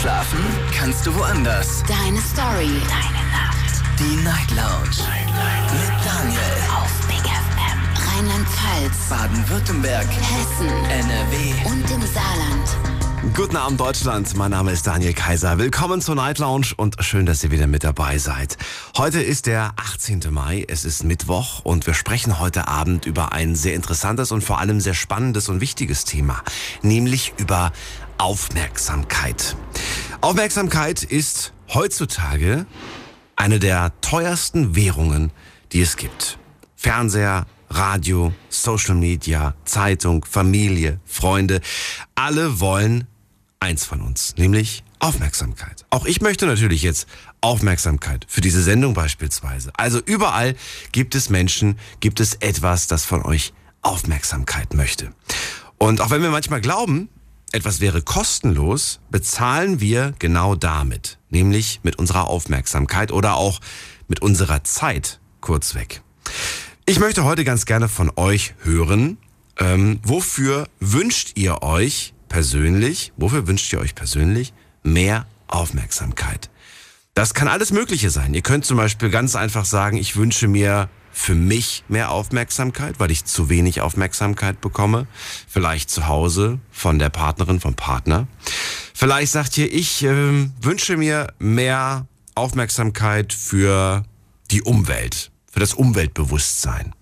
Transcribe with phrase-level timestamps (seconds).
[0.00, 0.40] Schlafen
[0.74, 1.82] kannst du woanders.
[1.86, 2.70] Deine Story.
[2.88, 3.82] Deine Nacht.
[3.98, 4.96] Die Night Lounge.
[4.96, 6.40] Night, Mit Daniel.
[6.74, 8.16] Auf Big FM.
[8.16, 9.10] Rheinland-Pfalz.
[9.10, 10.06] Baden-Württemberg.
[10.06, 10.68] Hessen.
[10.88, 11.52] NRW.
[11.66, 13.00] Und im Saarland.
[13.34, 15.58] Guten Abend Deutschland, mein Name ist Daniel Kaiser.
[15.58, 18.56] Willkommen zur Night Lounge und schön, dass ihr wieder mit dabei seid.
[18.96, 20.22] Heute ist der 18.
[20.30, 24.58] Mai, es ist Mittwoch und wir sprechen heute Abend über ein sehr interessantes und vor
[24.58, 26.42] allem sehr spannendes und wichtiges Thema,
[26.80, 27.72] nämlich über
[28.20, 29.56] Aufmerksamkeit.
[30.20, 32.66] Aufmerksamkeit ist heutzutage
[33.34, 35.32] eine der teuersten Währungen,
[35.72, 36.38] die es gibt.
[36.76, 41.62] Fernseher, Radio, Social Media, Zeitung, Familie, Freunde,
[42.14, 43.06] alle wollen
[43.58, 45.86] eins von uns, nämlich Aufmerksamkeit.
[45.88, 47.08] Auch ich möchte natürlich jetzt
[47.40, 49.72] Aufmerksamkeit für diese Sendung beispielsweise.
[49.78, 50.56] Also überall
[50.92, 55.10] gibt es Menschen, gibt es etwas, das von euch Aufmerksamkeit möchte.
[55.78, 57.08] Und auch wenn wir manchmal glauben,
[57.52, 63.60] etwas wäre kostenlos, bezahlen wir genau damit, nämlich mit unserer Aufmerksamkeit oder auch
[64.08, 66.02] mit unserer Zeit kurzweg.
[66.86, 69.18] Ich möchte heute ganz gerne von euch hören,
[69.58, 76.50] ähm, wofür wünscht ihr euch persönlich, wofür wünscht ihr euch persönlich mehr Aufmerksamkeit?
[77.14, 78.32] Das kann alles Mögliche sein.
[78.34, 80.88] Ihr könnt zum Beispiel ganz einfach sagen, ich wünsche mir
[81.20, 85.06] für mich mehr Aufmerksamkeit, weil ich zu wenig Aufmerksamkeit bekomme.
[85.46, 88.26] Vielleicht zu Hause von der Partnerin, vom Partner.
[88.94, 94.04] Vielleicht sagt ihr, ich äh, wünsche mir mehr Aufmerksamkeit für
[94.50, 96.94] die Umwelt, für das Umweltbewusstsein.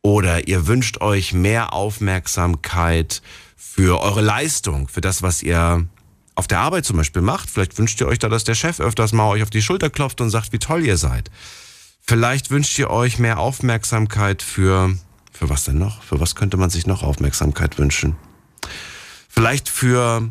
[0.00, 3.20] Oder ihr wünscht euch mehr Aufmerksamkeit
[3.56, 5.88] für eure Leistung, für das, was ihr
[6.36, 7.50] auf der Arbeit zum Beispiel macht.
[7.50, 10.20] Vielleicht wünscht ihr euch da, dass der Chef öfters mal euch auf die Schulter klopft
[10.20, 11.32] und sagt, wie toll ihr seid.
[12.08, 14.96] Vielleicht wünscht ihr euch mehr Aufmerksamkeit für,
[15.32, 16.02] für was denn noch?
[16.04, 18.14] Für was könnte man sich noch Aufmerksamkeit wünschen?
[19.28, 20.30] Vielleicht für,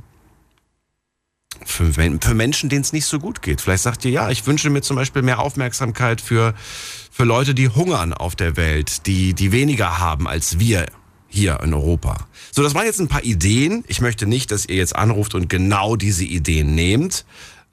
[1.66, 3.60] für, für Menschen, denen es nicht so gut geht.
[3.60, 6.54] Vielleicht sagt ihr, ja, ich wünsche mir zum Beispiel mehr Aufmerksamkeit für,
[7.12, 10.86] für Leute, die hungern auf der Welt, die, die weniger haben als wir
[11.28, 12.28] hier in Europa.
[12.52, 13.84] So, das waren jetzt ein paar Ideen.
[13.88, 17.26] Ich möchte nicht, dass ihr jetzt anruft und genau diese Ideen nehmt.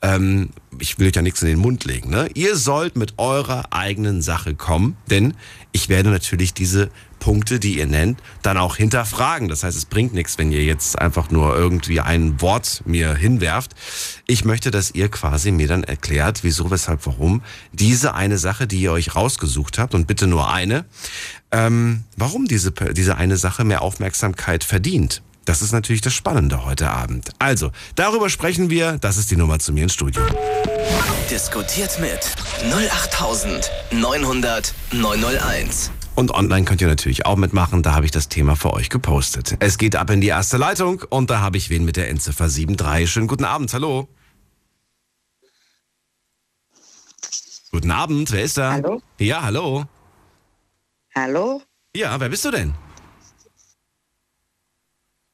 [0.03, 2.11] Ähm, ich will euch ja nichts in den Mund legen.
[2.11, 2.29] Ne?
[2.35, 5.35] Ihr sollt mit eurer eigenen Sache kommen, denn
[5.71, 6.91] ich werde natürlich diese
[7.23, 9.49] Punkte, die ihr nennt, dann auch hinterfragen.
[9.49, 13.77] Das heißt, es bringt nichts, wenn ihr jetzt einfach nur irgendwie ein Wort mir hinwerft.
[14.27, 18.81] Ich möchte, dass ihr quasi mir dann erklärt, wieso, weshalb, warum diese eine Sache, die
[18.81, 20.85] ihr euch rausgesucht habt, und bitte nur eine,
[21.53, 25.23] ähm, warum diese, diese eine Sache mehr Aufmerksamkeit verdient.
[25.45, 27.31] Das ist natürlich das Spannende heute Abend.
[27.39, 28.99] Also, darüber sprechen wir.
[28.99, 30.23] Das ist die Nummer zu mir ins Studio.
[31.31, 32.21] Diskutiert mit
[32.73, 35.91] 08900 901.
[36.15, 37.83] Und online könnt ihr natürlich auch mitmachen.
[37.83, 39.57] Da habe ich das Thema für euch gepostet.
[39.61, 42.49] Es geht ab in die erste Leitung und da habe ich wen mit der Endziffer
[42.49, 43.11] 73.
[43.11, 43.73] Schönen guten Abend.
[43.73, 44.09] Hallo.
[47.73, 48.31] Guten Abend.
[48.31, 48.73] Wer ist da?
[48.73, 49.01] Hallo?
[49.19, 49.87] Ja, hallo.
[51.15, 51.63] Hallo?
[51.97, 52.75] Ja, wer bist du denn?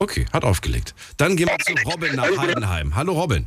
[0.00, 0.94] Okay, hat aufgelegt.
[1.16, 2.94] Dann gehen wir zu Robin nach Heidenheim.
[2.94, 3.46] Hallo Robin.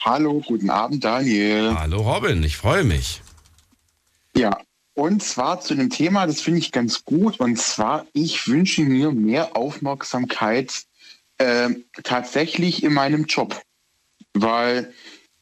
[0.00, 1.74] Hallo, guten Abend, Daniel.
[1.76, 3.22] Hallo Robin, ich freue mich.
[4.34, 4.58] Ja,
[4.94, 7.38] und zwar zu dem Thema, das finde ich ganz gut.
[7.38, 10.82] Und zwar, ich wünsche mir mehr Aufmerksamkeit
[11.38, 11.70] äh,
[12.02, 13.60] tatsächlich in meinem Job.
[14.34, 14.92] Weil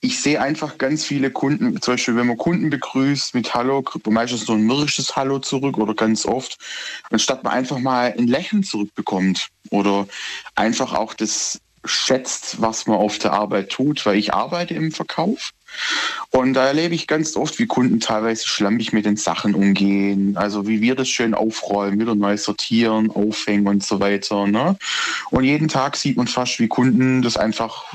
[0.06, 4.46] ich sehe einfach ganz viele Kunden, zum Beispiel, wenn man Kunden begrüßt mit Hallo, meistens
[4.46, 6.58] nur ein mürrisches Hallo zurück oder ganz oft,
[7.10, 10.06] anstatt man einfach mal ein Lächeln zurückbekommt oder
[10.54, 15.52] einfach auch das schätzt, was man auf der Arbeit tut, weil ich arbeite im Verkauf.
[16.30, 20.36] Und da erlebe ich ganz oft, wie Kunden teilweise schlampig mit den Sachen umgehen.
[20.36, 24.46] Also wie wir das schön aufräumen, wieder neu sortieren, aufhängen und so weiter.
[24.46, 24.76] Ne?
[25.30, 27.92] Und jeden Tag sieht man fast, wie Kunden das einfach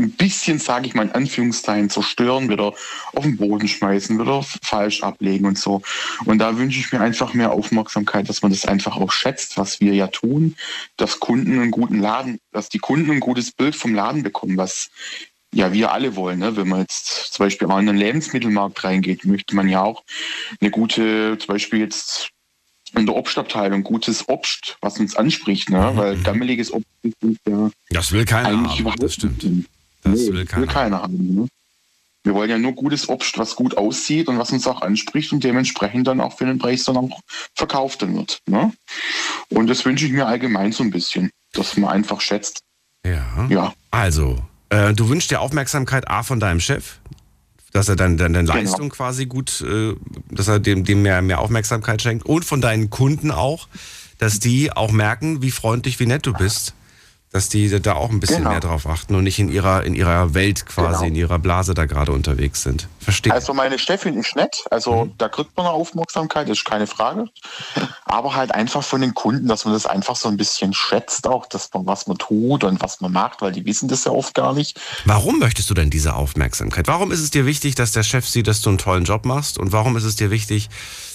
[0.00, 2.74] ein bisschen, sage ich mal in Anführungszeichen, zerstören, wieder
[3.14, 5.82] auf den Boden schmeißen, wieder falsch ablegen und so.
[6.24, 9.80] Und da wünsche ich mir einfach mehr Aufmerksamkeit, dass man das einfach auch schätzt, was
[9.80, 10.56] wir ja tun,
[10.96, 14.90] dass Kunden einen guten Laden, dass die Kunden ein gutes Bild vom Laden bekommen, was
[15.52, 16.38] ja wir alle wollen.
[16.38, 16.56] Ne?
[16.56, 20.04] Wenn man jetzt zum Beispiel auch in den Lebensmittelmarkt reingeht, möchte man ja auch
[20.60, 22.30] eine gute, zum Beispiel jetzt
[22.96, 25.92] in der Obstabteilung gutes Obst, was uns anspricht, ne?
[25.92, 25.96] Mhm.
[25.96, 29.44] weil gammeliges Obst ist ja Das will keiner haben, das stimmt.
[30.02, 30.62] Das nee, will keiner.
[30.62, 31.34] will keiner haben.
[31.34, 31.48] Ne?
[32.22, 35.42] Wir wollen ja nur gutes Obst, was gut aussieht und was uns auch anspricht und
[35.42, 37.20] dementsprechend dann auch für den Preis dann auch
[37.54, 38.40] verkauft dann wird.
[38.46, 38.72] Ne?
[39.48, 42.60] Und das wünsche ich mir allgemein so ein bisschen, dass man einfach schätzt.
[43.06, 43.46] Ja.
[43.48, 43.72] Ja.
[43.90, 44.38] Also,
[44.68, 46.98] äh, du wünschst dir Aufmerksamkeit A von deinem Chef,
[47.72, 48.52] dass er dann deine Genau.
[48.52, 49.94] Leistung quasi gut, äh,
[50.30, 53.68] dass er dem, dem mehr, mehr Aufmerksamkeit schenkt und von deinen Kunden auch,
[54.18, 56.74] dass die auch merken, wie freundlich, wie nett du bist.
[57.32, 58.50] Dass die da auch ein bisschen Genau.
[58.50, 61.02] mehr drauf achten und nicht in ihrer, in ihrer Welt quasi, Genau.
[61.06, 62.88] in ihrer Blase da gerade unterwegs sind.
[62.98, 63.32] Verstehe.
[63.32, 65.12] Also meine Chefin ist nett, also Mhm.
[65.18, 67.26] da kriegt man eine Aufmerksamkeit, ist keine Frage.
[68.04, 71.46] Aber halt einfach von den Kunden, dass man das einfach so ein bisschen schätzt auch,
[71.46, 74.34] dass man was man tut und was man macht, weil die wissen das ja oft
[74.34, 74.80] gar nicht.
[75.04, 76.88] Warum möchtest du denn diese Aufmerksamkeit?
[76.88, 79.56] Warum ist es dir wichtig, dass der Chef sieht, dass du einen tollen Job machst?
[79.58, 80.68] Und warum ist es dir wichtig,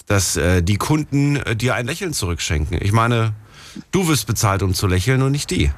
[0.07, 2.79] dass äh, die Kunden äh, dir ein Lächeln zurückschenken?
[2.81, 3.33] Ich meine,
[3.91, 5.71] du wirst bezahlt, um zu lächeln und nicht die.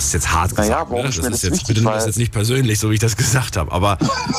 [0.00, 0.90] Das ist jetzt hart Naja, gesagt.
[0.92, 1.08] ne?
[1.08, 1.66] ist Das mir ist das jetzt, wichtig?
[1.68, 3.70] bitte nimm das jetzt nicht persönlich, so wie ich das gesagt habe.
[3.70, 3.98] Aber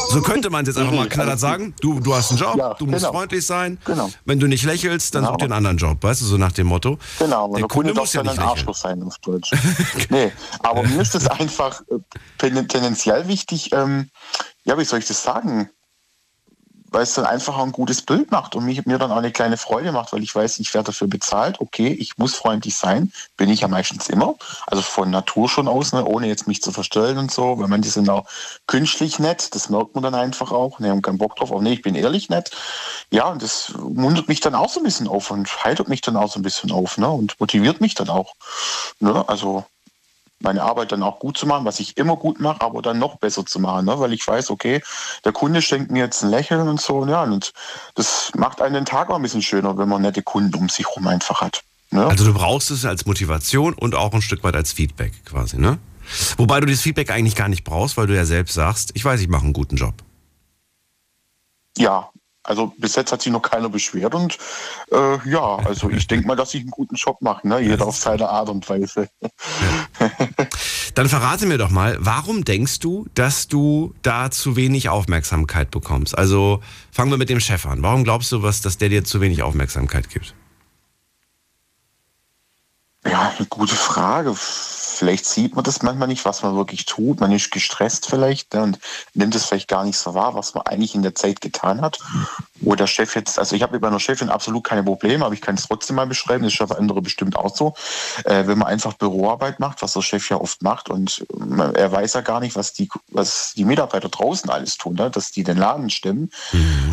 [0.09, 1.75] so könnte man es jetzt einfach mal knallhart sagen.
[1.81, 3.11] Du, du hast einen Job, Ja, du musst genau.
[3.13, 3.77] freundlich sein.
[3.85, 4.09] Genau.
[4.25, 5.33] Wenn du nicht lächelst, dann Genau.
[5.33, 6.01] such dir einen anderen Job.
[6.01, 6.97] Weißt du, so nach dem Motto.
[7.19, 8.47] Genau, Der der Kunde, Kunde muss ja dann nicht ein.
[8.49, 9.51] Arschloch sein auf Deutsch.
[10.09, 10.31] nee,
[10.63, 11.99] aber mir ist es einfach äh,
[12.39, 14.09] ten- tendenziell wichtig, ähm,
[14.63, 15.69] ja, wie soll ich das sagen?
[16.91, 19.31] Weil es dann einfach auch ein gutes Bild macht und mich, mir dann auch eine
[19.31, 21.59] kleine Freude macht, weil ich weiß, ich werde dafür bezahlt.
[21.59, 24.35] Okay, ich muss freundlich sein, bin ich ja meistens immer.
[24.67, 27.89] Also von Natur schon aus, ne, ohne jetzt mich zu verstellen und so, weil manche
[27.89, 28.25] sind auch
[28.67, 30.79] künstlich nett, das merkt man dann einfach auch.
[30.79, 32.51] Ne, haben keinen Bock drauf, auch nee, ich bin ehrlich nett.
[33.09, 36.17] Ja, und das muntert mich dann auch so ein bisschen auf und heitert mich dann
[36.17, 38.33] auch so ein bisschen auf, ne, und motiviert mich dann auch.
[38.99, 39.65] Ne, also
[40.41, 43.17] meine Arbeit dann auch gut zu machen, was ich immer gut mache, aber dann noch
[43.17, 43.99] besser zu machen, ne?
[43.99, 44.81] weil ich weiß, okay,
[45.23, 47.53] der Kunde schenkt mir jetzt ein Lächeln und so, ja, und
[47.95, 50.85] das macht einen den Tag auch ein bisschen schöner, wenn man nette Kunden um sich
[50.87, 51.63] herum einfach hat.
[51.91, 52.05] Ne?
[52.05, 55.77] Also du brauchst es als Motivation und auch ein Stück weit als Feedback quasi, ne?
[56.37, 59.21] Wobei du das Feedback eigentlich gar nicht brauchst, weil du ja selbst sagst, ich weiß,
[59.21, 59.93] ich mache einen guten Job.
[61.77, 62.09] ja,
[62.43, 64.37] also bis jetzt hat sich noch keiner beschwert und
[64.91, 67.59] äh, ja, also ich denke mal, dass ich einen guten Job mache, ne?
[67.59, 69.09] jeder auf seine Art und Weise.
[70.95, 76.17] Dann verrate mir doch mal, warum denkst du, dass du da zu wenig Aufmerksamkeit bekommst?
[76.17, 76.61] Also
[76.91, 77.83] fangen wir mit dem Chef an.
[77.83, 80.33] Warum glaubst du, was, dass der dir zu wenig Aufmerksamkeit gibt?
[83.05, 84.35] Ja, eine gute Frage.
[85.01, 87.21] Vielleicht sieht man das manchmal nicht, was man wirklich tut.
[87.21, 88.79] Man ist gestresst vielleicht ne, und
[89.15, 91.97] nimmt es vielleicht gar nicht so wahr, was man eigentlich in der Zeit getan hat.
[92.59, 95.41] Wo der Chef jetzt, also ich habe mit meiner Chefin absolut keine Probleme, aber ich
[95.41, 97.73] kann es trotzdem mal beschreiben, das ist ja für andere bestimmt auch so.
[98.25, 101.25] Äh, wenn man einfach Büroarbeit macht, was der Chef ja oft macht und
[101.73, 105.31] er weiß ja gar nicht, was die, was die Mitarbeiter draußen alles tun, ne, dass
[105.31, 106.29] die den Laden stimmen.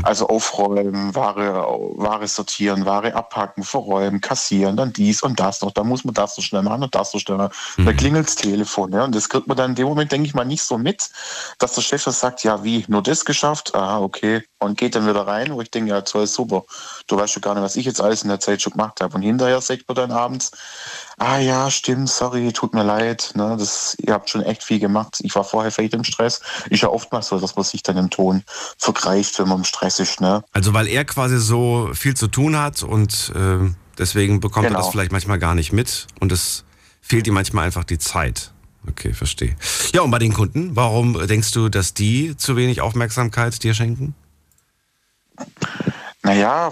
[0.02, 1.66] Also aufräumen, Ware,
[1.96, 5.72] Ware sortieren, Ware abpacken, verräumen, kassieren, dann dies und das noch.
[5.72, 7.52] Da muss man das so schnell machen und das so schnell machen.
[7.76, 8.92] Da klingelt das Telefon.
[8.92, 11.10] Ja, und das kriegt man dann in dem Moment, denke ich mal, nicht so mit,
[11.58, 13.74] dass der Chef sagt, ja, wie, nur das geschafft?
[13.74, 14.42] Ah, okay.
[14.58, 16.64] Und geht dann wieder rein, wo ich denke, ja, toll, super.
[17.06, 19.14] Du weißt schon gar nicht, was ich jetzt alles in der Zeit schon gemacht habe.
[19.16, 20.52] Und hinterher sagt man dann abends,
[21.18, 23.32] ah ja, stimmt, sorry, tut mir leid.
[23.34, 25.18] Ne, das, ihr habt schon echt viel gemacht.
[25.22, 26.40] Ich war vorher vielleicht im Stress.
[26.70, 28.42] Ist ja oftmals so, dass man sich dann im Ton
[28.78, 30.20] vergreift, wenn man im Stress ist.
[30.20, 30.42] Ne?
[30.52, 34.80] Also weil er quasi so viel zu tun hat und äh, deswegen bekommt er Genau.
[34.80, 36.64] das vielleicht manchmal gar nicht mit und es
[37.08, 38.52] fehlt ihm manchmal einfach die Zeit.
[38.86, 39.56] Okay, verstehe.
[39.92, 44.14] Ja, und bei den Kunden, warum denkst du, dass die zu wenig Aufmerksamkeit dir schenken?
[46.22, 46.70] Naja,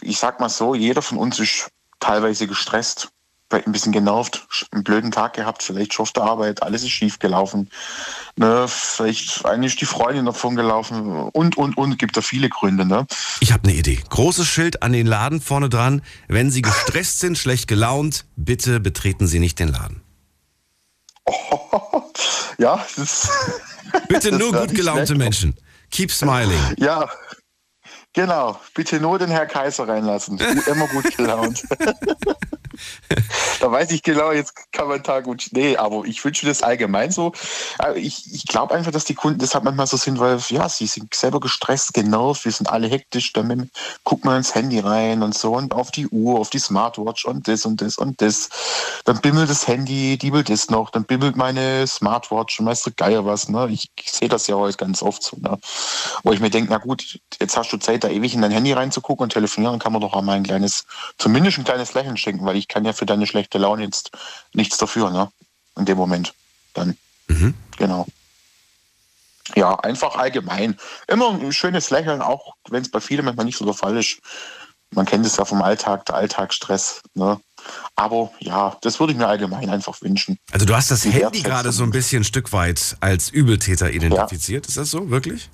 [0.00, 1.68] ich sag mal so, jeder von uns ist
[2.00, 3.08] teilweise gestresst,
[3.50, 7.18] ein bisschen genervt, einen blöden Tag gehabt, vielleicht schon auf der Arbeit, alles ist schief
[7.18, 7.70] gelaufen.
[8.36, 12.84] Ne, vielleicht eigentlich ist die Freundin davon gelaufen und, und, und, gibt da viele Gründe.
[12.84, 13.06] Ne?
[13.40, 13.98] Ich habe eine Idee.
[14.08, 16.02] Großes Schild an den Laden vorne dran.
[16.28, 20.02] Wenn Sie gestresst sind, schlecht gelaunt, bitte betreten Sie nicht den Laden.
[22.58, 23.28] Ja, das
[24.08, 25.18] Bitte Das nur gut gelaunte schlecht.
[25.18, 25.56] Menschen.
[25.90, 26.60] Keep smiling.
[26.78, 27.08] ja,
[28.12, 28.60] genau.
[28.74, 30.38] Bitte nur den Herr Kaiser reinlassen.
[30.38, 31.62] Immer gut gelaunt.
[33.60, 35.48] da weiß ich genau, jetzt kann man Tag gut.
[35.52, 37.32] Nee, aber ich wünsche das allgemein so.
[37.94, 41.14] Ich, ich glaube einfach, dass die Kunden deshalb manchmal so sind, weil ja, sie sind
[41.14, 43.70] selber gestresst, genervt, wir sind alle hektisch, dann
[44.04, 47.48] guckt man ins Handy rein und so und auf die Uhr, auf die Smartwatch und
[47.48, 48.48] das und das und das.
[49.04, 53.24] Dann bimmelt das Handy, diebelt das noch, dann bimmelt meine Smartwatch und weißt du, Geier
[53.24, 53.68] was, ne?
[53.70, 55.58] Ich, ich sehe das ja heute ganz oft so, ne?
[56.22, 58.72] Wo ich mir denke, na gut, jetzt hast du Zeit, da ewig in dein Handy
[58.72, 60.86] reinzugucken und telefonieren, kann man doch auch mal ein kleines,
[61.18, 64.10] zumindest ein kleines Lächeln schenken, weil ich kann ja für deine schlechte Laune jetzt
[64.52, 65.30] nichts dafür, ne?
[65.76, 66.34] In dem Moment.
[66.74, 66.96] Dann.
[67.28, 67.54] Mhm.
[67.76, 68.06] Genau.
[69.54, 70.76] Ja, einfach allgemein.
[71.06, 74.18] Immer ein schönes Lächeln, auch wenn es bei vielen manchmal nicht so der Fall ist.
[74.90, 77.02] Man kennt es ja vom Alltag, der Alltagsstress.
[77.14, 77.40] Ne?
[77.96, 80.38] Aber ja, das würde ich mir allgemein einfach wünschen.
[80.52, 83.90] Also du hast das Die Handy gerade so ein bisschen ein Stück weit als Übeltäter
[83.90, 84.66] identifiziert.
[84.66, 85.50] Ist das so, wirklich?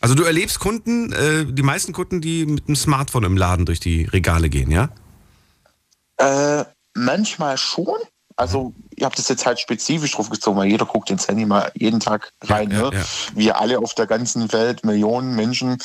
[0.00, 3.80] Also du erlebst Kunden, äh, die meisten Kunden, die mit einem Smartphone im Laden durch
[3.80, 4.88] die Regale gehen, ja?
[6.20, 7.96] Äh, manchmal schon.
[8.36, 11.70] Also ich habe das jetzt halt spezifisch drauf gezogen, weil jeder guckt ins Handy mal
[11.74, 12.70] jeden Tag rein.
[12.70, 12.90] Ja, ne?
[12.92, 13.04] ja, ja.
[13.34, 15.76] Wir alle auf der ganzen Welt, Millionen Menschen.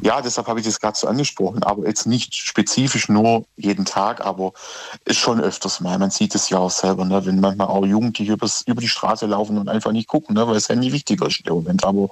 [0.00, 1.64] Ja, deshalb habe ich das gerade so angesprochen.
[1.64, 4.52] Aber jetzt nicht spezifisch nur jeden Tag, aber
[5.04, 5.98] ist schon öfters mal.
[5.98, 7.26] Man sieht es ja auch selber, ne?
[7.26, 10.46] wenn manchmal auch Jugendliche übers, über die Straße laufen und einfach nicht gucken, ne?
[10.46, 11.82] weil das Handy wichtiger ist im Moment.
[11.84, 12.10] Aber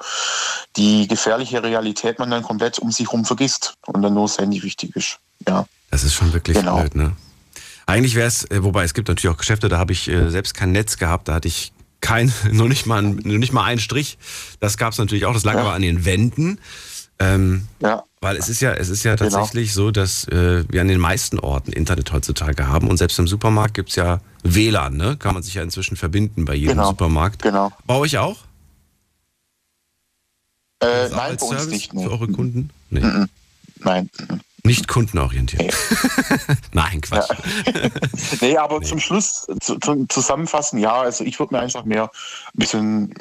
[0.77, 4.65] die gefährliche Realität man dann komplett um sich herum vergisst und dann nur das Handy
[4.65, 5.19] wichtig ist.
[5.47, 5.65] Ja.
[5.93, 6.79] Das ist schon wirklich Genau.
[6.79, 7.13] blöd, ne?
[7.93, 10.55] Eigentlich wäre es, äh, wobei es gibt natürlich auch Geschäfte, da habe ich äh, selbst
[10.55, 14.17] kein Netz gehabt, da hatte ich kein, nur nicht mal, nur nicht mal einen Strich.
[14.61, 15.61] Das gab es natürlich auch, das lag Ja.
[15.61, 16.59] aber an den Wänden.
[17.19, 18.03] Ähm, Ja.
[18.23, 19.29] weil es ist ja, es ist ja Genau.
[19.31, 23.29] tatsächlich so, dass äh, wir an den meisten Orten Internet heutzutage haben und selbst im
[23.29, 25.17] Supermarkt gibt's ja WLAN, ne?
[25.19, 26.89] Kann man sich ja inzwischen verbinden bei jedem Genau.
[26.89, 27.43] Supermarkt.
[27.43, 27.71] Genau.
[27.87, 28.39] Bei euch auch?
[30.81, 31.93] Äh, nein, bei uns Arbeitsservice nicht.
[31.95, 32.05] Nee.
[32.05, 32.71] Für eure Kunden?
[32.91, 33.03] Nee.
[33.85, 34.11] Nein.
[34.65, 34.69] Mhm.
[34.69, 35.75] Nicht kundenorientiert.
[36.73, 37.31] Nein, Quatsch.
[38.41, 42.11] Nee, aber zum Schluss, zu, zum Zusammenfassen, ja, also ich würde mir einfach mehr ein
[42.55, 43.15] bisschen,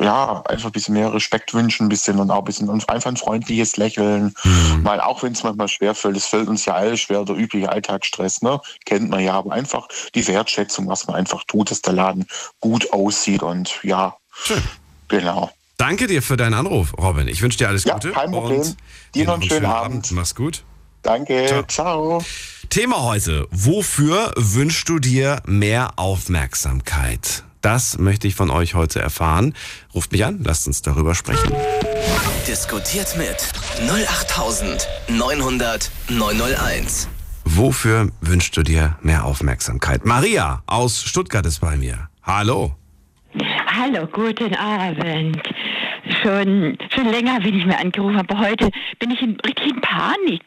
[0.00, 3.10] ja, einfach ein bisschen mehr Respekt wünschen, ein bisschen und auch ein bisschen und einfach
[3.10, 4.34] ein freundliches Lächeln.
[4.82, 8.42] Mal auch wenn es manchmal schwerfällt, es fällt uns ja alle schwer, der übliche Alltagsstress,
[8.42, 8.60] ne?
[8.84, 12.26] Kennt man ja, aber einfach die Wertschätzung, was man einfach tut, dass der Laden
[12.60, 14.62] gut aussieht und ja, Schön.
[15.08, 15.50] genau.
[15.76, 17.28] Danke dir für deinen Anruf, Robin.
[17.28, 18.10] Ich wünsche dir alles Ja, Gute.
[18.10, 18.60] kein Problem.
[18.60, 18.76] Und
[19.14, 20.10] Dir noch einen schönen Abend.
[20.12, 20.64] Mach's gut.
[21.08, 21.62] Danke, Ciao.
[21.66, 22.22] ciao.
[22.68, 23.48] Thema heute.
[23.50, 27.44] Wofür wünschst du dir mehr Aufmerksamkeit?
[27.62, 29.54] Das möchte ich von euch heute erfahren.
[29.94, 31.50] Ruft mich an, lasst uns darüber sprechen.
[32.46, 33.36] Diskutiert mit
[33.88, 37.08] 08900 901.
[37.46, 40.04] Wofür wünschst du dir mehr Aufmerksamkeit?
[40.04, 42.10] Maria aus Stuttgart ist bei mir.
[42.22, 42.74] Hallo.
[43.66, 45.40] Hallo, guten Abend.
[46.22, 50.42] Schon, schon länger bin ich mir angerufen, aber heute bin ich in, richtig in Panik.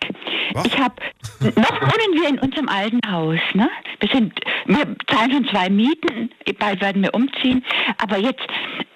[0.53, 0.65] Was?
[0.65, 0.95] Ich habe,
[1.39, 3.69] noch wohnen wir in unserem alten Haus, ne?
[3.99, 7.63] Wir sind, wir zahlen schon zwei Mieten, bald werden wir umziehen,
[7.97, 8.47] aber jetzt,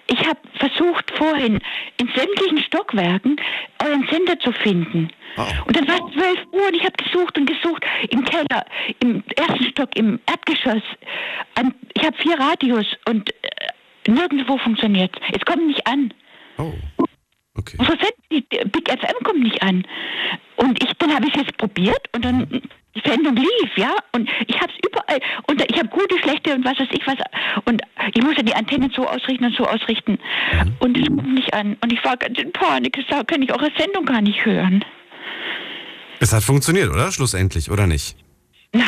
[0.08, 1.60] ich habe versucht vorhin
[2.00, 3.38] in sämtlichen Stockwerken
[3.84, 5.10] euren Sender zu finden.
[5.38, 5.44] Oh.
[5.68, 8.66] Und dann war es 12 Uhr und ich habe gesucht und gesucht im Keller,
[9.00, 10.84] im ersten Stock, im Erdgeschoss.
[11.56, 15.12] An, ich habe vier Radios und äh, nirgendwo funktioniert.
[15.34, 16.14] Es kommt nicht an.
[16.58, 16.74] Oh.
[17.58, 17.78] Okay.
[17.78, 18.00] Send-
[18.32, 19.86] die Big FM kommt nicht an.
[20.58, 23.94] Und ich, dann habe ich es jetzt probiert und dann die Sendung lief, ja.
[24.14, 25.20] Und ich habe es überall.
[25.48, 27.16] Und ich habe gute, schlechte und was weiß ich was.
[27.66, 27.82] Und
[28.14, 30.18] ich musste die Antennen so ausrichten und so ausrichten.
[30.80, 31.78] Und es kommt nicht an.
[31.82, 32.98] Und ich war ganz in Panik.
[32.98, 34.84] Ich sage, kann ich eure Sendung gar nicht hören.
[36.20, 37.12] Es hat funktioniert, oder?
[37.12, 38.18] Schlussendlich, oder nicht?
[38.74, 38.84] Nein,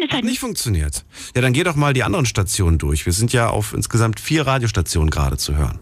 [0.00, 0.38] es hat Nicht nicht.
[0.40, 1.04] funktioniert.
[1.34, 3.04] Ja, dann geh doch mal die anderen Stationen durch.
[3.06, 5.78] Wir sind ja auf insgesamt vier Radiostationen gerade zu hören.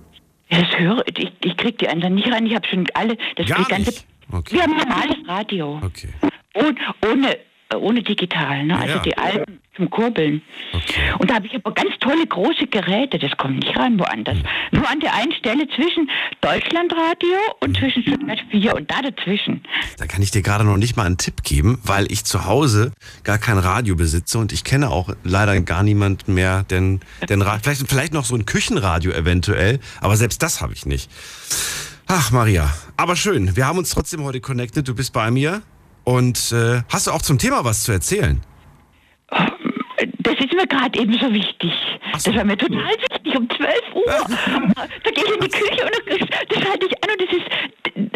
[0.48, 1.32] Das höre ich.
[1.44, 2.46] Ich krieg die anderen nicht rein.
[2.46, 3.16] Ich habe schon alle.
[3.36, 4.06] Das Gar ganze, nicht?
[4.32, 4.54] Okay.
[4.54, 5.80] Wir haben normales Radio.
[5.82, 6.08] Okay.
[6.54, 7.36] Und, ohne,
[7.74, 8.78] ohne digital, ne?
[8.78, 9.02] Also Ja.
[9.02, 10.40] die alten zum Kurbeln.
[10.72, 11.12] Okay.
[11.18, 14.38] Und da habe ich aber ganz tolle große Geräte, das kommt nicht ran woanders.
[14.70, 16.08] Nur an der einen Stelle zwischen
[16.40, 19.62] Deutschlandradio und zwischen Stuttgart 4 und da dazwischen.
[19.98, 22.92] Da kann ich dir gerade noch nicht mal einen Tipp geben, weil ich zu Hause
[23.24, 27.88] gar kein Radio besitze und ich kenne auch leider gar niemanden mehr, denn, denn vielleicht,
[27.88, 31.10] vielleicht noch so ein Küchenradio eventuell, aber selbst das habe ich nicht.
[32.06, 33.56] Ach, Maria, aber schön.
[33.56, 34.86] Wir haben uns trotzdem heute connected.
[34.86, 35.62] Du bist bei mir
[36.06, 38.40] und äh, hast du auch zum Thema was zu erzählen?
[40.18, 41.72] Das ist mir gerade eben so wichtig.
[42.18, 42.30] So.
[42.30, 44.04] Das war mir total wichtig, um 12 Uhr.
[44.06, 47.46] Da gehe ich in die Küche und das, schalte ich an und das ist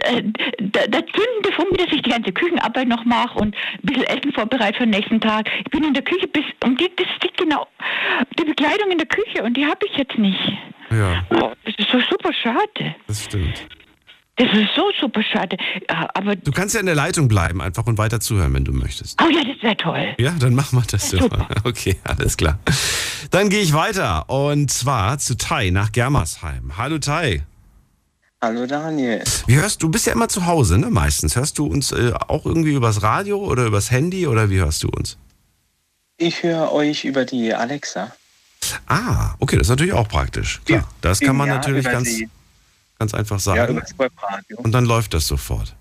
[0.04, 0.22] äh,
[0.60, 4.32] da, da zündende Funke, dass ich die ganze Küchenarbeit noch mache und ein bisschen Essen
[4.32, 5.50] vorbereite für den nächsten Tag.
[5.64, 7.66] Ich bin in der Küche bis und die, das ist genau
[8.38, 10.40] die Bekleidung in der Küche und die habe ich jetzt nicht.
[10.90, 12.94] Ja, Oh, das ist so super schade.
[13.06, 13.66] das stimmt.
[14.42, 15.58] Das ist so super schade.
[16.14, 19.20] Aber Du kannst ja in der Leitung bleiben, einfach und weiter zuhören, wenn du möchtest.
[19.22, 20.14] oh ja, das wäre toll.
[20.18, 21.18] Ja, dann machen wir das so.
[21.18, 21.46] Super.
[21.64, 22.58] Okay, alles klar.
[23.30, 26.78] Dann gehe ich weiter und zwar zu Tai nach Germersheim.
[26.78, 27.42] Hallo Tai.
[28.40, 29.22] Hallo Daniel.
[29.46, 29.90] Wie hörst du?
[29.90, 30.88] bist ja immer zu Hause, ne?
[30.88, 31.36] Meistens.
[31.36, 34.88] Hörst du uns äh, auch irgendwie übers Radio oder übers Handy oder wie hörst du
[34.88, 35.18] uns?
[36.16, 38.14] Ich höre euch über die Alexa.
[38.86, 40.62] Ah, okay, das ist natürlich auch praktisch.
[40.64, 42.28] Klar, das kann man Ja, natürlich ganz, die-
[43.00, 43.72] ganz einfach Ja, sagen.
[43.72, 44.58] über das Webradio.
[44.58, 45.74] und dann läuft das sofort.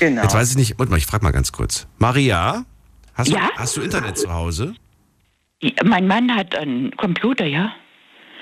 [0.00, 0.22] Genau.
[0.22, 1.86] Jetzt weiß ich nicht, warte mal, ich frage mal ganz kurz.
[1.98, 2.64] Maria,
[3.14, 3.48] hast, Ja?
[3.54, 4.74] du, hast du Internet zu Hause?
[5.62, 7.72] Ja, Mein Mann hat einen Computer, ja.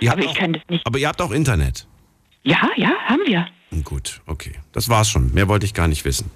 [0.01, 0.87] Ihr Aber ich auch, kann das nicht.
[0.87, 1.87] Aber ihr habt auch Internet.
[2.43, 3.47] Ja, ja, haben wir.
[3.85, 4.55] Gut, okay.
[4.73, 5.35] Das war's schon.
[5.35, 6.31] Mehr wollte ich gar nicht wissen.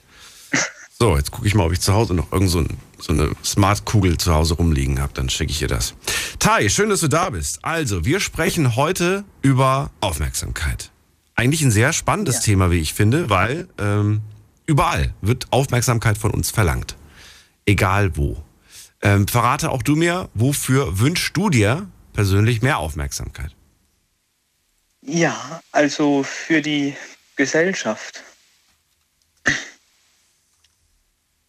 [0.98, 2.68] So, jetzt gucke ich mal, ob ich zu Hause noch irgend so, ein,
[3.00, 5.12] so eine Smart-Kugel zu Hause rumliegen habe.
[5.14, 5.94] Dann schicke ich ihr das.
[6.38, 7.64] Tai, schön, dass du da bist.
[7.64, 10.91] Also, wir sprechen heute über Aufmerksamkeit.
[11.34, 14.20] Eigentlich ein sehr spannendes Thema, wie ich finde, weil ähm,
[14.66, 16.96] überall wird Aufmerksamkeit von uns verlangt.
[17.64, 18.42] Egal wo.
[19.00, 23.54] Ähm, verrate auch du mir, wofür wünschst du dir persönlich mehr Aufmerksamkeit?
[25.00, 26.96] Ja, also für die
[27.36, 28.22] Gesellschaft.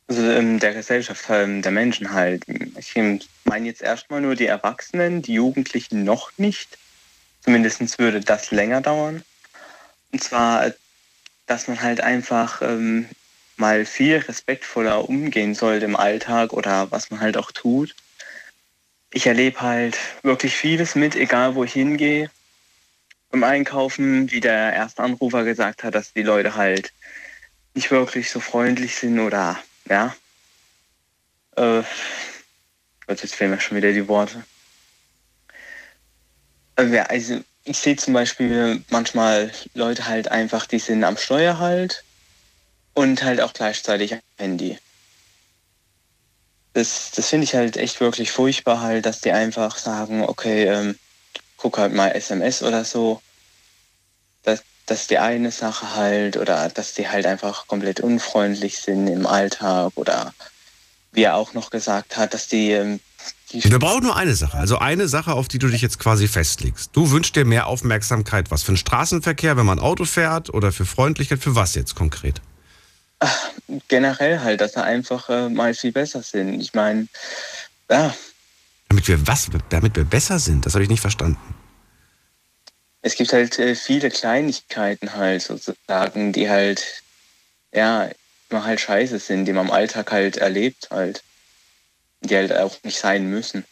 [0.08, 2.44] Also ähm, der Gesellschaft, ähm, der Menschen halt.
[2.78, 2.94] Ich
[3.46, 6.78] meine jetzt erstmal nur die Erwachsenen, die Jugendlichen noch nicht.
[7.42, 9.24] Zumindest würde das länger dauern.
[10.14, 10.72] Und zwar,
[11.48, 13.10] dass man halt einfach ähm,
[13.58, 17.96] mal viel respektvoller umgehen sollte im Alltag oder was man halt auch tut.
[19.12, 22.30] Ich erlebe halt wirklich vieles mit, egal wo ich hingehe.
[23.32, 26.94] Beim Einkaufen, wie der erste Anrufer gesagt hat, dass die Leute halt
[27.74, 30.16] nicht wirklich so freundlich sind oder ja.
[31.56, 31.82] Äh,
[33.08, 34.44] jetzt fehlen mir schon wieder die Worte.
[36.76, 42.04] Äh, also ich sehe zum Beispiel manchmal Leute halt einfach, die sind am Steuer halt
[42.94, 44.78] und halt auch gleichzeitig am Handy.
[46.74, 50.98] Das, das finde ich halt echt wirklich furchtbar halt, dass die einfach sagen, okay, ähm,
[51.58, 53.22] guck halt mal SMS oder so.
[54.44, 59.26] Das, dass die eine Sache halt oder dass die halt einfach komplett unfreundlich sind im
[59.26, 60.34] Alltag oder
[61.12, 63.00] wie er auch noch gesagt hat, dass die ähm,
[63.54, 66.90] wir brauchen nur eine Sache, also eine Sache, auf die du dich jetzt quasi festlegst.
[66.94, 70.86] Du wünschst dir mehr Aufmerksamkeit, was für den Straßenverkehr, wenn man Auto fährt oder für
[70.86, 72.42] Freundlichkeit, für was jetzt konkret?
[73.88, 76.60] generell halt, dass er einfach äh, mal viel besser sind.
[76.60, 77.08] Ich meine,
[77.90, 78.14] ja.
[78.90, 79.50] Damit wir was?
[79.70, 80.66] Damit wir besser sind?
[80.66, 81.40] Das habe ich nicht verstanden.
[83.02, 87.04] Es gibt halt äh, viele Kleinigkeiten halt sozusagen, die halt,
[87.74, 88.10] ja,
[88.50, 91.24] immer halt scheiße sind, die man im Alltag halt erlebt halt
[92.24, 93.66] die halt auch nicht sein müssen.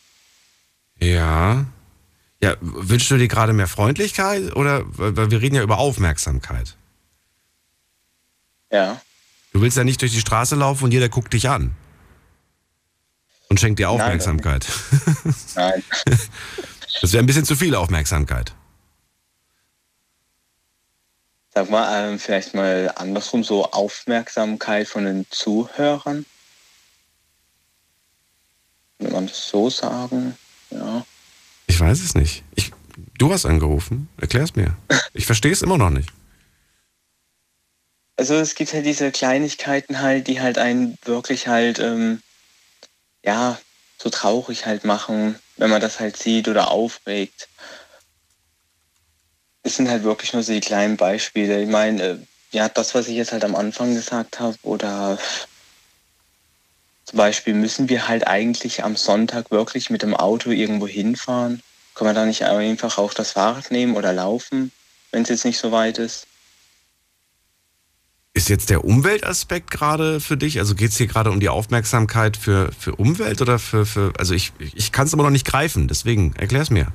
[1.00, 1.65] Ja.
[2.41, 6.75] Ja, wünschst du dir gerade mehr Freundlichkeit oder weil wir reden ja über Aufmerksamkeit?
[8.72, 9.01] Ja.
[9.53, 11.75] Du willst ja nicht durch die Straße laufen und jeder guckt dich an.
[13.50, 14.65] Und schenkt dir Aufmerksamkeit.
[15.55, 15.84] Nein.
[16.05, 16.20] Nein.
[17.01, 18.53] Das wäre ein bisschen zu viel Aufmerksamkeit.
[21.53, 26.25] Sag mal, ähm, vielleicht mal andersrum, so Aufmerksamkeit von den Zuhörern
[29.01, 30.36] wenn man das so sagen,
[30.70, 31.05] ja.
[31.67, 32.43] Ich weiß es nicht.
[32.55, 32.72] Ich,
[33.17, 34.10] du hast angerufen.
[34.17, 34.75] Erklär's mir.
[35.13, 36.10] Ich verstehe es immer noch nicht.
[38.15, 42.22] Also es gibt halt diese Kleinigkeiten halt, die halt einen wirklich halt, ähm,
[43.25, 43.59] ja,
[43.98, 47.50] so traurig halt machen, wenn man das halt sieht oder aufregt.
[49.64, 51.61] Es sind halt wirklich nur so die kleinen Beispiele.
[51.61, 52.18] Ich meine, äh,
[52.51, 55.18] ja, das, was ich jetzt halt am Anfang gesagt habe, oder
[57.11, 61.61] zum Beispiel müssen wir halt eigentlich am Sonntag wirklich mit dem Auto irgendwo hinfahren.
[61.93, 64.71] Kann man da nicht einfach auch das Fahrrad nehmen oder laufen,
[65.11, 66.25] wenn es jetzt nicht so weit ist?
[68.33, 70.59] Ist jetzt der Umweltaspekt gerade für dich?
[70.59, 74.33] Also geht es hier gerade um die Aufmerksamkeit für, für Umwelt oder für, für also
[74.33, 76.93] ich, ich kann es immer noch nicht greifen, deswegen erklär es mir.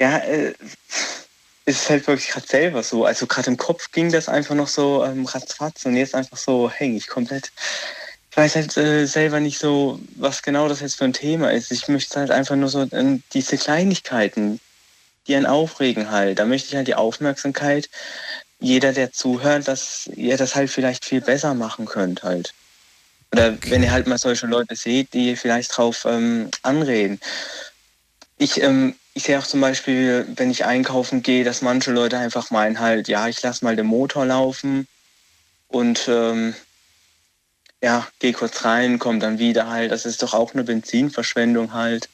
[0.00, 0.52] Ja, äh,
[1.64, 3.04] ist halt wirklich gerade selber so.
[3.04, 6.68] Also gerade im Kopf ging das einfach noch so ähm, ratzfatz und jetzt einfach so
[6.68, 7.52] hänge ich komplett
[8.36, 11.72] ich weiß halt äh, selber nicht so, was genau das jetzt für ein Thema ist.
[11.72, 14.60] Ich möchte halt einfach nur so äh, diese Kleinigkeiten,
[15.26, 16.38] die einen aufregen halt.
[16.38, 17.88] Da möchte ich halt die Aufmerksamkeit,
[18.60, 22.52] jeder, der zuhört, dass ihr das halt vielleicht viel besser machen könnt halt.
[23.32, 23.70] Oder okay.
[23.70, 27.18] wenn ihr halt mal solche Leute seht, die vielleicht drauf ähm, anreden.
[28.36, 32.50] Ich, ähm, ich sehe auch zum Beispiel, wenn ich einkaufen gehe, dass manche Leute einfach
[32.50, 34.86] meinen halt, ja, ich lasse mal den Motor laufen
[35.68, 36.54] und ähm,
[37.82, 39.90] ja, geh kurz rein, komm dann wieder halt.
[39.92, 42.08] Das ist doch auch eine Benzinverschwendung halt.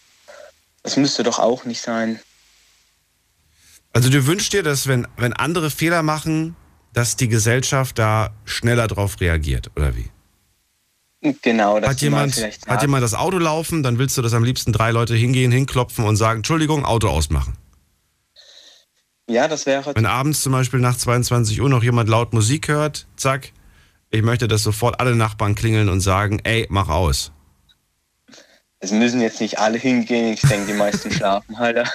[0.83, 2.20] Das müsste doch auch nicht sein.
[3.92, 6.57] Also du wünschst dir, dass wenn, wenn andere Fehler machen,
[6.92, 10.11] dass die Gesellschaft da schneller drauf reagiert, oder wie?
[11.42, 12.35] Genau, das hat jemand,
[12.66, 16.05] hat jemand das Auto laufen, dann willst du, dass am liebsten drei Leute hingehen, hinklopfen
[16.05, 17.57] und sagen, Entschuldigung, Auto ausmachen.
[19.29, 19.94] Ja, das wäre.
[19.94, 23.53] Wenn abends zum Beispiel nach 22 Uhr noch jemand laut Musik hört, zack,
[24.12, 27.33] ich möchte, dass sofort alle Nachbarn klingeln und sagen, ey, mach aus.
[28.79, 30.35] Es müssen jetzt nicht alle hingehen.
[30.35, 31.88] Ich denke, die meisten schlafen halt.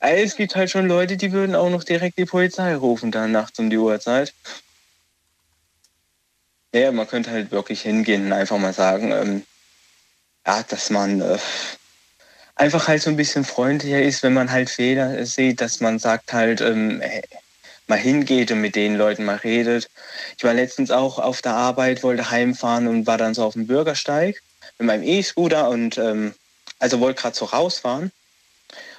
[0.00, 3.58] Es gibt halt schon Leute, die würden auch noch direkt die Polizei rufen, dann nachts
[3.58, 4.32] um die Uhrzeit.
[6.74, 9.42] Ja, man könnte halt wirklich hingehen und einfach mal sagen, ähm,
[10.46, 11.38] ja, dass man äh,
[12.54, 16.32] einfach halt so ein bisschen freundlicher ist, wenn man halt Fehler sieht, dass man sagt
[16.32, 17.02] halt, ähm,
[17.86, 19.88] mal hingeht und mit den Leuten mal redet.
[20.36, 23.66] Ich war letztens auch auf der Arbeit, wollte heimfahren und war dann so auf dem
[23.66, 24.42] Bürgersteig
[24.78, 26.34] mit meinem E-Scooter und ähm,
[26.78, 28.10] also wollte gerade so rausfahren.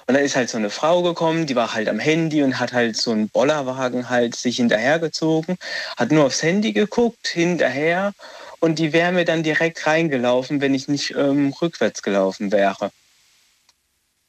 [0.08, 2.72] Und dann ist halt so eine Frau gekommen, die war halt am Handy und hat
[2.72, 5.56] halt so einen Bollerwagen halt sich hinterhergezogen,
[5.96, 8.12] hat nur aufs Handy geguckt, hinterher
[8.60, 12.92] und die wäre mir dann direkt reingelaufen, wenn ich nicht ähm, rückwärts gelaufen wäre.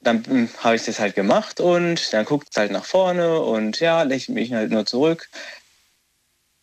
[0.08, 3.82] Dann hm, habe ich das halt gemacht und dann guckt es halt nach vorne und
[3.82, 5.28] ja, lächelt mich halt nur zurück.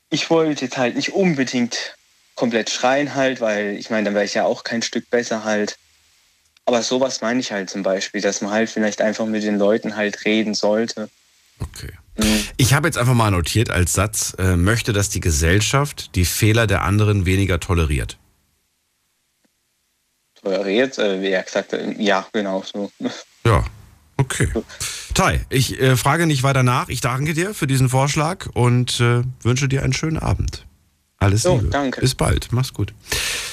[0.08, 1.94] Ich wollte jetzt halt nicht unbedingt
[2.36, 5.76] komplett schreien halt, weil ich meine, dann wäre ich ja auch kein Stück besser halt.
[6.64, 9.94] Aber sowas meine ich halt zum Beispiel, dass man halt vielleicht einfach mit den Leuten
[9.94, 11.10] halt reden sollte.
[11.58, 11.92] Okay.
[12.16, 12.48] Mhm.
[12.56, 16.66] Ich habe jetzt einfach mal notiert als Satz, äh, möchte, dass die Gesellschaft die Fehler
[16.66, 18.16] der anderen weniger toleriert.
[20.42, 22.90] Toleriert, äh, wie er gesagt hat, ja, genau so.
[23.46, 23.64] Ja,
[24.16, 24.48] okay.
[25.12, 26.88] Tai, ich äh, frage nicht weiter nach.
[26.88, 30.66] Ich danke dir für diesen Vorschlag und äh, wünsche dir einen schönen Abend.
[31.18, 31.68] Alles Liebe.
[31.68, 32.00] danke.
[32.00, 32.48] Bis bald.
[32.52, 32.92] Mach's gut.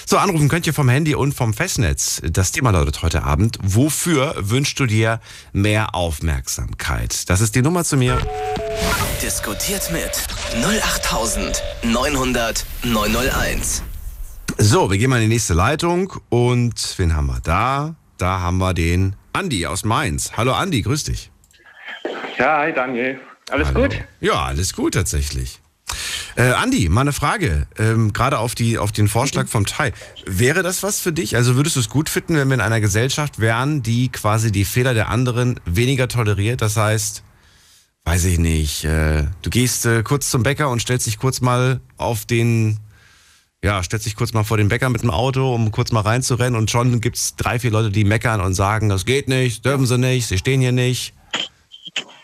[0.06, 2.22] So, anrufen könnt ihr vom Handy und vom Festnetz.
[2.30, 3.58] Das Thema lautet heute Abend.
[3.62, 5.22] Wofür wünschst du dir
[5.54, 7.30] mehr Aufmerksamkeit?
[7.30, 8.18] Das ist die Nummer zu mir.
[9.22, 10.12] Diskutiert mit
[10.66, 13.84] 08900 901.
[14.58, 16.12] So, wir gehen mal in die nächste Leitung.
[16.28, 17.96] Und wen haben wir da?
[18.18, 20.32] Da haben wir den Andi aus Mainz.
[20.38, 21.32] Hallo Andi, grüß dich.
[22.38, 23.20] Ja, hi Daniel.
[23.50, 23.84] Alles Hallo.
[23.84, 24.00] gut?
[24.20, 25.60] Ja, alles gut tatsächlich.
[26.36, 29.92] Äh, Andi, mal eine Frage, ähm, gerade auf, die, auf den Vorschlag vom Tai.
[30.26, 31.36] Wäre das was für dich?
[31.36, 34.64] Also würdest du es gut finden, wenn wir in einer Gesellschaft wären, die quasi die
[34.64, 36.62] Fehler der anderen weniger toleriert?
[36.62, 37.24] Das heißt,
[38.06, 41.82] weiß ich nicht, äh, du gehst äh, kurz zum Bäcker und stellst dich kurz mal
[41.98, 42.80] auf den,
[43.64, 46.60] ja, stellst dich kurz mal vor den Bäcker mit dem Auto, um kurz mal reinzurennen
[46.60, 49.86] und schon gibt es drei, vier Leute, die meckern und sagen, das geht nicht, dürfen
[49.86, 51.14] sie nicht, sie stehen hier nicht.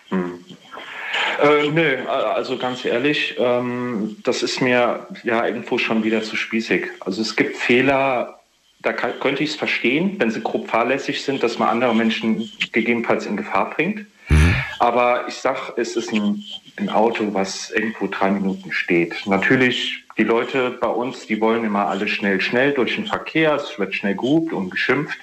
[0.10, 0.39] Hm.
[1.41, 6.88] Äh, nö, also ganz ehrlich, ähm, das ist mir ja irgendwo schon wieder zu spießig.
[7.02, 8.39] Also es gibt Fehler,
[8.82, 12.50] da kann, könnte ich es verstehen, wenn sie grob fahrlässig sind, dass man andere Menschen
[12.71, 14.08] gegebenenfalls in Gefahr bringt.
[14.30, 14.56] Mhm.
[14.80, 16.43] Aber ich sag, es ist ein,
[16.78, 19.15] ein Auto, was irgendwo drei Minuten steht.
[19.28, 23.53] Natürlich, die Leute bei uns, die wollen immer alle schnell, schnell durch den Verkehr.
[23.56, 25.17] Es wird schnell gehupt und geschimpft.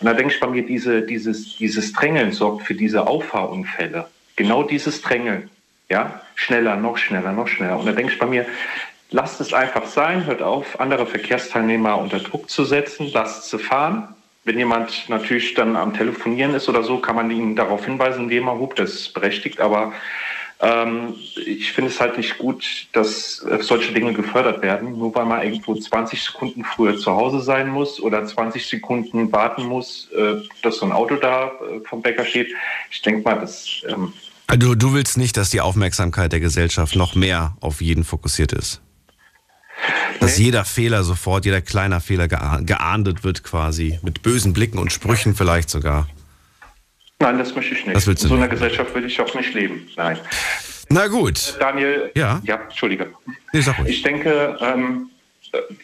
[0.00, 4.08] Und da denke ich bei mir, diese, dieses, dieses Drängeln sorgt für diese Auffahrunfälle.
[4.36, 5.50] Genau dieses Drängeln.
[5.88, 7.78] Ja, schneller, noch schneller, noch schneller.
[7.78, 8.46] Und da denke ich bei mir,
[9.10, 14.08] lasst es einfach sein, hört auf, andere Verkehrsteilnehmer unter Druck zu setzen, lasst sie fahren.
[14.44, 18.46] Wenn jemand natürlich dann am Telefonieren ist oder so, kann man ihn darauf hinweisen, indem
[18.46, 19.60] er hupt, das ist berechtigt.
[19.60, 19.92] Aber
[20.60, 21.14] ähm,
[21.44, 25.42] ich finde es halt nicht gut, dass äh, solche Dinge gefördert werden, nur weil man
[25.42, 30.78] irgendwo 20 Sekunden früher zu Hause sein muss oder 20 Sekunden warten muss, äh, dass
[30.78, 32.48] so ein Auto da äh, vom Bäcker steht.
[32.90, 34.12] Ich denke mal, das ähm,
[34.46, 38.80] also du willst nicht, dass die Aufmerksamkeit der Gesellschaft noch mehr auf jeden fokussiert ist?
[40.20, 40.44] Dass nee.
[40.44, 45.68] jeder Fehler sofort, jeder kleiner Fehler geahndet wird quasi, mit bösen Blicken und Sprüchen vielleicht
[45.68, 46.08] sogar.
[47.18, 47.96] Nein, das möchte ich nicht.
[47.96, 48.48] Das willst du In so einer.
[48.48, 49.88] Gesellschaft will ich auch nicht leben.
[49.96, 50.18] Nein.
[50.88, 51.56] Na gut.
[51.58, 53.12] Daniel, ja, ja Entschuldige.
[53.52, 53.88] Nee, sag ruhig.
[53.88, 55.10] Ich denke, ähm,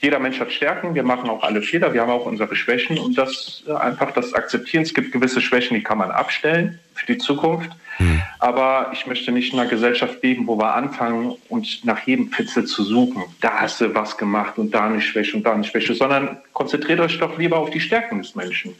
[0.00, 3.16] jeder Mensch hat Stärken, wir machen auch alle Fehler, wir haben auch unsere Schwächen und
[3.16, 4.82] das äh, einfach das Akzeptieren.
[4.82, 7.70] Es gibt gewisse Schwächen, die kann man abstellen für die Zukunft.
[7.96, 8.22] Hm.
[8.38, 12.64] Aber ich möchte nicht in einer Gesellschaft leben, wo wir anfangen und nach jedem Fitzel
[12.64, 13.24] zu suchen.
[13.40, 17.00] Da hast du was gemacht und da eine Schwäche und da eine Schwäche, sondern konzentriert
[17.00, 18.74] euch doch lieber auf die Stärken des Menschen.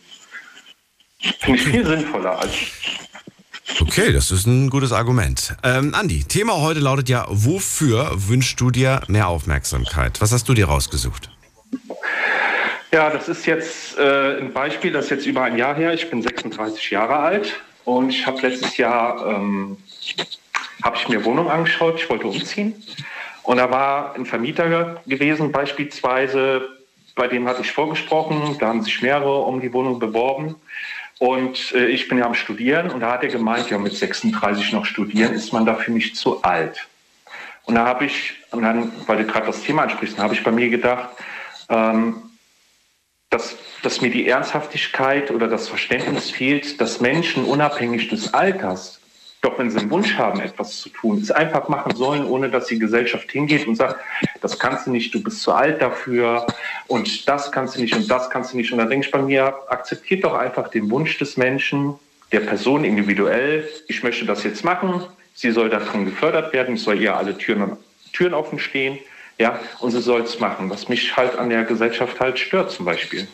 [1.40, 2.52] Finde ich viel sinnvoller als.
[3.80, 5.56] Okay, das ist ein gutes Argument.
[5.62, 10.20] Ähm, Andi, Thema heute lautet ja, wofür wünschst du dir mehr Aufmerksamkeit?
[10.20, 11.30] Was hast du dir rausgesucht?
[12.92, 15.94] Ja, das ist jetzt äh, ein Beispiel, das ist jetzt über ein Jahr her.
[15.94, 19.78] Ich bin 36 Jahre alt und ich habe letztes Jahr ähm,
[20.82, 22.00] habe ich mir Wohnung angeschaut.
[22.00, 22.74] Ich wollte umziehen
[23.44, 26.68] und da war ein Vermieter gewesen beispielsweise,
[27.14, 28.56] bei dem hatte ich vorgesprochen.
[28.58, 30.56] Da haben sich mehrere um die Wohnung beworben.
[31.22, 34.72] Und äh, ich bin ja am Studieren und da hat er gemeint, ja, mit 36
[34.72, 36.88] noch studieren ist man dafür nicht zu alt.
[37.62, 40.50] Und da habe ich, und dann, weil du gerade das Thema ansprichst, habe ich bei
[40.50, 41.10] mir gedacht,
[41.68, 42.24] ähm,
[43.30, 49.00] dass, dass mir die Ernsthaftigkeit oder das Verständnis fehlt, dass Menschen unabhängig des Alters,
[49.42, 52.66] doch wenn sie einen Wunsch haben, etwas zu tun, es einfach machen sollen, ohne dass
[52.66, 54.00] die Gesellschaft hingeht und sagt,
[54.40, 56.46] das kannst du nicht, du bist zu alt dafür
[56.86, 58.72] und das kannst du nicht und das kannst du nicht.
[58.72, 61.94] Und dann denke ich bei mir, akzeptiert doch einfach den Wunsch des Menschen,
[62.30, 65.02] der Person individuell, ich möchte das jetzt machen,
[65.34, 67.76] sie soll darin gefördert werden, es soll ihr alle Türen,
[68.12, 68.98] Türen offen stehen
[69.38, 72.86] ja, und sie soll es machen, was mich halt an der Gesellschaft halt stört zum
[72.86, 73.26] Beispiel.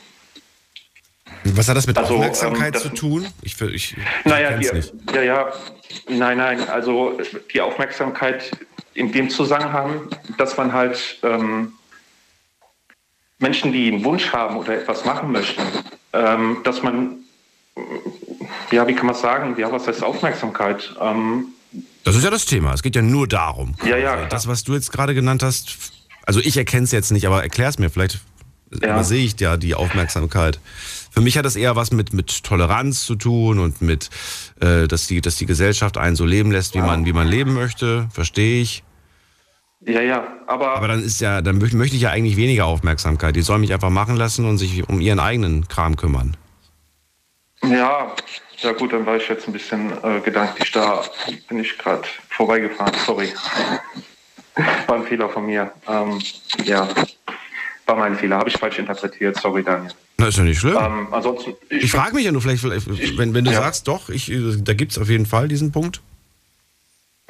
[1.45, 3.27] Was hat das mit also, Aufmerksamkeit ähm, das, zu tun?
[3.43, 4.93] Ich, ich, ich naja, die, nicht.
[5.15, 5.53] ja, ja,
[6.09, 7.19] nein, nein, also
[7.53, 8.51] die Aufmerksamkeit
[8.95, 11.73] in dem Zusammenhang, dass man halt ähm,
[13.39, 15.63] Menschen, die einen Wunsch haben oder etwas machen möchten,
[16.13, 17.19] ähm, dass man,
[18.71, 20.95] ja, wie kann man sagen, ja, was heißt Aufmerksamkeit?
[21.01, 21.47] Ähm,
[22.05, 22.73] das ist ja das Thema.
[22.73, 23.75] Es geht ja nur darum.
[23.85, 24.15] Ja, ja.
[24.15, 25.77] Also das, was du jetzt gerade genannt hast,
[26.25, 27.91] Also ich erkenne es jetzt nicht, aber erklär es mir.
[27.91, 28.21] Vielleicht
[28.83, 28.95] ja.
[28.95, 30.59] übersehe ich ja die Aufmerksamkeit.
[31.19, 34.09] Für mich hat das eher was mit, mit Toleranz zu tun und mit,
[34.61, 37.55] äh, dass, die, dass die Gesellschaft einen so leben lässt, wie man, wie man leben
[37.55, 38.07] möchte.
[38.13, 38.85] Verstehe ich.
[39.81, 40.77] Ja, ja, aber.
[40.77, 43.35] Aber dann ist ja, dann möchte ich ja eigentlich weniger Aufmerksamkeit.
[43.35, 46.37] Die sollen mich einfach machen lassen und sich um ihren eigenen Kram kümmern.
[47.65, 48.15] Ja,
[48.59, 51.03] ja gut, dann war ich jetzt ein bisschen äh, gedanklich da.
[51.49, 53.33] Bin ich gerade vorbeigefahren, sorry.
[54.87, 55.73] War ein Fehler von mir.
[55.89, 56.21] Ähm,
[56.65, 56.87] ja,
[57.89, 58.39] war mein Fehler.
[58.39, 59.37] Habe ich falsch interpretiert.
[59.41, 59.93] Sorry, Daniel.
[60.19, 60.77] Na, ist ja nicht schlimm.
[60.79, 62.63] Ähm, ansonsten, ich, ich frage mich ja nur vielleicht,
[63.19, 63.63] wenn, wenn du ja.
[63.63, 66.01] sagst, doch, ich, da gibt es auf jeden Fall diesen Punkt.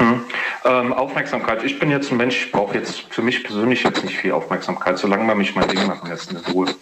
[0.00, 0.24] Mhm.
[0.64, 1.64] Ähm, Aufmerksamkeit.
[1.64, 4.98] Ich bin jetzt ein Mensch, ich brauche jetzt für mich persönlich jetzt nicht viel Aufmerksamkeit,
[4.98, 6.74] solange man mich mein Ding machen lässt in Ruhe.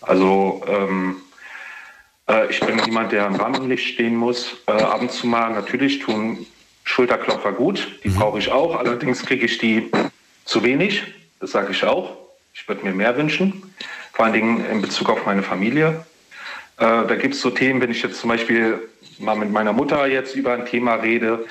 [0.00, 1.16] Also ähm,
[2.28, 4.56] äh, ich bin jemand, der im Rampenlicht stehen muss.
[4.66, 6.46] Äh, ab und zu mal natürlich tun
[6.84, 8.14] Schulterklopfer gut, die mhm.
[8.14, 8.76] brauche ich auch.
[8.76, 9.90] Allerdings kriege ich die
[10.44, 11.02] zu wenig,
[11.40, 12.16] das sage ich auch.
[12.60, 13.72] Ich würde mir mehr wünschen,
[14.12, 16.04] vor allen Dingen in Bezug auf meine Familie.
[16.76, 18.80] Äh, da gibt es so Themen, wenn ich jetzt zum Beispiel
[19.18, 21.46] mal mit meiner Mutter jetzt über ein Thema rede,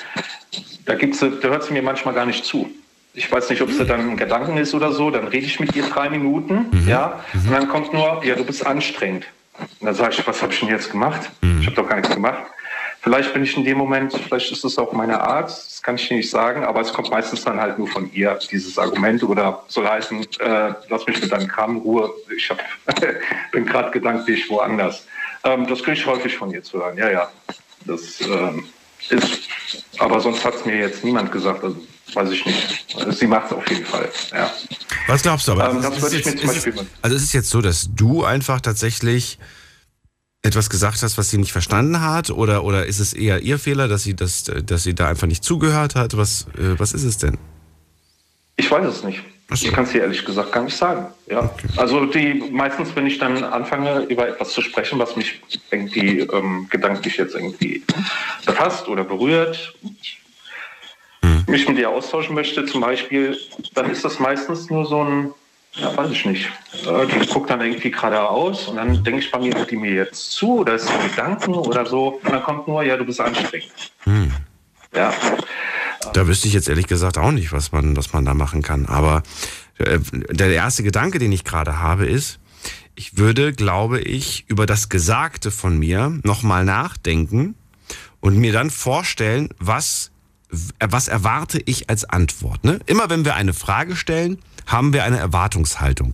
[0.86, 2.70] da, gibt's, da hört sie mir manchmal gar nicht zu.
[3.14, 5.10] Ich weiß nicht, ob es dann ein Gedanken ist oder so.
[5.10, 6.88] Dann rede ich mit ihr drei Minuten, mhm.
[6.88, 7.48] ja, mhm.
[7.48, 9.26] und dann kommt nur, ja, du bist anstrengend.
[9.58, 11.32] Und dann sage ich, was habe ich denn jetzt gemacht?
[11.62, 12.44] Ich habe doch gar nichts gemacht.
[13.08, 16.12] Vielleicht bin ich in dem Moment, vielleicht ist es auch meine Art, das kann ich
[16.12, 19.88] nicht sagen, aber es kommt meistens dann halt nur von ihr, dieses Argument oder soll
[19.88, 22.60] heißen, äh, lass mich mit deinem Kram in Ruhe, ich hab,
[23.54, 25.06] bin gerade gedanklich woanders.
[25.46, 27.32] Ähm, das kriege ich häufig von ihr zu hören, ja, ja.
[27.86, 28.66] Das ähm,
[29.08, 29.48] ist,
[30.00, 31.78] aber sonst hat es mir jetzt niemand gesagt, also
[32.14, 32.88] weiß ich nicht.
[33.12, 34.52] Sie macht es auf jeden Fall, ja.
[35.08, 35.70] Was glaubst du aber?
[35.70, 36.74] Ähm, das würde ich mir zum Beispiel...
[37.02, 39.40] also ist es jetzt so, dass du einfach tatsächlich
[40.48, 42.32] etwas gesagt hast, was sie nicht verstanden hat?
[42.32, 45.44] Oder, oder ist es eher ihr Fehler, dass sie, das, dass sie da einfach nicht
[45.44, 46.18] zugehört hat?
[46.18, 47.38] Was, äh, was ist es denn?
[48.56, 49.22] Ich weiß es nicht.
[49.50, 49.68] So.
[49.68, 51.06] Ich kann es dir ehrlich gesagt gar nicht sagen.
[51.30, 51.44] Ja.
[51.44, 51.68] Okay.
[51.78, 55.40] Also die meistens, wenn ich dann anfange, über etwas zu sprechen, was mich
[55.72, 57.82] irgendwie ähm, gedanklich jetzt irgendwie
[58.46, 59.74] befasst oder berührt,
[61.22, 61.46] hm.
[61.48, 63.38] mich mit dir austauschen möchte, zum Beispiel,
[63.74, 65.34] dann ist das meistens nur so ein
[65.80, 66.50] ja, weiß ich nicht.
[66.74, 70.32] Die guckt dann irgendwie geradeaus und dann denke ich bei mir, hört die mir jetzt
[70.32, 72.20] zu oder ist Gedanken oder so.
[72.24, 73.72] Und dann kommt nur, ja, du bist anstrengend.
[74.04, 74.32] Hm.
[74.96, 75.14] Ja.
[76.14, 78.86] Da wüsste ich jetzt ehrlich gesagt auch nicht, was man, was man da machen kann.
[78.86, 79.24] Aber
[79.78, 82.40] äh, der erste Gedanke, den ich gerade habe, ist,
[82.96, 87.56] ich würde, glaube ich, über das Gesagte von mir nochmal nachdenken
[88.20, 90.10] und mir dann vorstellen, was,
[90.80, 92.64] was erwarte ich als Antwort.
[92.64, 92.80] Ne?
[92.88, 96.14] Immer wenn wir eine Frage stellen, haben wir eine Erwartungshaltung.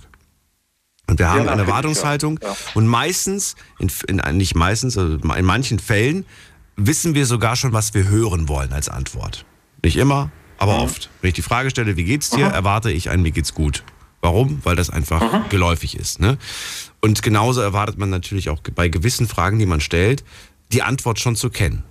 [1.07, 2.55] Und wir haben ja, eine Erwartungshaltung ja.
[2.75, 6.25] und meistens, in, in, nicht meistens, also in manchen Fällen,
[6.77, 9.45] wissen wir sogar schon, was wir hören wollen als Antwort.
[9.83, 10.83] Nicht immer, aber mhm.
[10.83, 11.09] oft.
[11.21, 12.53] Wenn ich die Frage stelle, wie geht's dir, mhm.
[12.53, 13.83] erwarte ich ein, mir geht's gut.
[14.21, 14.61] Warum?
[14.63, 15.49] Weil das einfach mhm.
[15.49, 16.21] geläufig ist.
[16.21, 16.37] Ne?
[17.01, 20.23] Und genauso erwartet man natürlich auch bei gewissen Fragen, die man stellt,
[20.71, 21.83] die Antwort schon zu kennen.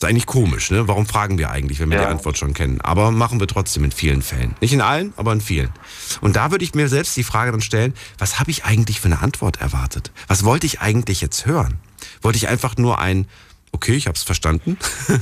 [0.00, 0.86] Ist eigentlich komisch, ne?
[0.86, 2.04] Warum fragen wir eigentlich, wenn wir ja.
[2.04, 2.80] die Antwort schon kennen?
[2.80, 4.54] Aber machen wir trotzdem in vielen Fällen.
[4.60, 5.70] Nicht in allen, aber in vielen.
[6.20, 9.06] Und da würde ich mir selbst die Frage dann stellen, was habe ich eigentlich für
[9.06, 10.12] eine Antwort erwartet?
[10.28, 11.80] Was wollte ich eigentlich jetzt hören?
[12.22, 13.26] Wollte ich einfach nur ein,
[13.72, 14.78] okay, ich habe es verstanden.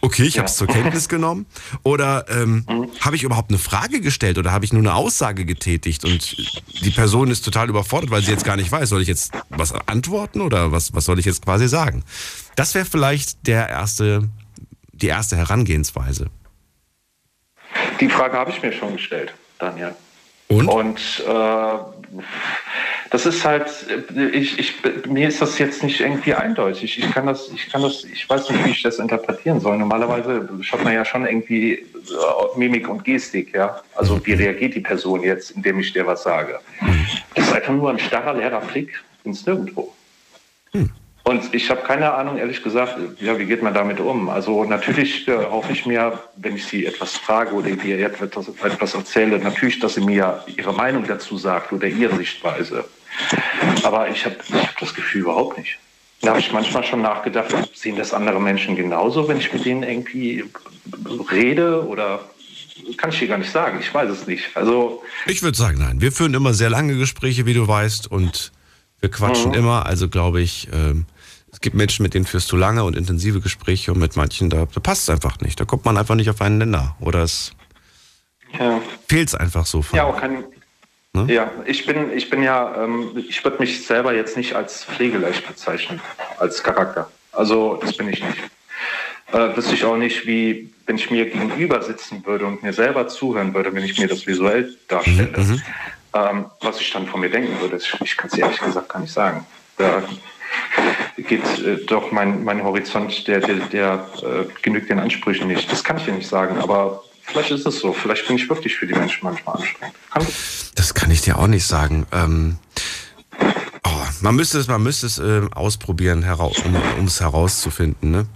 [0.00, 0.38] okay, ich ja.
[0.40, 1.46] habe es zur Kenntnis genommen.
[1.84, 2.88] Oder ähm, mhm.
[3.00, 6.36] habe ich überhaupt eine Frage gestellt oder habe ich nur eine Aussage getätigt und
[6.84, 9.72] die Person ist total überfordert, weil sie jetzt gar nicht weiß, soll ich jetzt was
[9.72, 12.02] antworten oder was, was soll ich jetzt quasi sagen?
[12.56, 14.28] Das wäre vielleicht der erste,
[14.92, 16.26] die erste Herangehensweise.
[18.00, 19.94] Die Frage habe ich mir schon gestellt, Daniel.
[20.48, 20.68] Und?
[20.68, 22.22] Und äh,
[23.10, 23.68] das ist halt,
[24.32, 24.74] ich, ich,
[25.06, 26.98] mir ist das jetzt nicht irgendwie eindeutig.
[26.98, 29.76] Ich kann das, ich kann das, ich weiß nicht, wie ich das interpretieren soll.
[29.76, 31.84] Normalerweise schaut man ja schon irgendwie äh,
[32.56, 33.80] Mimik und Gestik, ja.
[33.96, 36.60] Also wie reagiert die Person jetzt, indem ich dir was sage?
[37.34, 39.92] Das ist einfach nur ein starrer, leerer Blick ins Nirgendwo.
[40.72, 40.90] Hm.
[41.28, 44.28] Und ich habe keine Ahnung, ehrlich gesagt, ja, wie geht man damit um?
[44.28, 48.94] Also natürlich äh, hoffe ich mir, wenn ich sie etwas frage oder ihr etwas, etwas
[48.94, 52.84] erzähle, natürlich, dass sie mir ihre Meinung dazu sagt oder ihre Sichtweise.
[53.82, 55.76] Aber ich habe hab das Gefühl überhaupt nicht.
[56.20, 59.82] Da habe ich manchmal schon nachgedacht, sehen das andere Menschen genauso, wenn ich mit denen
[59.82, 60.44] irgendwie
[61.32, 62.20] rede oder
[62.98, 63.80] kann ich dir gar nicht sagen.
[63.80, 64.56] Ich weiß es nicht.
[64.56, 66.00] Also ich würde sagen, nein.
[66.00, 68.52] Wir führen immer sehr lange Gespräche, wie du weißt, und
[69.00, 69.58] wir quatschen mhm.
[69.58, 69.86] immer.
[69.86, 71.06] Also glaube ich, ähm,
[71.56, 74.66] es gibt Menschen, mit denen führst du lange und intensive Gespräche und mit manchen, da,
[74.66, 75.58] da passt es einfach nicht.
[75.58, 76.94] Da kommt man einfach nicht auf einen Nenner.
[77.00, 77.52] Oder es
[78.58, 78.78] ja.
[79.08, 79.80] fehlt es einfach so.
[79.80, 80.44] Von, ja, auch kein,
[81.14, 81.32] ne?
[81.32, 85.46] ja, ich bin, ich bin ja, ähm, ich würde mich selber jetzt nicht als pflegeleicht
[85.48, 85.98] bezeichnen,
[86.38, 87.10] als Charakter.
[87.32, 88.38] Also das bin ich nicht.
[89.32, 93.08] äh, wüsste ich auch nicht, wie, wenn ich mir gegenüber sitzen würde und mir selber
[93.08, 95.62] zuhören würde, wenn ich mir das visuell darstelle, mhm.
[96.12, 97.80] ähm, was ich dann von mir denken würde.
[98.04, 99.46] Ich kann es ehrlich gesagt gar nicht sagen.
[99.78, 100.02] Da
[101.16, 105.70] geht äh, doch mein, mein Horizont, der, der, der äh, genügt den Ansprüchen nicht.
[105.70, 107.92] Das kann ich dir nicht sagen, aber vielleicht ist es so.
[107.92, 109.96] Vielleicht bin ich wirklich für die Menschen manchmal anstrengend.
[110.10, 110.26] Kann
[110.74, 112.06] das kann ich dir auch nicht sagen.
[112.12, 112.58] Ähm,
[113.84, 116.62] oh, man müsste es, man müsste es äh, ausprobieren, heraus,
[116.98, 118.10] um es herauszufinden.
[118.10, 118.26] Ne?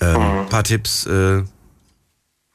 [0.00, 0.46] Ähm, mhm.
[0.48, 1.42] paar Tipps äh,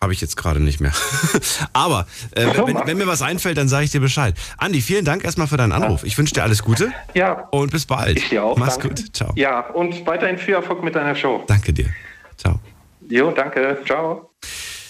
[0.05, 0.93] habe ich jetzt gerade nicht mehr.
[1.73, 4.35] Aber äh, wenn, wenn, mir was einfällt, dann sage ich dir Bescheid.
[4.57, 6.03] Andi, vielen Dank erstmal für deinen Anruf.
[6.03, 6.93] Ich wünsche dir alles Gute.
[7.15, 7.47] Ja.
[7.49, 8.17] Und bis bald.
[8.17, 8.55] Ich dir auch.
[8.55, 8.89] Mach's danke.
[8.89, 9.15] gut.
[9.15, 9.33] Ciao.
[9.35, 11.43] Ja, und weiterhin viel Erfolg mit deiner Show.
[11.47, 11.89] Danke dir.
[12.37, 12.59] Ciao.
[13.09, 13.79] Jo, danke.
[13.83, 14.29] Ciao.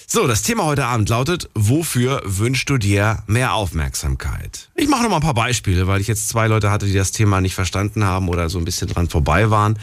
[0.06, 4.70] So, das Thema heute Abend lautet, wofür wünschst du dir mehr Aufmerksamkeit?
[4.76, 7.14] Ich mache noch mal ein paar Beispiele, weil ich jetzt zwei Leute hatte, die das
[7.14, 9.80] Thema nicht verstanden haben oder so ein bisschen dran vorbei waren.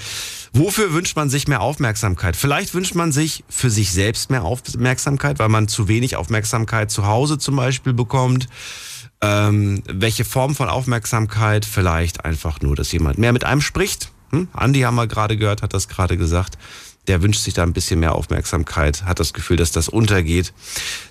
[0.55, 2.37] Wofür wünscht man sich mehr Aufmerksamkeit?
[2.37, 7.07] Vielleicht wünscht man sich für sich selbst mehr Aufmerksamkeit, weil man zu wenig Aufmerksamkeit zu
[7.07, 8.49] Hause zum Beispiel bekommt.
[9.23, 11.65] Ähm, welche Form von Aufmerksamkeit?
[11.65, 14.13] Vielleicht einfach nur, dass jemand mehr mit einem spricht.
[14.31, 14.49] Hm?
[14.53, 16.59] Andi haben wir gerade gehört, hat das gerade gesagt
[17.09, 20.53] der wünscht sich da ein bisschen mehr Aufmerksamkeit, hat das Gefühl, dass das untergeht.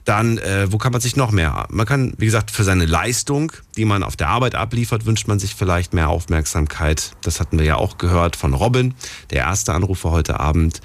[0.06, 1.68] Dann, äh, wo kann man sich noch mehr?
[1.70, 5.40] Man kann, wie gesagt, für seine Leistung, die man auf der Arbeit abliefert, wünscht man
[5.40, 7.12] sich vielleicht mehr Aufmerksamkeit.
[7.22, 8.94] Das hatten wir ja auch gehört von Robin,
[9.32, 10.80] der erste Anrufer heute Abend.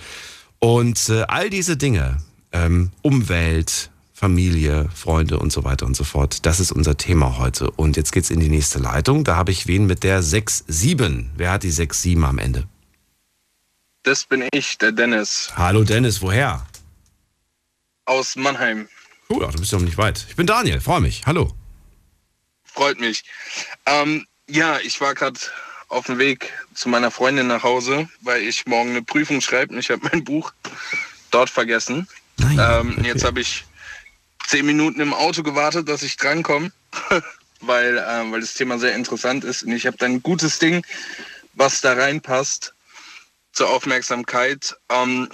[0.58, 2.18] Und äh, all diese Dinge,
[2.52, 6.46] ähm, Umwelt, Familie, Freunde und so weiter und so fort.
[6.46, 7.70] Das ist unser Thema heute.
[7.70, 9.24] Und jetzt geht's in die nächste Leitung.
[9.24, 11.26] Da habe ich wen mit der 6-7.
[11.36, 12.66] Wer hat die 6-7 am Ende?
[14.06, 15.50] Das bin ich, der Dennis.
[15.56, 16.64] Hallo Dennis, woher?
[18.04, 18.88] Aus Mannheim.
[19.28, 20.26] Cool, ach, du bist ja noch nicht weit.
[20.28, 21.24] Ich bin Daniel, freue mich.
[21.26, 21.52] Hallo.
[22.62, 23.24] Freut mich.
[23.84, 25.40] Ähm, ja, ich war gerade
[25.88, 29.80] auf dem Weg zu meiner Freundin nach Hause, weil ich morgen eine Prüfung schreibe und
[29.80, 30.52] ich habe mein Buch
[31.32, 32.06] dort vergessen.
[32.36, 33.08] Nein, ähm, okay.
[33.08, 33.64] Jetzt habe ich
[34.46, 36.70] zehn Minuten im Auto gewartet, dass ich drankomme,
[37.60, 39.64] weil, äh, weil das Thema sehr interessant ist.
[39.64, 40.86] Und ich habe dann ein gutes Ding,
[41.54, 42.75] was da reinpasst
[43.56, 44.76] zur Aufmerksamkeit.
[44.90, 45.30] Ähm,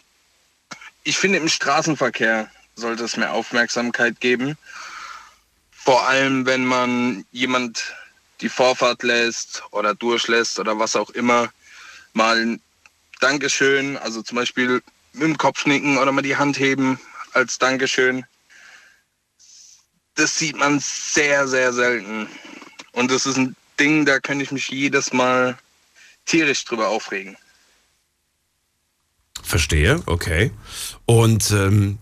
[1.02, 4.56] ich finde, im Straßenverkehr sollte es mehr Aufmerksamkeit geben.
[5.72, 7.92] Vor allem, wenn man jemand
[8.40, 11.52] die Vorfahrt lässt oder durchlässt oder was auch immer,
[12.12, 12.62] mal ein
[13.20, 14.82] Dankeschön, also zum Beispiel
[15.12, 17.00] mit dem Kopf nicken oder mal die Hand heben
[17.32, 18.24] als Dankeschön.
[20.14, 22.28] Das sieht man sehr, sehr selten.
[22.92, 25.58] Und das ist ein Ding, da könnte ich mich jedes Mal
[26.24, 27.36] tierisch drüber aufregen.
[29.42, 30.52] Verstehe, okay.
[31.04, 31.98] Und ähm,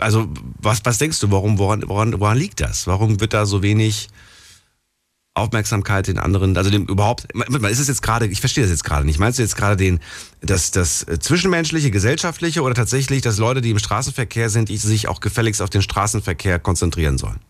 [0.00, 0.28] also
[0.60, 2.86] was, was denkst du, warum, woran, woran, woran liegt das?
[2.86, 4.08] Warum wird da so wenig
[5.34, 9.04] Aufmerksamkeit den anderen, also dem überhaupt, ist es jetzt gerade, ich verstehe das jetzt gerade
[9.04, 10.00] nicht, meinst du jetzt gerade den,
[10.40, 15.60] das, das zwischenmenschliche, gesellschaftliche oder tatsächlich, dass Leute, die im Straßenverkehr sind, sich auch gefälligst
[15.60, 17.40] auf den Straßenverkehr konzentrieren sollen?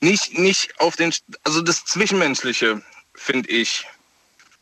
[0.00, 1.12] Nicht, nicht auf den,
[1.42, 2.80] also das Zwischenmenschliche,
[3.14, 3.84] finde ich.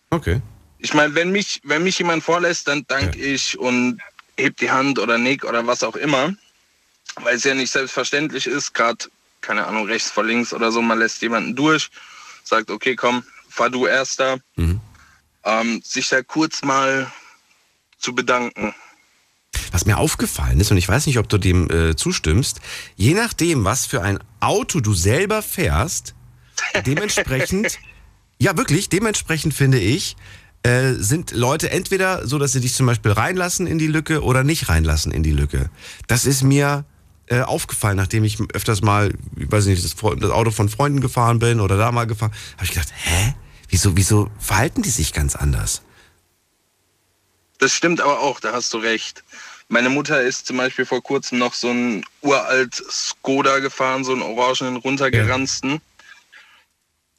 [0.09, 0.41] Okay
[0.85, 3.35] ich meine, wenn mich, wenn mich jemand vorlässt, dann danke ja.
[3.35, 4.03] ich und
[4.37, 6.35] heb die Hand oder nick oder was auch immer.
[7.23, 9.07] Weil es ja nicht selbstverständlich ist, gerade,
[9.41, 11.89] keine Ahnung, rechts vor links oder so, man lässt jemanden durch,
[12.43, 14.41] sagt, okay, komm, fahr du erster.
[14.57, 14.79] Mhm.
[15.45, 17.11] Ähm, sich da kurz mal
[17.99, 18.75] zu bedanken.
[19.73, 22.61] Was mir aufgefallen ist, und ich weiß nicht, ob du dem äh, zustimmst,
[22.97, 26.15] je nachdem, was für ein Auto du selber fährst,
[26.85, 27.79] dementsprechend,
[28.39, 30.17] ja wirklich, dementsprechend finde ich,
[30.65, 34.45] äh, sind Leute entweder so, dass sie dich zum Beispiel reinlassen in die Lücke oder
[34.45, 35.69] nicht reinlassen in die Lücke.
[36.07, 36.87] Das ist mir
[37.27, 41.39] äh, aufgefallen, nachdem ich öfters mal, ich weiß nicht, das, das Auto von Freunden gefahren
[41.39, 43.35] bin oder da mal gefahren, habe ich gedacht, hä?
[43.69, 45.83] Wieso, wieso verhalten die sich ganz anders?
[47.59, 49.23] Das stimmt aber auch, da hast du recht.
[49.69, 54.23] Meine Mutter ist zum Beispiel vor kurzem noch so ein uralt Skoda gefahren, so einen
[54.23, 55.73] orangenen runtergeranzten.
[55.73, 55.79] Ja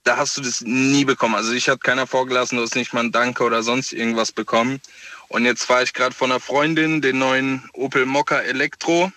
[0.05, 1.35] da hast du das nie bekommen.
[1.35, 4.79] Also ich hatte keiner vorgelassen, du hast nicht mal ein Danke oder sonst irgendwas bekommen.
[5.27, 9.11] Und jetzt fahre ich gerade von einer Freundin den neuen Opel Mokka Elektro.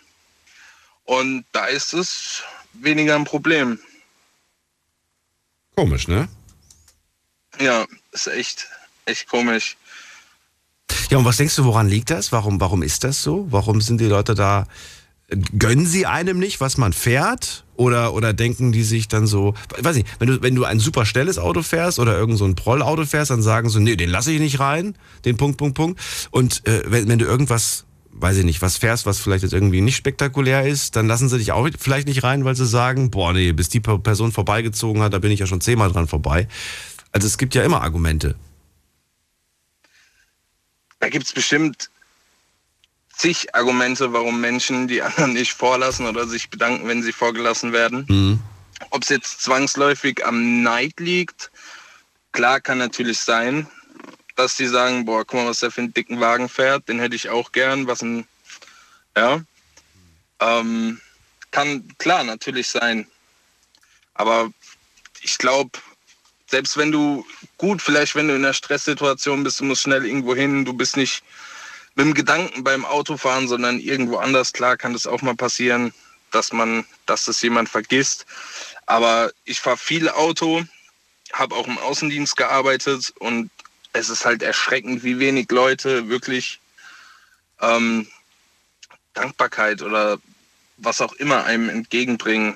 [1.05, 3.79] Und da ist es weniger ein Problem.
[5.77, 6.29] Komisch, ne?
[7.61, 8.66] Ja, ist echt,
[9.05, 9.77] echt komisch.
[11.11, 12.33] Ja, und was denkst du, woran liegt das?
[12.33, 13.46] Warum, warum ist das so?
[13.51, 14.66] Warum sind die Leute da
[15.59, 17.64] gönnen sie einem nicht, was man fährt?
[17.77, 21.07] Oder, oder denken die sich dann so, weiß nicht, wenn du, wenn du ein super
[21.07, 24.33] schnelles Auto fährst oder irgend so ein Prollauto fährst, dann sagen sie, nee, den lasse
[24.33, 26.01] ich nicht rein, den Punkt, Punkt, Punkt.
[26.33, 29.81] Und äh, wenn, wenn du irgendwas, weiß ich nicht, was fährst, was vielleicht jetzt irgendwie
[29.81, 33.33] nicht spektakulär ist, dann lassen sie dich auch vielleicht nicht rein, weil sie sagen, boah,
[33.33, 36.49] nee, bis die Person vorbeigezogen hat, da bin ich ja schon zehnmal dran vorbei.
[37.12, 38.35] Also es gibt ja immer Argumente.
[40.99, 41.91] Da gibt es bestimmt
[43.19, 48.07] zig Argumente, warum Menschen die anderen nicht vorlassen oder sich bedanken, wenn sie vorgelassen werden.
[48.09, 48.41] Mhm.
[48.91, 51.51] Ob es jetzt zwangsläufig am Neid liegt,
[52.33, 53.66] klar kann natürlich sein,
[54.37, 57.16] dass die sagen, boah, guck mal, was der für einen dicken Wagen fährt, den hätte
[57.16, 58.27] ich auch gern, was ein,
[59.16, 59.41] ja,
[60.41, 61.01] ähm,
[61.51, 63.09] kann klar natürlich sein.
[64.14, 64.51] Aber
[65.23, 65.71] ich glaube,
[66.49, 70.37] selbst wenn du, gut, vielleicht wenn du in einer Stresssituation bist, du musst schnell irgendwo
[70.37, 71.25] hin, du bist nicht
[71.99, 75.92] mit dem Gedanken beim Autofahren, sondern irgendwo anders, klar kann das auch mal passieren,
[76.30, 78.24] dass man, dass das jemand vergisst.
[78.86, 80.62] Aber ich fahre viel Auto,
[81.32, 83.51] habe auch im Außendienst gearbeitet und
[83.92, 86.61] es ist halt erschreckend, wie wenig Leute wirklich
[87.61, 88.07] ähm,
[89.14, 90.18] Dankbarkeit oder
[90.76, 92.55] was auch immer einem entgegenbringen.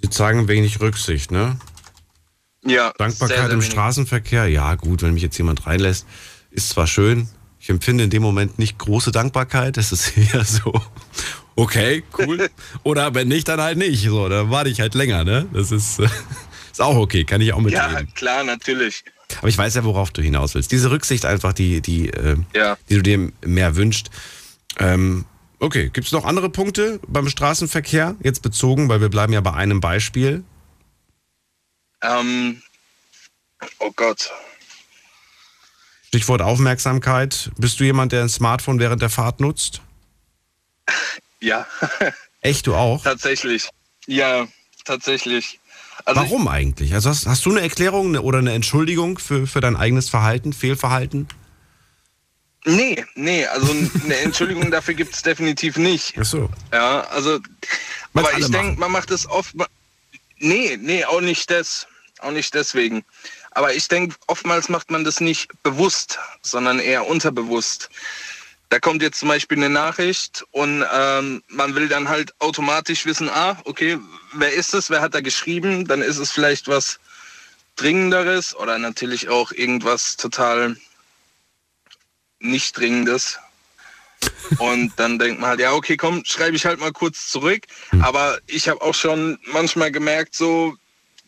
[0.00, 1.58] Sie zeigen wenig Rücksicht, ne?
[2.62, 2.94] Ja.
[2.96, 3.70] Dankbarkeit sehr, sehr im wenig.
[3.70, 6.06] Straßenverkehr, ja gut, wenn mich jetzt jemand reinlässt,
[6.54, 7.28] ist zwar schön,
[7.60, 10.72] ich empfinde in dem Moment nicht große Dankbarkeit, es ist eher so,
[11.56, 12.48] okay, cool.
[12.82, 14.04] Oder wenn nicht, dann halt nicht.
[14.04, 15.46] So, dann warte ich halt länger, ne?
[15.52, 15.98] Das ist,
[16.72, 17.92] ist auch okay, kann ich auch mitreden.
[17.92, 19.04] Ja, klar, natürlich.
[19.38, 20.70] Aber ich weiß ja, worauf du hinaus willst.
[20.70, 22.76] Diese Rücksicht einfach, die, die, äh, ja.
[22.88, 24.10] die du dir mehr wünscht.
[24.78, 25.24] Ähm,
[25.58, 29.54] okay, gibt es noch andere Punkte beim Straßenverkehr, jetzt bezogen, weil wir bleiben ja bei
[29.54, 30.44] einem Beispiel?
[32.02, 32.62] Ähm,
[33.78, 34.30] oh Gott.
[36.14, 37.50] Stichwort Aufmerksamkeit.
[37.58, 39.80] Bist du jemand, der ein Smartphone während der Fahrt nutzt?
[41.40, 41.66] Ja.
[42.40, 43.02] Echt, du auch?
[43.02, 43.68] Tatsächlich.
[44.06, 44.46] Ja,
[44.84, 45.58] tatsächlich.
[46.04, 46.94] Also Warum eigentlich?
[46.94, 51.26] Also hast, hast, du eine Erklärung oder eine Entschuldigung für, für dein eigenes Verhalten, Fehlverhalten?
[52.64, 56.14] Nee, nee, also eine Entschuldigung dafür gibt es definitiv nicht.
[56.16, 56.48] Ach so.
[56.72, 57.40] Ja, also,
[58.12, 59.56] Weil's aber ich denke, man macht es oft.
[60.38, 61.88] Nee, nee, auch nicht das.
[62.20, 63.04] Auch nicht deswegen.
[63.54, 67.88] Aber ich denke, oftmals macht man das nicht bewusst, sondern eher unterbewusst.
[68.68, 73.30] Da kommt jetzt zum Beispiel eine Nachricht und ähm, man will dann halt automatisch wissen,
[73.30, 73.98] ah, okay,
[74.32, 75.86] wer ist es, wer hat da geschrieben?
[75.86, 76.98] Dann ist es vielleicht was
[77.76, 80.76] Dringenderes oder natürlich auch irgendwas total
[82.40, 83.38] nicht Dringendes.
[84.58, 87.64] Und dann denkt man halt, ja, okay, komm, schreibe ich halt mal kurz zurück.
[87.90, 88.02] Hm.
[88.02, 90.76] Aber ich habe auch schon manchmal gemerkt, so,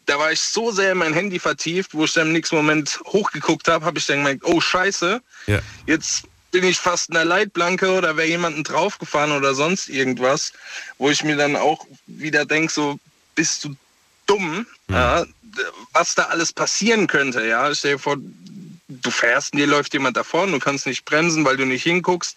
[0.07, 3.01] da war ich so sehr in mein Handy vertieft, wo ich dann im nächsten Moment
[3.07, 5.59] hochgeguckt habe, habe ich dann gemerkt, oh scheiße, ja.
[5.87, 10.53] jetzt bin ich fast in der Leitplanke oder wäre jemanden draufgefahren oder sonst irgendwas,
[10.99, 12.99] wo ich mir dann auch wieder denke, so
[13.35, 13.77] bist du
[14.27, 14.95] dumm, mhm.
[14.95, 15.27] ja,
[15.93, 17.47] was da alles passieren könnte.
[17.47, 18.17] Ja, stell dir vor,
[18.89, 22.37] du fährst und dir läuft jemand davon, du kannst nicht bremsen, weil du nicht hinguckst.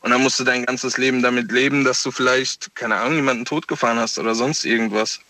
[0.00, 3.44] Und dann musst du dein ganzes Leben damit leben, dass du vielleicht, keine Ahnung, jemanden
[3.44, 5.20] totgefahren hast oder sonst irgendwas.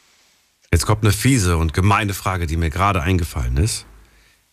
[0.73, 3.87] Jetzt kommt eine fiese und gemeine Frage, die mir gerade eingefallen ist.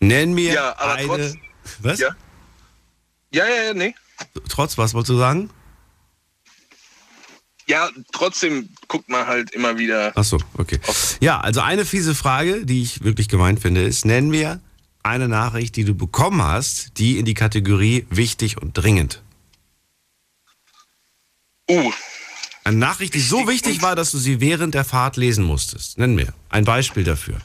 [0.00, 1.06] Nenn mir ja, eine.
[1.06, 1.34] Trotz,
[1.80, 1.98] was?
[1.98, 2.16] Ja.
[3.32, 3.94] ja, ja, ja, nee.
[4.48, 5.50] Trotz was wolltest du sagen?
[7.68, 10.12] Ja, trotzdem guckt man halt immer wieder.
[10.14, 10.78] Ach so, okay.
[11.20, 14.60] Ja, also eine fiese Frage, die ich wirklich gemeint finde, ist: Nenn mir
[15.02, 19.22] eine Nachricht, die du bekommen hast, die in die Kategorie wichtig und dringend.
[21.68, 21.92] Uh,
[22.66, 25.98] eine Nachricht, die so wichtig war, dass du sie während der Fahrt lesen musstest.
[25.98, 27.38] Nenn mir ein Beispiel dafür.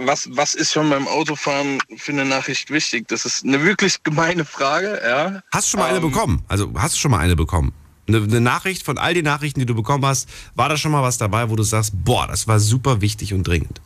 [0.00, 3.06] Was, was ist schon beim Autofahren für eine Nachricht wichtig?
[3.08, 5.42] Das ist eine wirklich gemeine Frage, ja.
[5.52, 6.44] Hast du schon mal ähm, eine bekommen?
[6.48, 7.72] Also hast du schon mal eine bekommen?
[8.08, 11.02] Eine, eine, Nachricht von all den Nachrichten, die du bekommen hast, war da schon mal
[11.02, 13.80] was dabei, wo du sagst, boah, das war super wichtig und dringend?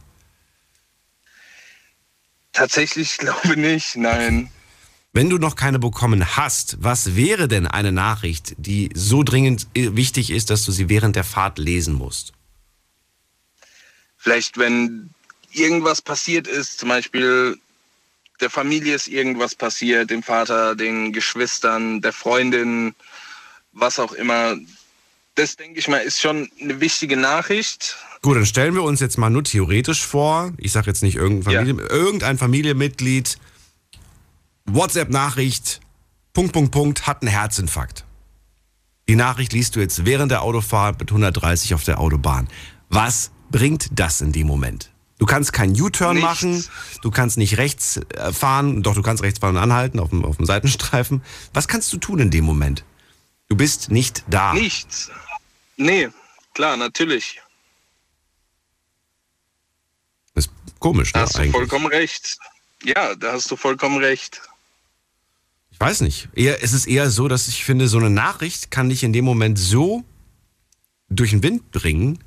[2.53, 4.51] Tatsächlich glaube nicht, nein.
[5.13, 10.31] Wenn du noch keine bekommen hast, was wäre denn eine Nachricht, die so dringend wichtig
[10.31, 12.33] ist, dass du sie während der Fahrt lesen musst?
[14.19, 15.11] Vielleicht, wenn
[15.53, 17.59] irgendwas passiert ist, zum Beispiel
[18.41, 22.95] der Familie ist irgendwas passiert, dem Vater, den Geschwistern, der Freundin,
[23.73, 24.57] was auch immer.
[25.35, 27.97] Das, denke ich mal, ist schon eine wichtige Nachricht.
[28.23, 31.55] Gut, dann stellen wir uns jetzt mal nur theoretisch vor, ich sage jetzt nicht irgendein,
[31.55, 31.91] Familie, ja.
[31.91, 33.39] irgendein Familienmitglied
[34.75, 35.81] WhatsApp-Nachricht,
[36.33, 38.05] Punkt, Punkt, Punkt, hat einen Herzinfarkt.
[39.09, 42.49] Die Nachricht liest du jetzt während der Autofahrt mit 130 auf der Autobahn.
[42.91, 44.91] Was bringt das in dem Moment?
[45.19, 46.64] Du kannst keinen U-Turn machen,
[47.03, 50.25] du kannst nicht rechts äh, fahren, doch du kannst rechts fahren und anhalten auf dem,
[50.25, 51.23] auf dem Seitenstreifen.
[51.53, 52.85] Was kannst du tun in dem Moment?
[53.49, 54.53] Du bist nicht da.
[54.55, 55.11] Nichts.
[55.77, 56.09] Nee,
[56.55, 57.41] klar, natürlich.
[60.35, 61.21] Das ist komisch, ne?
[61.21, 62.39] Da hast du vollkommen recht.
[62.85, 64.41] Ja, da hast du vollkommen recht.
[65.81, 66.29] Ich weiß nicht.
[66.35, 69.24] Eher, es ist eher so, dass ich finde, so eine Nachricht kann dich in dem
[69.24, 70.03] Moment so
[71.09, 72.18] durch den Wind bringen,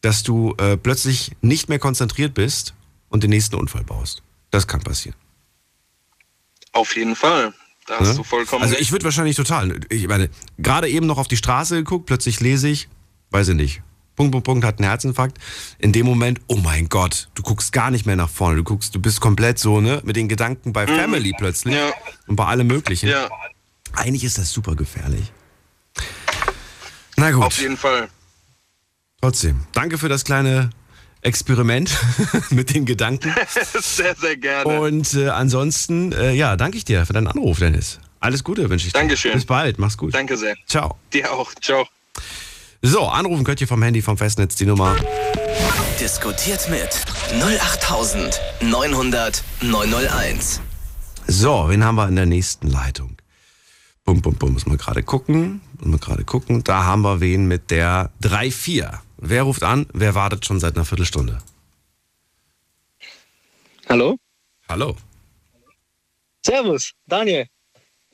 [0.00, 2.72] dass du äh, plötzlich nicht mehr konzentriert bist
[3.10, 4.22] und den nächsten Unfall baust.
[4.50, 5.16] Das kann passieren.
[6.72, 7.52] Auf jeden Fall.
[7.86, 8.14] Da hast ja?
[8.14, 8.62] du vollkommen.
[8.62, 9.80] Also ich würde wahrscheinlich total.
[9.90, 12.88] Ich meine, gerade eben noch auf die Straße geguckt, plötzlich lese ich,
[13.30, 13.82] weiß ich nicht,
[14.16, 15.38] Punkt, Punkt, Punkt, hat einen Herzinfarkt.
[15.78, 18.56] In dem Moment, oh mein Gott, du guckst gar nicht mehr nach vorne.
[18.56, 20.96] Du guckst, du bist komplett so, ne, mit den Gedanken bei mhm.
[20.96, 21.92] Family plötzlich ja.
[22.26, 23.08] und bei allem Möglichen.
[23.08, 23.28] Ja.
[23.92, 25.32] Eigentlich ist das super gefährlich.
[27.16, 27.44] Na gut.
[27.44, 28.08] Auf jeden Fall.
[29.20, 30.70] Trotzdem, danke für das kleine
[31.22, 31.96] Experiment
[32.50, 33.34] mit den Gedanken.
[33.80, 34.80] sehr, sehr gerne.
[34.80, 37.98] Und äh, ansonsten, äh, ja, danke ich dir für deinen Anruf, Dennis.
[38.20, 39.00] Alles Gute wünsche ich dir.
[39.00, 39.32] Dankeschön.
[39.32, 40.14] Bis bald, mach's gut.
[40.14, 40.54] Danke sehr.
[40.66, 40.98] Ciao.
[41.12, 41.52] Dir auch.
[41.60, 41.86] Ciao.
[42.86, 44.94] So, anrufen könnt ihr vom Handy vom Festnetz die Nummer.
[45.98, 46.90] Diskutiert mit
[47.32, 50.60] 08900 901.
[51.26, 53.16] So, wen haben wir in der nächsten Leitung?
[54.04, 55.62] Bum, bum, bum, muss man gerade gucken.
[55.78, 56.62] Muss man gerade gucken.
[56.62, 58.98] Da haben wir wen mit der 3-4.
[59.16, 59.86] Wer ruft an?
[59.94, 61.38] Wer wartet schon seit einer Viertelstunde?
[63.88, 64.18] Hallo?
[64.68, 64.94] Hallo.
[66.44, 67.46] Servus, Daniel.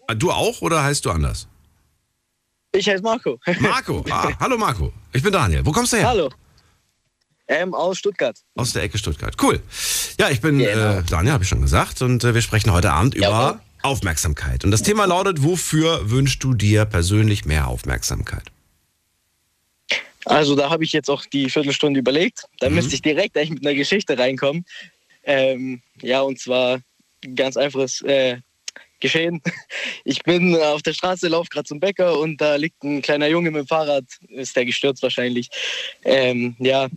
[0.07, 1.49] Ah, du auch oder heißt du anders?
[2.73, 3.39] Ich heiße Marco.
[3.61, 4.93] Marco, ah, hallo Marco.
[5.13, 5.65] Ich bin Daniel.
[5.67, 6.09] Wo kommst du her?
[6.09, 6.31] Hallo.
[7.49, 8.39] Ähm, aus Stuttgart.
[8.55, 9.35] Aus der Ecke Stuttgart.
[9.43, 9.61] Cool.
[10.21, 10.99] Ja, ich bin genau.
[10.99, 12.01] äh, Daniel, habe ich schon gesagt.
[12.01, 14.65] Und äh, wir sprechen heute Abend über ja, Aufmerksamkeit.
[14.65, 18.45] Und das Thema lautet, wofür wünschst du dir persönlich mehr Aufmerksamkeit?
[20.27, 22.45] Also da habe ich jetzt auch die Viertelstunde überlegt.
[22.61, 22.77] Da mhm.
[22.77, 24.65] müsste ich direkt eigentlich mit einer Geschichte reinkommen.
[25.25, 26.79] Ähm, ja, und zwar
[27.35, 28.39] ganz einfaches äh,
[29.01, 29.43] geschehen.
[30.05, 33.51] Ich bin auf der Straße, laufe gerade zum Bäcker und da liegt ein kleiner Junge
[33.51, 35.49] mit dem Fahrrad, ist der gestürzt wahrscheinlich.
[36.05, 36.89] Ähm, ja,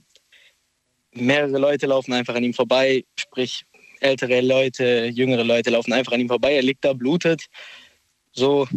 [1.11, 3.65] mehrere Leute laufen einfach an ihm vorbei, sprich
[3.99, 6.55] ältere Leute, jüngere Leute laufen einfach an ihm vorbei.
[6.55, 7.45] Er liegt da, blutet.
[8.31, 8.67] So,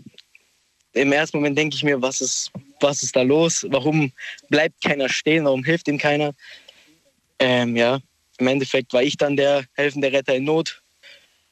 [0.92, 2.50] im ersten Moment denke ich mir, was ist,
[2.80, 3.66] was ist da los?
[3.68, 4.12] Warum
[4.48, 5.44] bleibt keiner stehen?
[5.44, 6.32] Warum hilft ihm keiner?
[7.38, 8.00] Ähm, ja,
[8.38, 10.82] im Endeffekt war ich dann der helfende Retter in Not.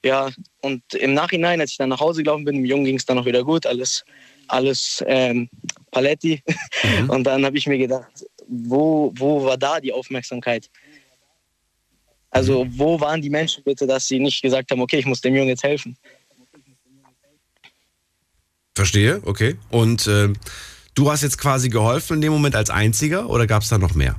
[0.04, 0.30] Ja,
[0.60, 3.18] und im Nachhinein, als ich dann nach Hause gelaufen bin, dem Jungen ging es dann
[3.18, 4.04] auch wieder gut, alles,
[4.48, 5.48] alles ähm,
[5.90, 6.42] Paletti.
[7.00, 7.10] Mhm.
[7.10, 10.68] Und dann habe ich mir gedacht, wo, wo war da die Aufmerksamkeit?
[12.30, 12.78] Also mhm.
[12.78, 15.48] wo waren die Menschen bitte, dass sie nicht gesagt haben, okay, ich muss dem Jungen
[15.48, 15.96] jetzt helfen?
[18.74, 19.56] Verstehe, okay.
[19.70, 20.28] Und äh,
[20.94, 23.94] du hast jetzt quasi geholfen in dem Moment als Einziger oder gab es da noch
[23.94, 24.16] mehr?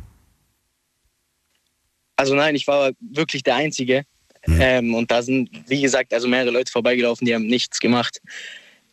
[2.15, 4.03] Also nein, ich war wirklich der Einzige.
[4.45, 4.57] Mhm.
[4.59, 8.21] Ähm, und da sind, wie gesagt, also mehrere Leute vorbeigelaufen, die haben nichts gemacht.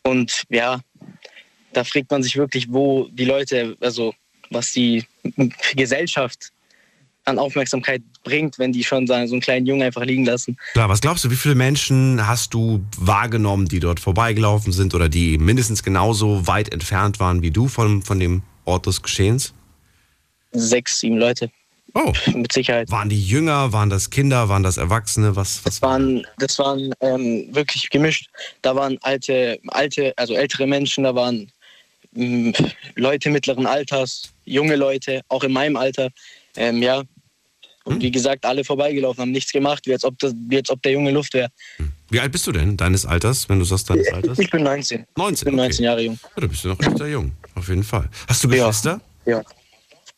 [0.03, 0.81] Und ja,
[1.73, 4.13] da fragt man sich wirklich, wo die Leute, also
[4.49, 5.03] was die
[5.75, 6.51] Gesellschaft
[7.25, 10.57] an Aufmerksamkeit bringt, wenn die schon so einen kleinen Jungen einfach liegen lassen.
[10.73, 15.09] Klar, was glaubst du, wie viele Menschen hast du wahrgenommen, die dort vorbeigelaufen sind oder
[15.09, 19.53] die mindestens genauso weit entfernt waren wie du von, von dem Ort des Geschehens?
[20.51, 21.49] Sechs, sieben Leute.
[21.95, 22.11] Oh.
[22.33, 22.89] Mit Sicherheit.
[22.89, 25.35] Waren die Jünger, waren das Kinder, waren das Erwachsene?
[25.35, 28.29] Was, was das waren, das waren ähm, wirklich gemischt.
[28.61, 31.51] Da waren alte, alte, also ältere Menschen, da waren
[32.15, 32.53] ähm,
[32.95, 36.09] Leute mittleren Alters, junge Leute, auch in meinem Alter.
[36.55, 37.03] Ähm, ja.
[37.85, 38.01] Und hm.
[38.01, 40.93] wie gesagt, alle vorbeigelaufen, haben nichts gemacht, wie als ob, das, wie als ob der
[40.93, 41.49] Junge Luft wäre.
[41.77, 41.91] Hm.
[42.09, 44.39] Wie alt bist du denn, deines Alters, wenn du sagst deines Alters?
[44.39, 45.05] Ich bin 19.
[45.15, 45.35] 19?
[45.35, 45.83] Ich bin 19 okay.
[45.83, 46.19] Jahre jung.
[46.23, 48.09] Ja, da bist du noch echt sehr jung, auf jeden Fall.
[48.27, 49.01] Hast du Geschwister?
[49.25, 49.43] Ja, ja,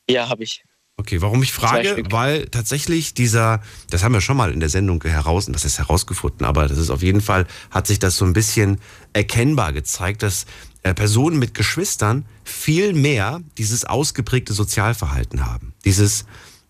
[0.07, 0.63] ja habe ich.
[0.97, 5.03] Okay, warum ich frage, weil tatsächlich dieser, das haben wir schon mal in der Sendung
[5.03, 8.31] heraus, das ist herausgefunden, aber das ist auf jeden Fall, hat sich das so ein
[8.31, 8.79] bisschen
[9.11, 10.45] erkennbar gezeigt, dass
[10.83, 15.73] äh, Personen mit Geschwistern viel mehr dieses ausgeprägte Sozialverhalten haben.
[15.83, 16.25] Dieses,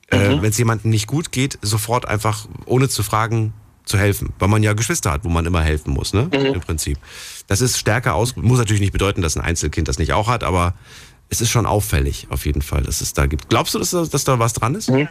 [0.09, 0.41] äh, mhm.
[0.41, 3.53] wenn es jemandem nicht gut geht, sofort einfach, ohne zu fragen,
[3.85, 4.33] zu helfen.
[4.39, 6.29] Weil man ja Geschwister hat, wo man immer helfen muss, ne?
[6.33, 6.55] Mhm.
[6.55, 6.97] Im Prinzip.
[7.45, 10.43] Das ist stärker aus, muss natürlich nicht bedeuten, dass ein Einzelkind das nicht auch hat,
[10.43, 10.73] aber
[11.29, 13.49] es ist schon auffällig, auf jeden Fall, dass es da gibt.
[13.49, 14.89] Glaubst du, dass, dass da was dran ist?
[14.89, 15.07] Mhm.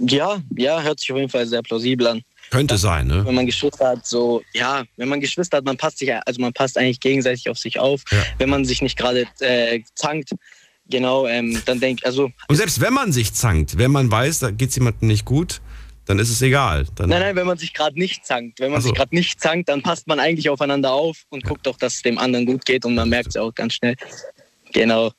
[0.00, 2.22] Ja, ja, hört sich auf jeden Fall sehr plausibel an.
[2.50, 3.24] Könnte sein, ne?
[3.24, 6.52] Wenn man Geschwister hat, so, ja, wenn man Geschwister hat, man passt sich, also man
[6.52, 8.02] passt eigentlich gegenseitig auf sich auf.
[8.10, 8.24] Ja.
[8.38, 10.30] Wenn man sich nicht gerade äh, zankt,
[10.88, 12.30] genau, ähm, dann denkt, also.
[12.48, 15.60] Und selbst wenn man sich zankt, wenn man weiß, da geht es jemandem nicht gut,
[16.06, 16.86] dann ist es egal.
[16.96, 18.58] Dann nein, nein, wenn man sich gerade nicht zankt.
[18.58, 18.88] Wenn man so.
[18.88, 21.48] sich gerade nicht zankt, dann passt man eigentlich aufeinander auf und ja.
[21.48, 23.94] guckt doch, dass es dem anderen gut geht und man merkt es auch ganz schnell.
[24.72, 25.12] Genau.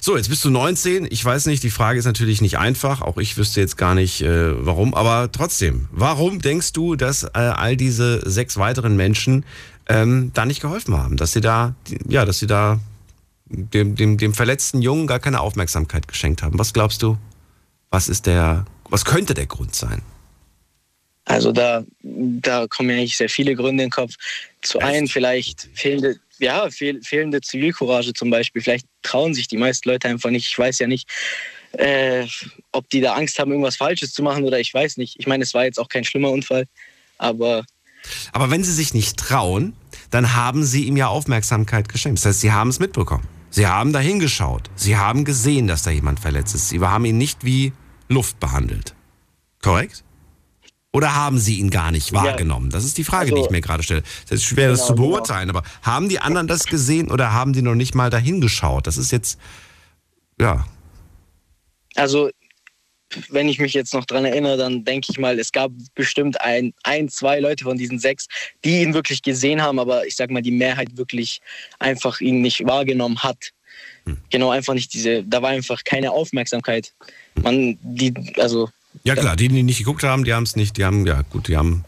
[0.00, 1.08] So, jetzt bist du 19.
[1.10, 3.02] Ich weiß nicht, die Frage ist natürlich nicht einfach.
[3.02, 4.94] Auch ich wüsste jetzt gar nicht, äh, warum.
[4.94, 9.44] Aber trotzdem, warum denkst du, dass äh, all diese sechs weiteren Menschen
[9.88, 11.16] ähm, da nicht geholfen haben?
[11.16, 11.74] Dass sie da,
[12.08, 12.78] ja, dass sie da
[13.46, 16.58] dem, dem, dem verletzten Jungen gar keine Aufmerksamkeit geschenkt haben.
[16.58, 17.18] Was glaubst du?
[17.90, 20.02] Was ist der, was könnte der Grund sein?
[21.24, 24.14] Also da, da kommen ja eigentlich sehr viele Gründe in den Kopf.
[24.62, 24.86] Zu Echt?
[24.86, 28.62] einen vielleicht fehlende, ja, fehl, fehlende Zivilcourage zum Beispiel.
[28.62, 30.46] Vielleicht trauen sich die meisten Leute einfach nicht.
[30.46, 31.08] Ich weiß ja nicht,
[31.72, 32.26] äh,
[32.72, 35.18] ob die da Angst haben, irgendwas Falsches zu machen oder ich weiß nicht.
[35.18, 36.66] Ich meine, es war jetzt auch kein schlimmer Unfall,
[37.18, 37.64] aber
[38.32, 39.74] Aber wenn sie sich nicht trauen,
[40.10, 42.18] dann haben sie ihm ja Aufmerksamkeit geschenkt.
[42.18, 43.26] Das heißt, sie haben es mitbekommen.
[43.50, 44.70] Sie haben da hingeschaut.
[44.76, 46.68] Sie haben gesehen, dass da jemand verletzt ist.
[46.70, 47.72] Sie haben ihn nicht wie
[48.08, 48.94] Luft behandelt.
[49.62, 50.04] Korrekt?
[50.92, 52.68] Oder haben sie ihn gar nicht wahrgenommen?
[52.68, 54.02] Das ist die Frage, also, die ich mir gerade stelle.
[54.26, 55.08] Es ist schwer, genau, das zu genau.
[55.08, 55.60] beurteilen, genau.
[55.60, 58.86] aber haben die anderen das gesehen oder haben die noch nicht mal dahin geschaut?
[58.86, 59.38] Das ist jetzt,
[60.38, 60.66] ja.
[61.94, 62.30] Also,
[63.30, 66.74] wenn ich mich jetzt noch dran erinnere, dann denke ich mal, es gab bestimmt ein,
[66.82, 68.26] ein, zwei Leute von diesen sechs,
[68.64, 71.40] die ihn wirklich gesehen haben, aber ich sag mal, die Mehrheit wirklich
[71.78, 73.50] einfach ihn nicht wahrgenommen hat.
[74.04, 74.18] Hm.
[74.30, 76.92] Genau, einfach nicht diese, da war einfach keine Aufmerksamkeit.
[77.42, 78.68] Man, die, also
[79.04, 81.48] ja klar, die, die nicht geguckt haben, die haben es nicht, die haben, ja gut,
[81.48, 81.84] die haben,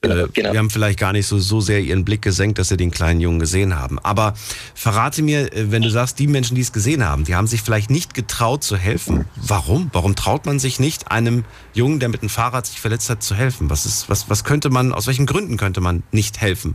[0.00, 0.52] genau, äh, genau.
[0.52, 3.20] die haben vielleicht gar nicht so, so sehr ihren Blick gesenkt, dass sie den kleinen
[3.20, 3.98] Jungen gesehen haben.
[3.98, 4.34] Aber
[4.74, 7.62] verrate mir, äh, wenn du sagst, die Menschen, die es gesehen haben, die haben sich
[7.62, 9.26] vielleicht nicht getraut zu helfen.
[9.36, 9.90] Warum?
[9.92, 13.34] Warum traut man sich nicht, einem Jungen, der mit dem Fahrrad sich verletzt hat, zu
[13.34, 13.70] helfen?
[13.70, 16.74] Was ist, was, was könnte man, aus welchen Gründen könnte man nicht helfen?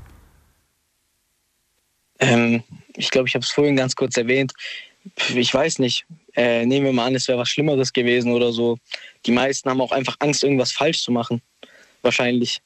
[2.19, 2.63] Ähm,
[2.95, 4.53] ich glaube, ich habe es vorhin ganz kurz erwähnt.
[5.35, 6.05] Ich weiß nicht
[6.37, 8.77] äh, nehmen wir mal an, es wäre was Schlimmeres gewesen oder so.
[9.25, 11.41] Die meisten haben auch einfach Angst, irgendwas falsch zu machen.
[12.03, 12.61] Wahrscheinlich.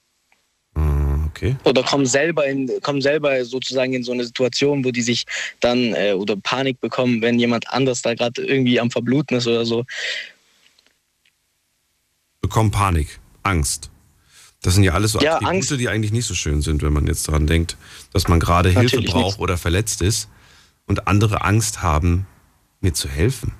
[0.75, 1.55] Ah, okay.
[1.63, 5.25] Oder kommen selber, in, kommen selber sozusagen in so eine Situation, wo die sich
[5.61, 9.65] dann äh, oder Panik bekommen, wenn jemand anders da gerade irgendwie am Verbluten ist oder
[9.65, 9.85] so.
[12.41, 13.89] Bekommen Panik, Angst.
[14.63, 15.71] Das sind ja alles so ja, Attribute, Angst.
[15.79, 17.77] die eigentlich nicht so schön sind, wenn man jetzt daran denkt,
[18.11, 19.39] dass man gerade Hilfe braucht nicht.
[19.39, 20.27] oder verletzt ist
[20.87, 22.27] und andere Angst haben,
[22.81, 23.53] mir zu helfen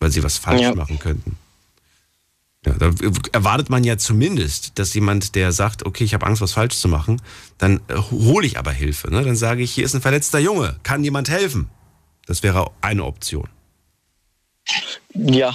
[0.00, 0.74] weil sie was falsch ja.
[0.74, 1.36] machen könnten.
[2.66, 2.90] Ja, da
[3.32, 6.88] erwartet man ja zumindest, dass jemand, der sagt, okay, ich habe Angst, was falsch zu
[6.88, 7.20] machen,
[7.58, 9.10] dann äh, hole ich aber Hilfe.
[9.10, 9.22] Ne?
[9.22, 11.68] Dann sage ich, hier ist ein verletzter Junge, kann jemand helfen?
[12.26, 13.48] Das wäre eine Option.
[15.14, 15.48] Ja.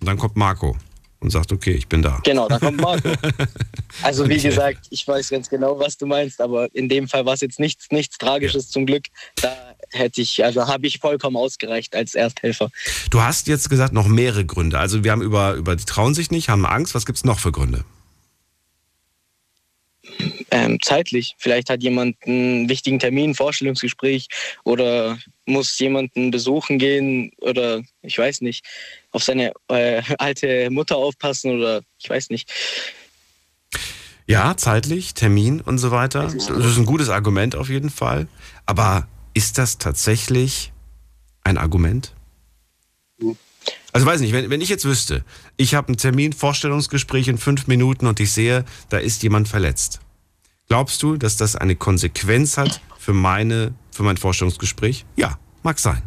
[0.00, 0.76] Und dann kommt Marco
[1.20, 2.20] und sagt, okay, ich bin da.
[2.24, 3.10] Genau, dann kommt Marco.
[4.02, 7.32] Also wie gesagt, ich weiß ganz genau, was du meinst, aber in dem Fall war
[7.32, 8.70] es jetzt nichts, nichts Tragisches ja.
[8.72, 9.04] zum Glück.
[9.36, 12.70] Da hätte ich, also habe ich vollkommen ausgereicht als Ersthelfer.
[13.10, 14.78] Du hast jetzt gesagt, noch mehrere Gründe.
[14.78, 16.94] Also wir haben über, über die trauen sich nicht, haben Angst.
[16.94, 17.84] Was gibt es noch für Gründe?
[20.50, 21.34] Ähm, zeitlich.
[21.38, 24.28] Vielleicht hat jemand einen wichtigen Termin, Vorstellungsgespräch
[24.64, 28.64] oder muss jemanden besuchen gehen oder ich weiß nicht,
[29.10, 32.50] auf seine äh, alte Mutter aufpassen oder ich weiß nicht.
[34.26, 36.22] Ja, zeitlich, Termin und so weiter.
[36.22, 38.26] Das ist ein gutes Argument auf jeden Fall.
[38.64, 39.06] Aber
[39.36, 40.72] ist das tatsächlich
[41.44, 42.14] ein Argument?
[43.92, 45.24] Also weiß nicht, wenn, wenn ich jetzt wüsste,
[45.58, 50.00] ich habe einen Termin, Vorstellungsgespräch in fünf Minuten und ich sehe, da ist jemand verletzt.
[50.68, 55.04] Glaubst du, dass das eine Konsequenz hat für meine, für mein Vorstellungsgespräch?
[55.16, 56.02] Ja, mag sein.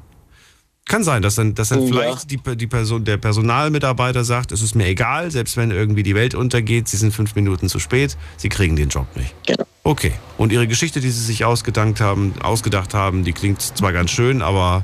[0.90, 1.88] Kann sein, dass dann, dass dann ja.
[1.88, 6.16] vielleicht die, die Person, der Personalmitarbeiter sagt, es ist mir egal, selbst wenn irgendwie die
[6.16, 9.36] Welt untergeht, sie sind fünf Minuten zu spät, sie kriegen den Job nicht.
[9.46, 9.66] Genau.
[9.84, 10.14] Okay.
[10.40, 14.42] Und Ihre Geschichte, die Sie sich ausgedacht haben, ausgedacht haben, die klingt zwar ganz schön,
[14.42, 14.84] aber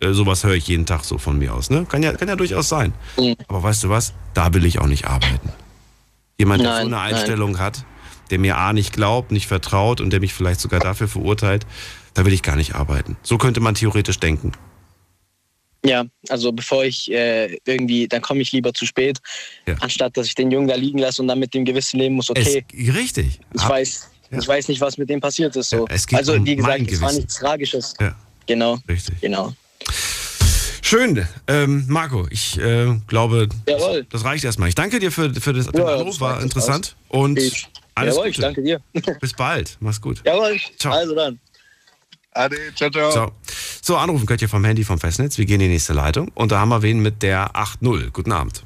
[0.00, 1.70] äh, sowas höre ich jeden Tag so von mir aus.
[1.70, 1.86] Ne?
[1.88, 2.92] Kann, ja, kann ja durchaus sein.
[3.16, 3.36] Mhm.
[3.46, 4.14] Aber weißt du was?
[4.34, 5.52] Da will ich auch nicht arbeiten.
[6.36, 7.60] Jemand, der so eine Einstellung nein.
[7.60, 7.84] hat,
[8.32, 11.64] der mir A nicht glaubt, nicht vertraut und der mich vielleicht sogar dafür verurteilt,
[12.14, 13.16] da will ich gar nicht arbeiten.
[13.22, 14.50] So könnte man theoretisch denken.
[15.88, 19.18] Ja, also bevor ich äh, irgendwie, dann komme ich lieber zu spät,
[19.66, 19.74] ja.
[19.80, 22.30] anstatt dass ich den Jungen da liegen lasse und dann mit dem Gewissen leben muss,
[22.30, 22.64] okay.
[22.72, 23.40] Es, richtig.
[23.54, 24.38] Ich Ab, weiß, ja.
[24.38, 25.70] ich weiß nicht, was mit dem passiert ist.
[25.70, 25.86] So.
[25.88, 27.94] Ja, also um wie gesagt, es war nichts Tragisches.
[28.00, 28.14] Ja.
[28.46, 28.78] Genau.
[28.88, 29.20] Richtig.
[29.20, 29.52] Genau.
[30.82, 32.26] Schön, ähm, Marco.
[32.30, 34.06] Ich äh, glaube, Jawohl.
[34.08, 34.70] das reicht erstmal.
[34.70, 36.96] Ich danke dir für, für das ja, Anruf, war interessant.
[37.10, 37.20] Aus.
[37.20, 38.30] Und ich, alles Jawohl, Gute.
[38.30, 38.80] ich danke dir.
[39.20, 39.76] Bis bald.
[39.80, 40.22] Mach's gut.
[40.24, 40.58] Jawohl.
[40.78, 40.94] Ciao.
[40.94, 41.38] Also dann.
[42.32, 43.10] Ade, ciao, ciao.
[43.10, 43.32] So.
[43.82, 45.38] so, anrufen könnt ihr vom Handy vom Festnetz.
[45.38, 46.30] Wir gehen in die nächste Leitung.
[46.34, 48.10] Und da haben wir wen mit der 8.0.
[48.12, 48.64] Guten Abend.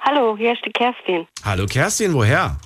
[0.00, 1.26] Hallo, hier ist die Kerstin.
[1.44, 2.56] Hallo Kerstin, woher?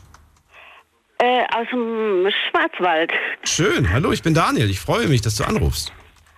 [1.19, 3.13] Äh, aus dem Schwarzwald.
[3.45, 4.69] Schön, hallo, ich bin Daniel.
[4.71, 5.93] Ich freue mich, dass du anrufst.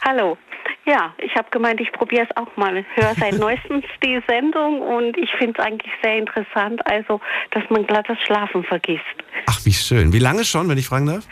[0.04, 0.36] Hallo.
[0.84, 2.84] Ja, ich habe gemeint, ich probiere es auch mal.
[2.94, 7.20] Höre seit neuestens die Sendung und ich finde es eigentlich sehr interessant, also
[7.52, 9.04] dass man glatt das Schlafen vergisst.
[9.46, 10.12] Ach, wie schön.
[10.12, 11.26] Wie lange schon, wenn ich fragen darf?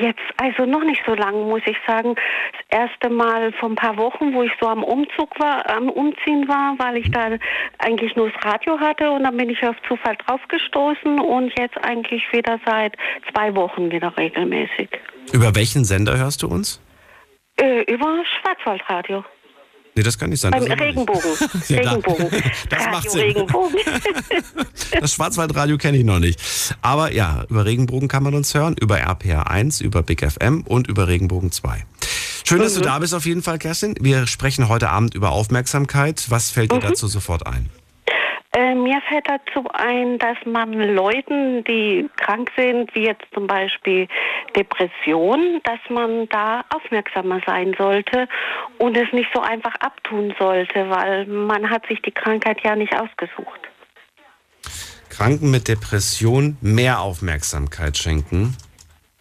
[0.00, 2.14] Jetzt, also noch nicht so lange, muss ich sagen.
[2.14, 6.48] Das erste Mal vor ein paar Wochen, wo ich so am Umzug war, am Umziehen
[6.48, 7.30] war, weil ich da
[7.78, 12.22] eigentlich nur das Radio hatte und dann bin ich auf Zufall draufgestoßen und jetzt eigentlich
[12.32, 12.96] wieder seit
[13.32, 14.88] zwei Wochen wieder regelmäßig.
[15.32, 16.80] Über welchen Sender hörst du uns?
[17.60, 19.24] Äh, über Schwarzwaldradio.
[19.94, 20.52] Nee, das kann nicht sein.
[20.52, 21.20] Beim Regenbogen.
[21.68, 22.30] ja, Regenbogen.
[22.70, 23.20] Das Radio macht Sinn.
[23.20, 23.76] Regenbogen.
[25.00, 26.40] das Schwarzwaldradio kenne ich noch nicht.
[26.80, 30.86] Aber ja, über Regenbogen kann man uns hören, über RPR 1, über Big FM und
[30.88, 31.84] über Regenbogen 2.
[32.44, 32.80] Schön, dass mhm.
[32.80, 33.94] du da bist auf jeden Fall, Kerstin.
[34.00, 36.24] Wir sprechen heute Abend über Aufmerksamkeit.
[36.28, 36.82] Was fällt dir mhm.
[36.82, 37.68] dazu sofort ein?
[38.54, 44.06] Äh, mir fällt dazu ein, dass man Leuten, die krank sind, wie jetzt zum Beispiel
[44.54, 48.28] Depression, dass man da aufmerksamer sein sollte
[48.76, 52.94] und es nicht so einfach abtun sollte, weil man hat sich die Krankheit ja nicht
[52.94, 53.60] ausgesucht.
[55.08, 58.54] Kranken mit Depression mehr Aufmerksamkeit schenken?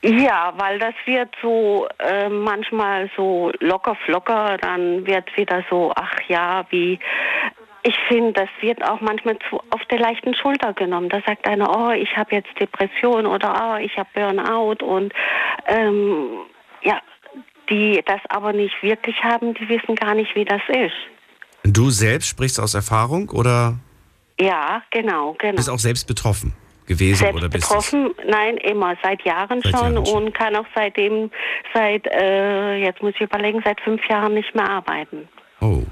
[0.04, 6.16] Ja, weil das wird so äh, manchmal so locker flocker, dann wird wieder so, ach
[6.28, 7.00] ja, wie
[7.84, 11.10] ich finde, das wird auch manchmal zu auf der leichten Schulter genommen.
[11.10, 15.14] Da sagt einer, oh, ich habe jetzt Depression oder oh, ich habe Burnout und
[15.68, 16.30] ähm,
[16.84, 17.00] ja,
[17.70, 20.94] die das aber nicht wirklich haben, die wissen gar nicht, wie das ist.
[21.64, 23.76] Du selbst sprichst aus Erfahrung oder?
[24.40, 25.56] Ja, genau, genau.
[25.56, 26.54] Bist auch selbst betroffen
[26.86, 28.12] gewesen selbst oder bist betroffen?
[28.28, 31.32] Nein, immer seit Jahren seit schon Jahren und kann auch seitdem
[31.74, 35.28] seit äh, jetzt muss ich überlegen seit fünf Jahren nicht mehr arbeiten.
[35.62, 35.84] Oh.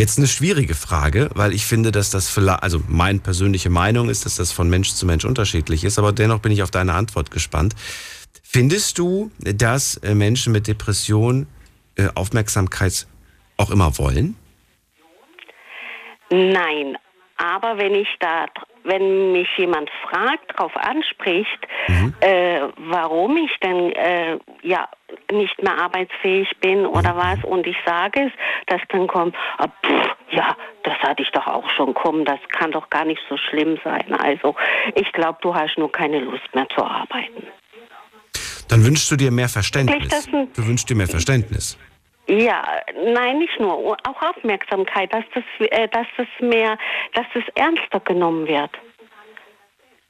[0.00, 4.24] Jetzt eine schwierige Frage, weil ich finde, dass das vielleicht, also meine persönliche Meinung ist,
[4.24, 7.30] dass das von Mensch zu Mensch unterschiedlich ist, aber dennoch bin ich auf deine Antwort
[7.30, 7.74] gespannt.
[8.42, 11.46] Findest du, dass äh, Menschen mit Depression
[11.96, 13.06] äh, Aufmerksamkeit
[13.58, 14.36] auch immer wollen?
[16.30, 16.96] Nein,
[17.36, 18.46] aber wenn ich da,
[18.84, 22.14] wenn mich jemand fragt, darauf anspricht, mhm.
[22.20, 24.88] äh, warum ich denn äh, ja
[25.30, 28.32] nicht mehr arbeitsfähig bin oder was, und ich sage es,
[28.66, 32.72] das dann kommt, ah, pff, ja, das hatte ich doch auch schon kommen, das kann
[32.72, 34.14] doch gar nicht so schlimm sein.
[34.14, 34.54] Also
[34.94, 37.46] ich glaube, du hast nur keine Lust mehr zu arbeiten.
[38.68, 40.28] Dann wünschst du dir mehr Verständnis.
[40.54, 41.76] Du wünschst dir mehr Verständnis.
[42.28, 42.62] Ja,
[43.12, 46.78] nein, nicht nur, auch Aufmerksamkeit, dass das, äh, dass das mehr,
[47.14, 48.70] dass das ernster genommen wird.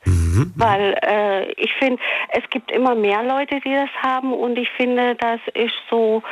[0.05, 0.53] Mhm.
[0.57, 5.15] Weil äh, ich finde, es gibt immer mehr Leute, die das haben und ich finde,
[5.17, 6.23] das ist so,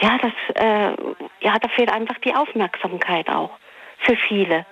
[0.00, 0.96] ja, das, äh,
[1.40, 3.50] ja, da fehlt einfach die Aufmerksamkeit auch
[3.98, 4.64] für viele.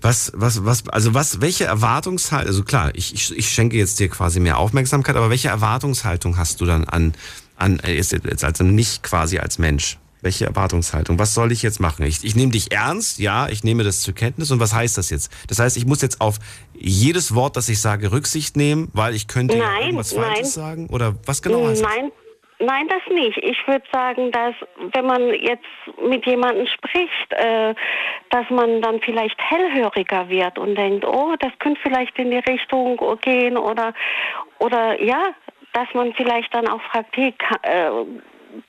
[0.00, 4.08] Was, was, was, also was, welche Erwartungshaltung, also klar, ich, ich, ich schenke jetzt dir
[4.08, 7.14] quasi mehr Aufmerksamkeit, aber welche Erwartungshaltung hast du dann an,
[7.56, 9.98] an jetzt, jetzt also nicht quasi als Mensch?
[10.24, 11.18] Welche Erwartungshaltung?
[11.18, 12.04] Was soll ich jetzt machen?
[12.06, 14.50] Ich, ich nehme dich ernst, ja, ich nehme das zur Kenntnis.
[14.50, 15.30] Und was heißt das jetzt?
[15.48, 16.38] Das heißt, ich muss jetzt auf
[16.72, 20.24] jedes Wort, das ich sage, Rücksicht nehmen, weil ich könnte nein, irgendwas nein.
[20.24, 20.88] Falsches sagen?
[20.90, 22.10] Oder was genau heißt Nein,
[22.60, 23.36] Nein, das nicht.
[23.38, 24.54] Ich würde sagen, dass
[24.94, 25.64] wenn man jetzt
[26.02, 27.74] mit jemandem spricht, äh,
[28.30, 32.98] dass man dann vielleicht hellhöriger wird und denkt, oh, das könnte vielleicht in die Richtung
[33.22, 33.92] gehen oder
[34.60, 35.34] oder ja,
[35.72, 37.90] dass man vielleicht dann auch fragt, hey, kann, äh,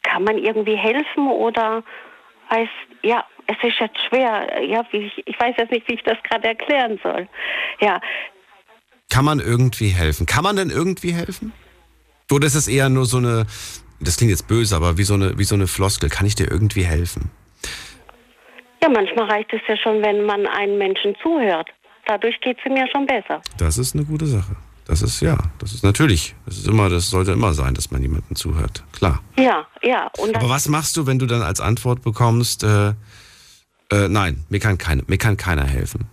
[0.04, 1.84] kann man irgendwie helfen oder
[2.50, 2.70] weiß,
[3.04, 6.48] ja, es ist jetzt schwer, ja, ich, ich weiß jetzt nicht, wie ich das gerade
[6.48, 7.28] erklären soll.
[7.80, 8.00] Ja.
[9.12, 10.26] Kann man irgendwie helfen?
[10.26, 11.54] Kann man denn irgendwie helfen?
[12.32, 13.46] Oder ist es eher nur so eine,
[14.00, 16.50] das klingt jetzt böse, aber wie so eine, wie so eine Floskel, kann ich dir
[16.50, 17.30] irgendwie helfen?
[18.82, 21.70] Ja, manchmal reicht es ja schon, wenn man einem Menschen zuhört.
[22.08, 23.42] Dadurch geht es ihm ja schon besser.
[23.58, 24.56] Das ist eine gute Sache.
[24.88, 28.04] Das ist ja, das ist natürlich, das ist immer, das sollte immer sein, dass man
[28.04, 28.84] jemandem zuhört.
[28.92, 29.20] Klar.
[29.36, 30.12] Ja, ja.
[30.36, 32.90] Aber was machst du, wenn du dann als Antwort bekommst, äh,
[33.92, 36.08] äh, nein, mir kann, keine, mir kann keiner helfen?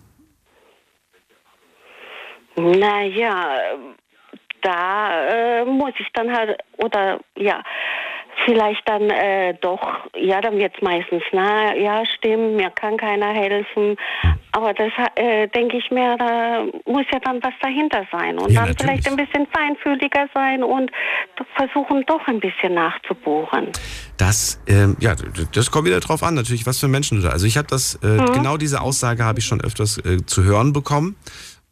[2.57, 3.59] Naja,
[4.62, 7.62] da äh, muss ich dann halt, oder ja,
[8.45, 9.80] vielleicht dann äh, doch,
[10.16, 13.97] ja, dann wird es meistens, na ja, stimmt, mir kann keiner helfen.
[14.53, 18.38] Aber das äh, denke ich mir, da muss ja dann was dahinter sein.
[18.38, 19.05] Und ja, dann natürlich.
[19.05, 20.90] vielleicht ein bisschen feinfühliger sein und
[21.57, 23.68] versuchen doch ein bisschen nachzubohren.
[24.18, 25.14] Das, ähm, ja,
[25.53, 27.30] das kommt wieder drauf an, natürlich, was für Menschen du da.
[27.30, 28.32] Also ich habe das, äh, mhm.
[28.32, 31.16] genau diese Aussage habe ich schon öfters äh, zu hören bekommen.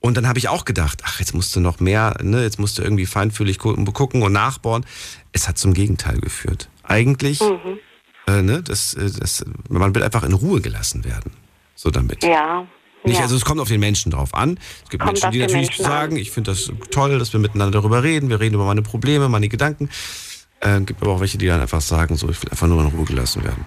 [0.01, 2.78] Und dann habe ich auch gedacht, ach, jetzt musst du noch mehr, ne, jetzt musst
[2.78, 4.86] du irgendwie feinfühlig gucken und nachbohren.
[5.32, 6.70] Es hat zum Gegenteil geführt.
[6.82, 7.78] Eigentlich, mhm.
[8.26, 11.32] äh, ne, das, äh, das, man will einfach in Ruhe gelassen werden.
[11.74, 12.24] So damit.
[12.24, 12.66] Ja.
[13.05, 13.22] Nicht, ja.
[13.22, 14.59] also es kommt auf den Menschen drauf an.
[14.84, 16.18] Es gibt kommt Menschen, die natürlich Menschen sagen, an.
[16.18, 19.48] ich finde das toll, dass wir miteinander darüber reden, wir reden über meine Probleme, meine
[19.48, 19.90] Gedanken.
[20.61, 22.88] Äh, gibt aber auch welche, die dann einfach sagen, so, ich will einfach nur in
[22.88, 23.64] Ruhe gelassen werden.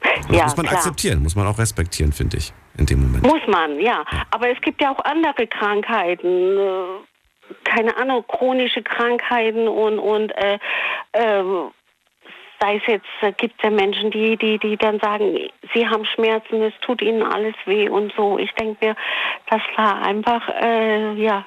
[0.00, 0.78] Und das ja, muss man klar.
[0.78, 3.26] akzeptieren, muss man auch respektieren, finde ich in dem Moment.
[3.26, 4.04] Muss man, ja.
[4.30, 10.58] Aber es gibt ja auch andere Krankheiten, äh, keine Ahnung, chronische Krankheiten und, und äh,
[11.12, 11.42] äh,
[12.60, 15.38] sei es jetzt, äh, gibt es ja Menschen, die, die, die dann sagen,
[15.74, 18.38] sie haben Schmerzen, es tut ihnen alles weh und so.
[18.38, 18.96] Ich denke mir,
[19.50, 21.44] dass da einfach, äh, ja,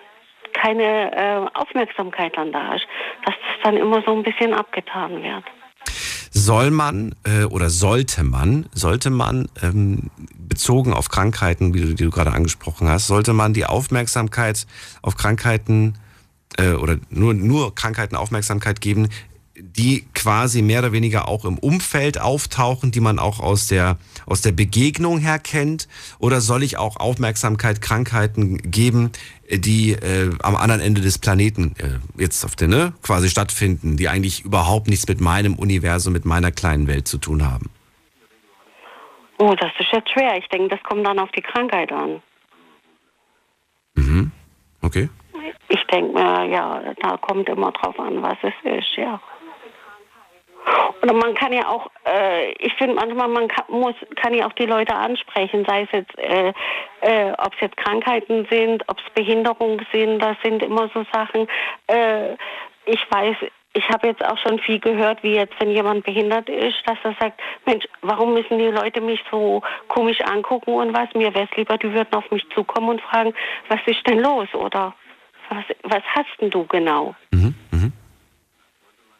[0.54, 2.86] keine äh, Aufmerksamkeit dann da ist,
[3.26, 5.44] dass das dann immer so ein bisschen abgetan wird.
[6.32, 10.10] Soll man äh, oder sollte man, sollte man ähm,
[10.60, 14.68] bezogen auf Krankheiten, wie du, die du gerade angesprochen hast, sollte man die Aufmerksamkeit
[15.02, 15.94] auf Krankheiten
[16.58, 19.08] äh, oder nur, nur Krankheiten Aufmerksamkeit geben,
[19.56, 24.42] die quasi mehr oder weniger auch im Umfeld auftauchen, die man auch aus der, aus
[24.42, 25.88] der Begegnung her kennt?
[26.18, 29.12] Oder soll ich auch Aufmerksamkeit, Krankheiten geben,
[29.50, 34.10] die äh, am anderen Ende des Planeten äh, jetzt auf der, ne, quasi stattfinden, die
[34.10, 37.70] eigentlich überhaupt nichts mit meinem Universum, mit meiner kleinen Welt zu tun haben?
[39.40, 40.38] Oh, das ist jetzt schwer.
[40.38, 42.22] Ich denke, das kommt dann auf die Krankheit an.
[43.96, 44.32] Mhm.
[44.82, 45.10] Okay.
[45.70, 49.20] Ich denke mir, ja, da kommt immer drauf an, was es ist, ja.
[51.02, 54.54] Und man kann ja auch, äh, ich finde manchmal, man kann, muss, kann ja auch
[54.54, 56.54] die Leute ansprechen, sei es jetzt, äh,
[57.02, 61.48] äh, ob es jetzt Krankheiten sind, ob es Behinderungen sind, das sind immer so Sachen.
[61.88, 62.34] Äh,
[62.86, 63.38] ich weiß,
[63.74, 67.16] ich habe jetzt auch schon viel gehört, wie jetzt, wenn jemand behindert ist, dass er
[67.20, 71.14] sagt, Mensch, warum müssen die Leute mich so komisch angucken und was?
[71.14, 73.34] Mir wäre es lieber, die würden auf mich zukommen und fragen,
[73.68, 74.96] was ist denn los oder
[75.50, 77.16] was, was hast denn du genau?
[77.32, 77.92] Mhm, mh.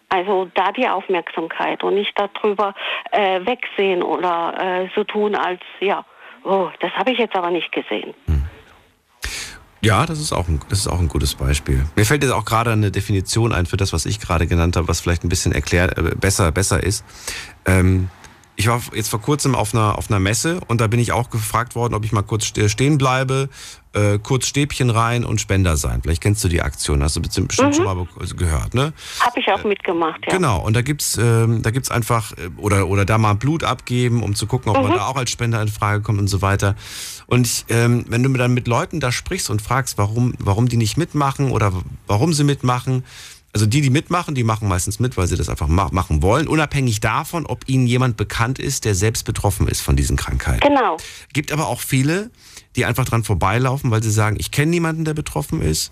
[0.10, 2.74] Also da die Aufmerksamkeit und nicht darüber
[3.12, 6.04] äh, wegsehen oder äh, so tun, als ja,
[6.44, 8.16] oh, das habe ich jetzt aber nicht gesehen.
[8.26, 8.49] Mhm.
[9.82, 11.86] Ja, das ist, auch ein, das ist auch ein gutes Beispiel.
[11.96, 14.88] Mir fällt jetzt auch gerade eine Definition ein für das, was ich gerade genannt habe,
[14.88, 17.06] was vielleicht ein bisschen erklärt, äh, besser, besser ist.
[17.66, 18.10] Ähm,
[18.58, 21.30] ich war jetzt vor kurzem auf einer, auf einer Messe und da bin ich auch
[21.30, 23.48] gefragt worden, ob ich mal kurz stehen bleibe,
[23.94, 26.02] äh, kurz Stäbchen rein und Spender sein.
[26.04, 27.74] Vielleicht kennst du die Aktion, hast du bestimmt mhm.
[27.74, 28.94] schon mal gehört, ne?
[29.20, 30.34] Habe ich auch äh, mitgemacht, ja.
[30.34, 34.22] Genau, und da gibt's, ähm, da gibt's einfach, äh, oder, oder da mal Blut abgeben,
[34.22, 34.90] um zu gucken, ob mhm.
[34.90, 36.76] man da auch als Spender in Frage kommt und so weiter.
[37.26, 40.78] Und ich, ähm, wenn du dann mit Leuten da sprichst und fragst, warum, warum die
[40.78, 41.74] nicht mitmachen oder
[42.08, 43.04] warum sie mitmachen,
[43.54, 47.00] also die, die mitmachen, die machen meistens mit, weil sie das einfach machen wollen, unabhängig
[47.00, 50.60] davon, ob ihnen jemand bekannt ist, der selbst betroffen ist von diesen Krankheiten.
[50.60, 50.98] Genau.
[51.34, 52.30] Gibt aber auch viele,
[52.76, 55.92] die einfach dran vorbeilaufen, weil sie sagen, ich kenne niemanden, der betroffen ist,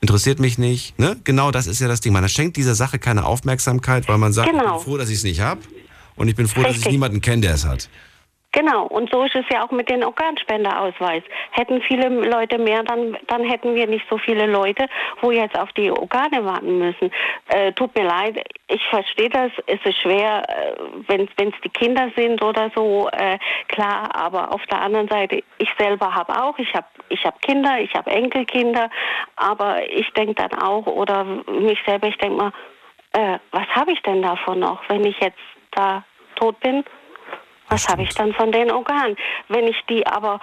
[0.00, 0.98] interessiert mich nicht.
[0.98, 1.16] Ne?
[1.24, 2.12] Genau das ist ja das Ding.
[2.12, 4.64] Man schenkt dieser Sache keine Aufmerksamkeit, weil man sagt, genau.
[4.64, 5.60] ich bin froh, dass ich es nicht habe.
[6.14, 6.78] Und ich bin froh, Richtig.
[6.78, 7.88] dass ich niemanden kenne, der es hat.
[8.52, 11.22] Genau, und so ist es ja auch mit dem Organspenderausweis.
[11.50, 14.86] Hätten viele Leute mehr, dann, dann hätten wir nicht so viele Leute,
[15.20, 17.10] wo jetzt auf die Organe warten müssen.
[17.48, 20.72] Äh, tut mir leid, ich verstehe das, es ist schwer, äh,
[21.08, 23.38] wenn es die Kinder sind oder so, äh,
[23.68, 27.78] klar, aber auf der anderen Seite, ich selber habe auch, ich habe ich hab Kinder,
[27.80, 28.88] ich habe Enkelkinder,
[29.36, 32.52] aber ich denke dann auch, oder mich selber, ich denke mal,
[33.12, 35.38] äh, was habe ich denn davon noch, wenn ich jetzt
[35.72, 36.02] da
[36.36, 36.84] tot bin?
[37.68, 39.16] Was habe ich dann von den Organen?
[39.48, 40.40] Wenn ich die aber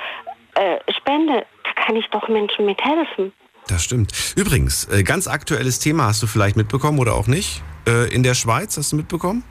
[0.56, 1.46] äh, spende,
[1.76, 3.34] kann ich doch Menschen mithelfen.
[3.68, 4.12] Das stimmt.
[4.36, 7.64] Übrigens, äh, ganz aktuelles Thema hast du vielleicht mitbekommen oder auch nicht?
[7.88, 9.44] Äh, in der Schweiz hast du mitbekommen?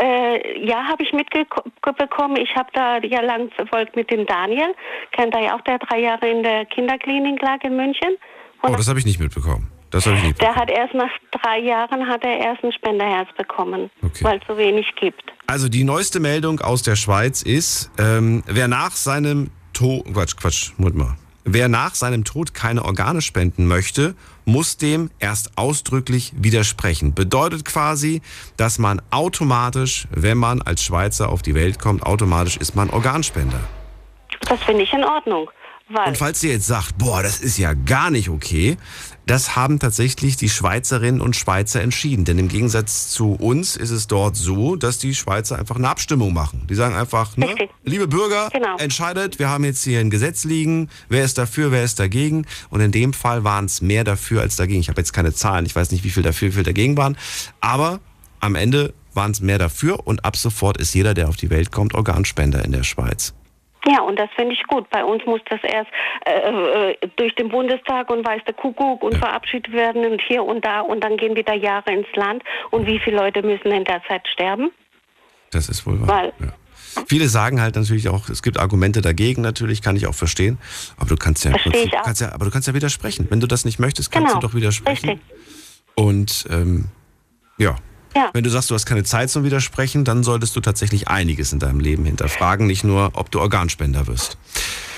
[0.00, 2.36] Äh, ja, habe ich mitbekommen.
[2.36, 4.74] Ich habe da ja lang verfolgt mit dem Daniel.
[5.12, 8.16] Kennt er ja auch, der drei Jahre in der Kinderklinik lag in München.
[8.62, 9.70] Und oh, das habe ich nicht mitbekommen.
[9.90, 10.40] Das habe ich nicht.
[10.40, 14.24] Der hat erst nach drei Jahren hat er erst ein Spenderherz bekommen, okay.
[14.24, 15.22] weil es so wenig gibt.
[15.46, 20.72] Also die neueste Meldung aus der Schweiz ist, ähm, wer nach seinem Tod, Quatsch, Quatsch,
[20.78, 21.16] Moment mal.
[21.44, 24.14] Wer nach seinem Tod keine Organe spenden möchte,
[24.44, 27.14] muss dem erst ausdrücklich widersprechen.
[27.14, 28.20] Bedeutet quasi,
[28.56, 33.60] dass man automatisch, wenn man als Schweizer auf die Welt kommt, automatisch ist man Organspender.
[34.48, 35.50] Das finde ich in Ordnung.
[36.06, 38.76] Und falls ihr jetzt sagt, boah, das ist ja gar nicht okay,
[39.26, 42.24] das haben tatsächlich die Schweizerinnen und Schweizer entschieden.
[42.24, 46.32] Denn im Gegensatz zu uns ist es dort so, dass die Schweizer einfach eine Abstimmung
[46.32, 46.66] machen.
[46.68, 48.76] Die sagen einfach, ne, liebe Bürger, genau.
[48.78, 52.46] entscheidet, wir haben jetzt hier ein Gesetz liegen, wer ist dafür, wer ist dagegen.
[52.70, 54.80] Und in dem Fall waren es mehr dafür als dagegen.
[54.80, 57.16] Ich habe jetzt keine Zahlen, ich weiß nicht, wie viel dafür, wie viel dagegen waren.
[57.60, 58.00] Aber
[58.40, 61.72] am Ende waren es mehr dafür und ab sofort ist jeder, der auf die Welt
[61.72, 63.34] kommt, Organspender in der Schweiz.
[63.86, 64.88] Ja, und das finde ich gut.
[64.90, 65.90] Bei uns muss das erst
[66.26, 69.18] äh, äh, durch den Bundestag und weiß der Kuckuck und ja.
[69.18, 72.42] verabschiedet werden und hier und da und dann gehen wieder Jahre ins Land.
[72.70, 74.70] Und wie viele Leute müssen in der Zeit sterben?
[75.50, 76.08] Das ist wohl wahr.
[76.08, 76.52] Weil, ja.
[77.06, 80.58] Viele sagen halt natürlich auch, es gibt Argumente dagegen, natürlich, kann ich auch verstehen.
[80.96, 83.28] Aber du kannst ja, Prinzip, kannst ja, aber du kannst ja widersprechen.
[83.30, 84.40] Wenn du das nicht möchtest, kannst genau.
[84.40, 85.10] du doch widersprechen.
[85.10, 85.26] Richtig.
[85.94, 86.86] Und ähm,
[87.58, 87.76] ja,
[88.14, 88.30] ja.
[88.32, 91.58] Wenn du sagst, du hast keine Zeit zum Widersprechen, dann solltest du tatsächlich einiges in
[91.58, 94.38] deinem Leben hinterfragen, nicht nur, ob du Organspender wirst.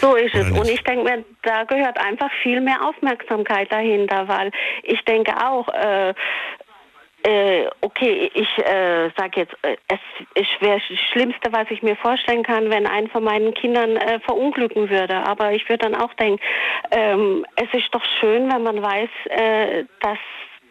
[0.00, 0.50] So ist Oder es.
[0.50, 0.60] Nicht?
[0.60, 4.50] Und ich denke mir, da gehört einfach viel mehr Aufmerksamkeit dahinter, weil
[4.82, 6.14] ich denke auch, äh,
[7.24, 9.76] äh, okay, ich äh, sage jetzt, äh,
[10.34, 14.18] es wäre das Schlimmste, was ich mir vorstellen kann, wenn ein von meinen Kindern äh,
[14.20, 15.16] verunglücken würde.
[15.24, 16.40] Aber ich würde dann auch denken,
[16.90, 20.18] ähm, es ist doch schön, wenn man weiß, äh, dass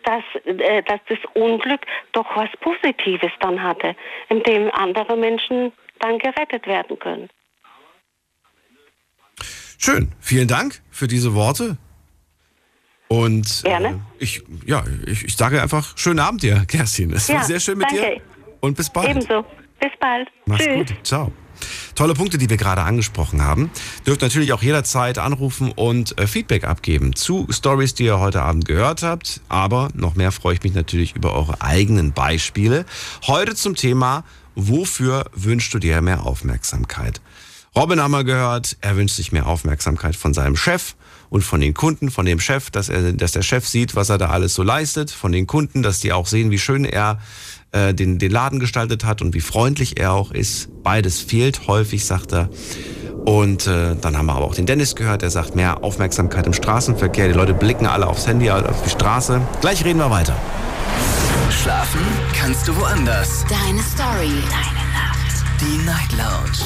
[0.04, 1.82] dass, äh, dass das Unglück
[2.14, 3.96] doch was Positives dann hatte,
[4.30, 7.30] in dem andere Menschen dann gerettet werden können.
[9.78, 11.78] Schön, vielen Dank für diese Worte.
[13.08, 17.12] Und äh, ich, ja, ich, ich sage einfach schönen Abend dir, Kerstin.
[17.12, 18.16] Es Ja, war sehr schön mit danke.
[18.16, 18.22] dir.
[18.62, 19.10] Und bis bald.
[19.10, 19.44] Ebenso.
[19.80, 20.30] Bis bald.
[20.46, 20.76] Mach's Tschüss.
[20.76, 21.06] gut.
[21.06, 21.32] Ciao.
[21.96, 23.70] Tolle Punkte, die wir gerade angesprochen haben.
[24.06, 28.66] Dürft natürlich auch jederzeit anrufen und äh, Feedback abgeben zu Stories, die ihr heute Abend
[28.66, 29.42] gehört habt.
[29.50, 32.86] Aber noch mehr freue ich mich natürlich über eure eigenen Beispiele.
[33.28, 34.24] Heute zum Thema,
[34.56, 37.22] wofür wünschst du dir mehr Aufmerksamkeit?
[37.74, 40.96] Robin haben wir gehört, er wünscht sich mehr Aufmerksamkeit von seinem Chef
[41.30, 44.18] und von den Kunden, von dem Chef, dass, er, dass der Chef sieht, was er
[44.18, 47.20] da alles so leistet, von den Kunden, dass die auch sehen, wie schön er
[47.72, 50.70] äh, den, den Laden gestaltet hat und wie freundlich er auch ist.
[50.84, 52.50] Beides fehlt häufig, sagt er.
[53.26, 56.54] Und äh, dann haben wir aber auch den Dennis gehört, der sagt, mehr Aufmerksamkeit im
[56.54, 57.28] Straßenverkehr.
[57.28, 59.42] Die Leute blicken alle aufs Handy, auf die Straße.
[59.62, 60.36] Gleich reden wir weiter.
[61.52, 62.02] Schlafen
[62.34, 63.46] kannst du woanders.
[63.48, 64.34] Deine Story.
[64.50, 65.44] Deine Nacht.
[65.60, 66.66] Die Night Lounge.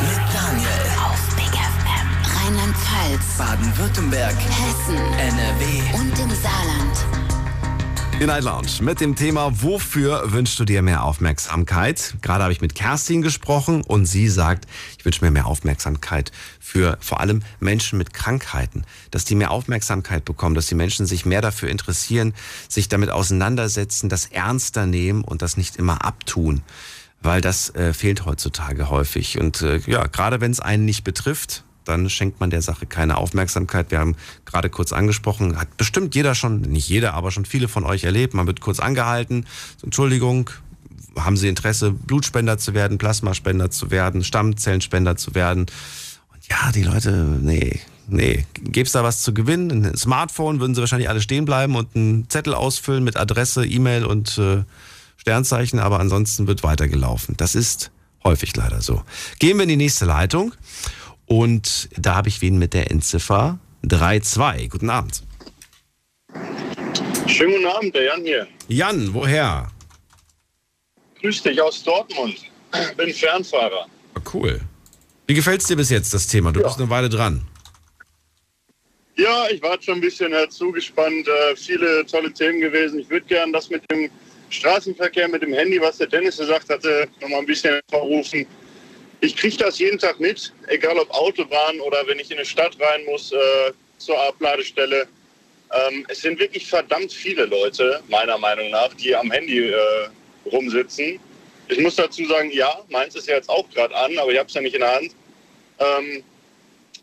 [0.00, 0.68] Mit Daniel.
[1.06, 2.08] Auf Big FM.
[2.36, 3.38] Rheinland-Pfalz.
[3.38, 4.36] Baden-Württemberg.
[4.36, 4.96] Hessen.
[5.18, 5.98] NRW.
[5.98, 7.27] Und im Saarland.
[8.20, 12.16] Die Night Lounge mit dem Thema, wofür wünschst du dir mehr Aufmerksamkeit?
[12.20, 14.66] Gerade habe ich mit Kerstin gesprochen und sie sagt,
[14.98, 20.24] ich wünsche mir mehr Aufmerksamkeit für vor allem Menschen mit Krankheiten, dass die mehr Aufmerksamkeit
[20.24, 22.34] bekommen, dass die Menschen sich mehr dafür interessieren,
[22.68, 26.62] sich damit auseinandersetzen, das ernster nehmen und das nicht immer abtun,
[27.22, 29.38] weil das äh, fehlt heutzutage häufig.
[29.38, 33.16] Und äh, ja, gerade wenn es einen nicht betrifft, dann schenkt man der Sache keine
[33.16, 33.90] Aufmerksamkeit.
[33.90, 37.84] Wir haben gerade kurz angesprochen, hat bestimmt jeder schon, nicht jeder, aber schon viele von
[37.84, 38.34] euch erlebt.
[38.34, 39.46] Man wird kurz angehalten.
[39.82, 40.50] Entschuldigung,
[41.16, 45.66] haben Sie Interesse, Blutspender zu werden, Plasmaspender zu werden, Stammzellenspender zu werden?
[46.32, 48.46] Und ja, die Leute, nee, nee.
[48.54, 49.86] Gäbe es da was zu gewinnen?
[49.86, 54.04] Ein Smartphone würden sie wahrscheinlich alle stehen bleiben und einen Zettel ausfüllen mit Adresse, E-Mail
[54.04, 54.64] und äh,
[55.16, 57.36] Sternzeichen, aber ansonsten wird weitergelaufen.
[57.36, 57.90] Das ist
[58.24, 59.02] häufig leider so.
[59.38, 60.52] Gehen wir in die nächste Leitung.
[61.28, 64.70] Und da habe ich wen mit der Endziffer 32.
[64.70, 65.22] Guten Abend.
[67.26, 68.46] Schönen guten Abend, der Jan hier.
[68.68, 69.70] Jan, woher?
[71.20, 72.36] Grüß dich aus Dortmund.
[72.96, 73.86] Bin Fernfahrer.
[74.14, 74.60] Ah, Cool.
[75.26, 76.52] Wie gefällt's dir bis jetzt, das Thema?
[76.52, 77.46] Du bist eine Weile dran.
[79.16, 81.28] Ja, ich war schon ein bisschen zugespannt.
[81.28, 83.00] Äh, viele tolle Themen gewesen.
[83.00, 84.10] Ich würde gerne das mit dem
[84.48, 88.46] Straßenverkehr, mit dem Handy, was der Dennis gesagt hatte, nochmal ein bisschen verrufen.
[89.20, 92.76] Ich kriege das jeden Tag mit, egal ob Autobahn oder wenn ich in eine Stadt
[92.80, 95.08] rein muss äh, zur Abladestelle.
[95.72, 100.08] Ähm, es sind wirklich verdammt viele Leute, meiner Meinung nach, die am Handy äh,
[100.50, 101.18] rumsitzen.
[101.68, 104.48] Ich muss dazu sagen, ja, meins ist ja jetzt auch gerade an, aber ich habe
[104.48, 105.10] es ja nicht in der Hand.
[105.80, 106.24] Ähm,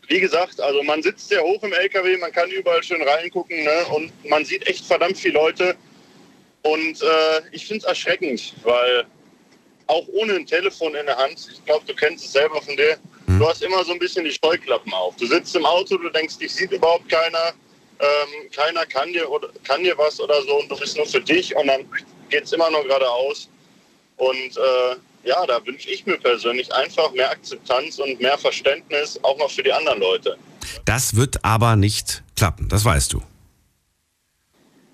[0.08, 3.86] wie gesagt, also man sitzt sehr hoch im LKW, man kann überall schön reingucken ne?
[3.94, 5.76] und man sieht echt verdammt viele Leute.
[6.62, 9.04] Und äh, ich finde es erschreckend, weil
[9.86, 12.98] auch ohne ein Telefon in der Hand, ich glaube, du kennst es selber von dir,
[13.26, 15.16] du hast immer so ein bisschen die Scheuklappen auf.
[15.16, 17.52] Du sitzt im Auto, du denkst, dich sieht überhaupt keiner,
[17.98, 21.20] ähm, keiner kann dir, oder, kann dir was oder so und du bist nur für
[21.20, 21.84] dich und dann
[22.28, 23.48] geht es immer nur geradeaus.
[24.16, 29.36] Und äh, ja, da wünsche ich mir persönlich einfach mehr Akzeptanz und mehr Verständnis, auch
[29.38, 30.36] noch für die anderen Leute.
[30.84, 33.22] Das wird aber nicht klappen, das weißt du.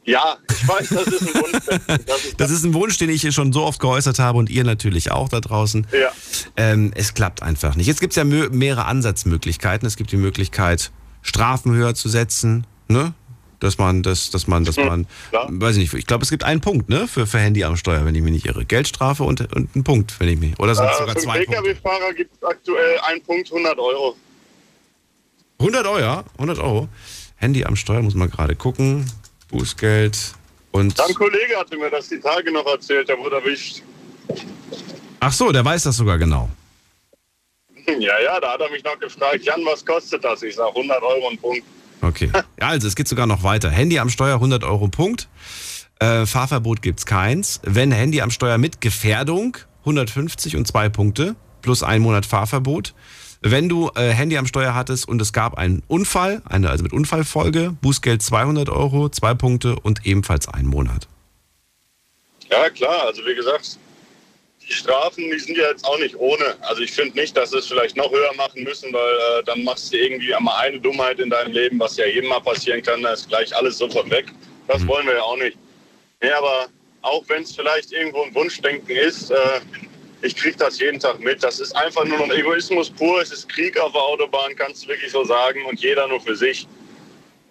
[0.05, 1.53] Ja, ich weiß, das ist ein Wunsch.
[2.07, 4.51] Das ist Das ist ein Wunsch, den ich hier schon so oft geäußert habe und
[4.51, 5.87] ihr natürlich auch da draußen.
[5.93, 6.11] Ja.
[6.57, 7.87] Ähm, es klappt einfach nicht.
[7.87, 9.87] Jetzt gibt es ja mehrere Ansatzmöglichkeiten.
[9.87, 10.91] Es gibt die Möglichkeit,
[11.23, 13.15] Strafen höher zu setzen, ne?
[13.61, 16.61] Dass man, das, dass man, dass man, weiß ich nicht, ich glaube, es gibt einen
[16.61, 18.65] Punkt, ne, für, für Handy am Steuer, wenn ich mich nicht irre.
[18.65, 21.45] Geldstrafe und, und einen Punkt, wenn ich mich, oder sind es äh, sogar für zwei
[21.45, 21.63] Punkte?
[21.63, 24.17] Pkw-Fahrer gibt es aktuell einen Punkt 100 Euro.
[25.61, 26.25] 100 Euro, ja?
[26.39, 26.89] 100 Euro.
[27.37, 29.07] Handy am Steuer, muss man gerade gucken.
[29.53, 30.35] Bußgeld
[30.73, 33.83] und, Ein Kollege hatte mir das die Tage noch erzählt, der wurde erwischt.
[35.21, 36.49] ach so, der weiß das sogar genau.
[37.87, 40.43] Ja, ja, da hat er mich noch gefragt, Jan, was kostet das?
[40.43, 41.63] Ich sage 100 Euro und Punkt.
[42.01, 42.31] Okay.
[42.61, 43.71] Ja, also es geht sogar noch weiter.
[43.71, 45.29] Handy am Steuer 100 Euro Punkt.
[45.99, 47.61] Äh, Fahrverbot gibt's keins.
[47.65, 52.95] Wenn Handy am Steuer mit Gefährdung 150 und zwei Punkte plus ein Monat Fahrverbot.
[53.45, 56.93] Wenn du äh, Handy am Steuer hattest und es gab einen Unfall, eine, also mit
[56.93, 61.09] Unfallfolge, Bußgeld 200 Euro, zwei Punkte und ebenfalls einen Monat.
[62.49, 63.79] Ja, klar, also wie gesagt,
[64.69, 66.55] die Strafen, die sind ja jetzt auch nicht ohne.
[66.61, 69.65] Also ich finde nicht, dass sie es vielleicht noch höher machen müssen, weil äh, dann
[69.65, 73.03] machst du irgendwie einmal eine Dummheit in deinem Leben, was ja jedem mal passieren kann,
[73.03, 74.27] da ist gleich alles sofort weg.
[74.69, 75.59] Das wollen wir ja auch nicht.
[76.23, 76.69] Nee, aber
[77.03, 79.61] auch wenn es vielleicht irgendwo ein Wunschdenken ist, äh,
[80.23, 81.43] ich kriege das jeden Tag mit.
[81.43, 83.21] Das ist einfach nur noch Egoismus pur.
[83.21, 86.37] Es ist Krieg auf der Autobahn, kannst du wirklich so sagen, und jeder nur für
[86.37, 86.67] sich.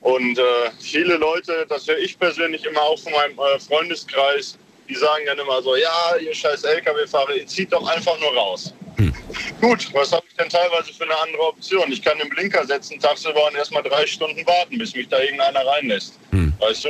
[0.01, 0.43] Und äh,
[0.79, 4.57] viele Leute, das höre ich persönlich immer auch von meinem äh, Freundeskreis,
[4.89, 8.73] die sagen dann immer so, ja, ihr scheiß LKW-Fahrer, ihr zieht doch einfach nur raus.
[9.61, 11.91] Gut, was habe ich denn teilweise für eine andere Option?
[11.91, 15.65] Ich kann den Blinker setzen tagsüber und erstmal drei Stunden warten, bis mich da irgendeiner
[15.65, 16.19] reinlässt.
[16.31, 16.53] Hm.
[16.59, 16.89] Weißt du?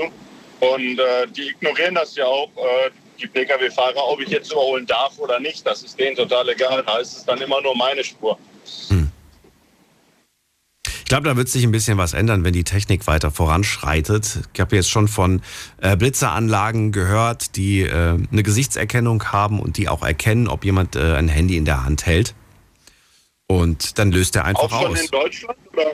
[0.65, 2.91] Und äh, die ignorieren das ja auch, äh,
[3.21, 5.65] die Pkw-Fahrer, ob ich jetzt überholen darf oder nicht.
[5.65, 6.83] Das ist denen total egal.
[6.85, 8.37] Da ist es dann immer nur meine Spur.
[10.83, 14.39] Ich glaube, da wird sich ein bisschen was ändern, wenn die Technik weiter voranschreitet.
[14.53, 15.41] Ich habe jetzt schon von
[15.81, 21.15] äh, Blitzeranlagen gehört, die äh, eine Gesichtserkennung haben und die auch erkennen, ob jemand äh,
[21.15, 22.33] ein Handy in der Hand hält.
[23.47, 25.01] Und dann löst er einfach auch schon aus.
[25.01, 25.57] in Deutschland?
[25.73, 25.91] Oder?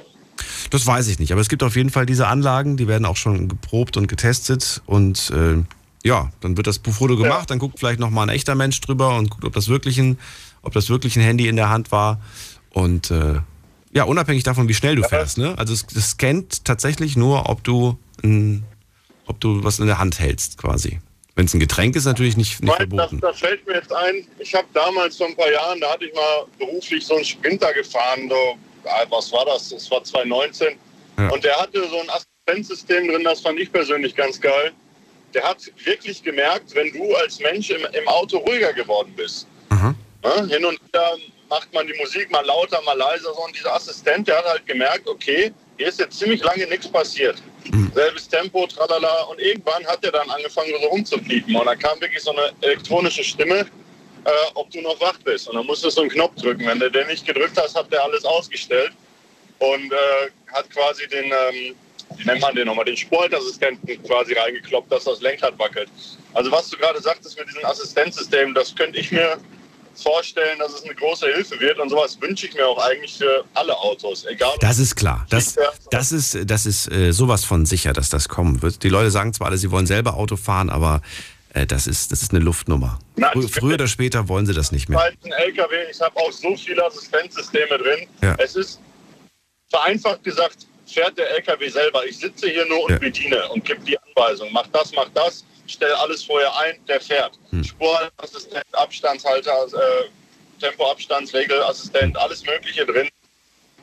[0.69, 3.15] Das weiß ich nicht, aber es gibt auf jeden Fall diese Anlagen, die werden auch
[3.15, 5.63] schon geprobt und getestet und äh,
[6.03, 9.29] ja, dann wird das Foto gemacht, dann guckt vielleicht nochmal ein echter Mensch drüber und
[9.29, 10.17] guckt, ob das wirklich ein,
[10.61, 12.21] ob das wirklich ein Handy in der Hand war
[12.71, 13.39] und äh,
[13.91, 15.55] ja, unabhängig davon, wie schnell du fährst, ne?
[15.57, 18.63] Also es, es scannt tatsächlich nur, ob du ein,
[19.25, 20.99] ob du was in der Hand hältst, quasi.
[21.35, 23.19] Wenn es ein Getränk ist, natürlich nicht, nicht Weil, das, verboten.
[23.21, 24.27] das fällt mir jetzt ein.
[24.39, 27.73] Ich habe damals vor ein paar Jahren, da hatte ich mal beruflich so einen Sprinter
[27.73, 28.29] gefahren.
[28.29, 29.69] So, ah, was war das?
[29.69, 30.75] Das war 2019.
[31.17, 31.29] Ja.
[31.29, 34.73] Und der hatte so ein Assistenzsystem drin, das fand ich persönlich ganz geil.
[35.37, 39.45] Der hat wirklich gemerkt, wenn du als Mensch im, im Auto ruhiger geworden bist.
[40.23, 41.15] Ja, hin und wieder
[41.47, 43.31] macht man die Musik mal lauter, mal leiser.
[43.35, 43.45] So.
[43.45, 47.37] Und dieser Assistent, der hat halt gemerkt, okay, hier ist jetzt ziemlich lange nichts passiert.
[47.93, 49.25] Selbes Tempo, tralala.
[49.25, 51.55] Und irgendwann hat er dann angefangen, so rumzupiepen.
[51.55, 55.47] Und dann kam wirklich so eine elektronische Stimme, äh, ob du noch wach bist.
[55.47, 56.65] Und dann musstest du einen Knopf drücken.
[56.65, 58.91] Wenn du den nicht gedrückt hast, hat der alles ausgestellt.
[59.59, 61.75] Und äh, hat quasi den, ähm,
[62.15, 65.89] wie nennt man den nochmal, den Sportassistenten quasi reingekloppt, dass das Lenkrad wackelt.
[66.33, 69.37] Also was du gerade sagtest mit diesem Assistenzsystem, das könnte ich mir
[69.95, 71.79] vorstellen, dass es eine große Hilfe wird.
[71.79, 74.25] Und sowas wünsche ich mir auch eigentlich für alle Autos.
[74.25, 74.51] Egal.
[74.53, 75.25] ob Das ist klar.
[75.29, 75.55] Das,
[75.91, 78.83] das ist, das ist äh, sowas von sicher, dass das kommen wird.
[78.83, 81.01] Die Leute sagen zwar alle, sie wollen selber Auto fahren, aber
[81.53, 82.99] äh, das, ist, das ist eine Luftnummer.
[83.15, 84.99] Na, Frü früher oder später wollen sie das nicht mehr.
[84.99, 88.07] alten LKW, ich habe auch so viele Assistenzsysteme drin.
[88.21, 88.35] Ja.
[88.37, 88.79] Es ist
[89.69, 92.05] vereinfacht gesagt, fährt der LKW selber.
[92.05, 92.97] Ich sitze hier nur und Ja.
[92.99, 94.49] bediene und gebe die Anweisung.
[94.53, 97.37] Mach das, mach das, stell alles vorher ein, der fährt.
[97.51, 97.63] Hm.
[97.63, 103.07] Spurassistent, Abstandshalter, äh, Tempoabstandsregelassistent, alles Mögliche drin.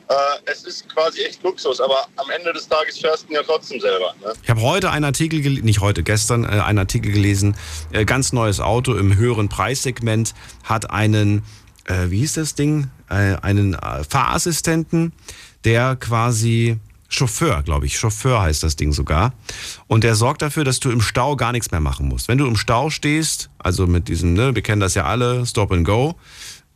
[0.07, 0.13] Äh,
[0.45, 4.13] es ist quasi echt Luxus, aber am Ende des Tages fährst du ja trotzdem selber.
[4.21, 4.33] Ne?
[4.43, 7.55] Ich habe heute einen Artikel, gel- nicht heute, gestern äh, einen Artikel gelesen,
[7.91, 11.43] äh, ganz neues Auto im höheren Preissegment hat einen,
[11.85, 15.11] äh, wie hieß das Ding, äh, einen äh, Fahrassistenten,
[15.63, 16.77] der quasi
[17.15, 19.33] Chauffeur, glaube ich, Chauffeur heißt das Ding sogar.
[19.87, 22.27] Und der sorgt dafür, dass du im Stau gar nichts mehr machen musst.
[22.27, 25.71] Wenn du im Stau stehst, also mit diesem, ne, wir kennen das ja alle, Stop
[25.71, 26.15] and Go,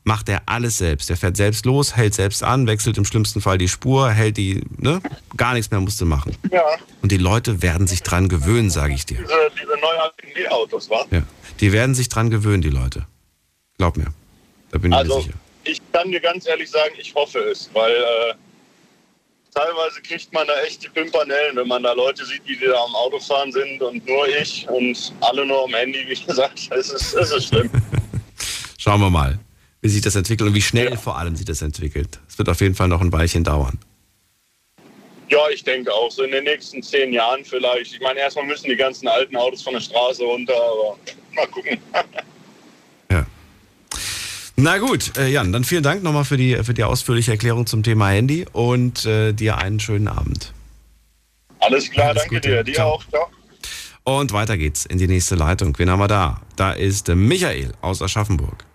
[0.06, 1.10] macht er alles selbst.
[1.10, 4.64] Der fährt selbst los, hält selbst an, wechselt im schlimmsten Fall die Spur, hält die,
[4.78, 5.02] ne,
[5.38, 6.36] gar nichts mehr musst du machen.
[6.52, 6.64] Ja,
[7.02, 9.18] Und die Leute werden sich dran gewöhnen, sage ich dir.
[9.20, 11.06] diese, diese neuartigen E-Autos, wa?
[11.12, 11.22] Ja.
[11.60, 13.06] Die werden sich dran gewöhnen, die Leute.
[13.78, 14.08] Glaub mir.
[14.72, 15.34] Da bin ich mir Also, sicher.
[15.66, 18.34] ich kann dir ganz ehrlich sagen, ich hoffe es, weil äh,
[19.54, 22.96] teilweise kriegt man da echt die Pimpernellen, wenn man da Leute sieht, die da am
[22.96, 27.32] Autofahren sind und nur ich und alle nur am Handy, wie gesagt, es ist, es
[27.32, 27.70] ist schlimm.
[28.78, 29.40] Schauen wir mal,
[29.82, 32.20] wie sich das entwickelt und wie schnell vor allem sich das entwickelt.
[32.28, 33.78] Es wird auf jeden Fall noch ein Weilchen dauern.
[35.30, 37.94] Ja, ich denke auch, so in den nächsten zehn Jahren vielleicht.
[37.94, 40.98] Ich meine, erstmal müssen die ganzen alten Autos von der Straße runter, aber
[41.36, 41.78] mal gucken.
[44.62, 47.82] Na gut, äh, Jan, dann vielen Dank nochmal für die, für die ausführliche Erklärung zum
[47.82, 50.54] Thema Handy und äh, dir einen schönen Abend.
[51.62, 52.50] Alles klar, Alles danke Gute.
[52.50, 52.64] dir.
[52.66, 52.90] Dir Ciao.
[52.96, 53.04] auch.
[53.08, 53.28] Ciao.
[54.04, 55.78] Und weiter geht's in die nächste Leitung.
[55.78, 56.42] Wen haben wir da?
[56.58, 58.66] Da ist Michael aus Aschaffenburg.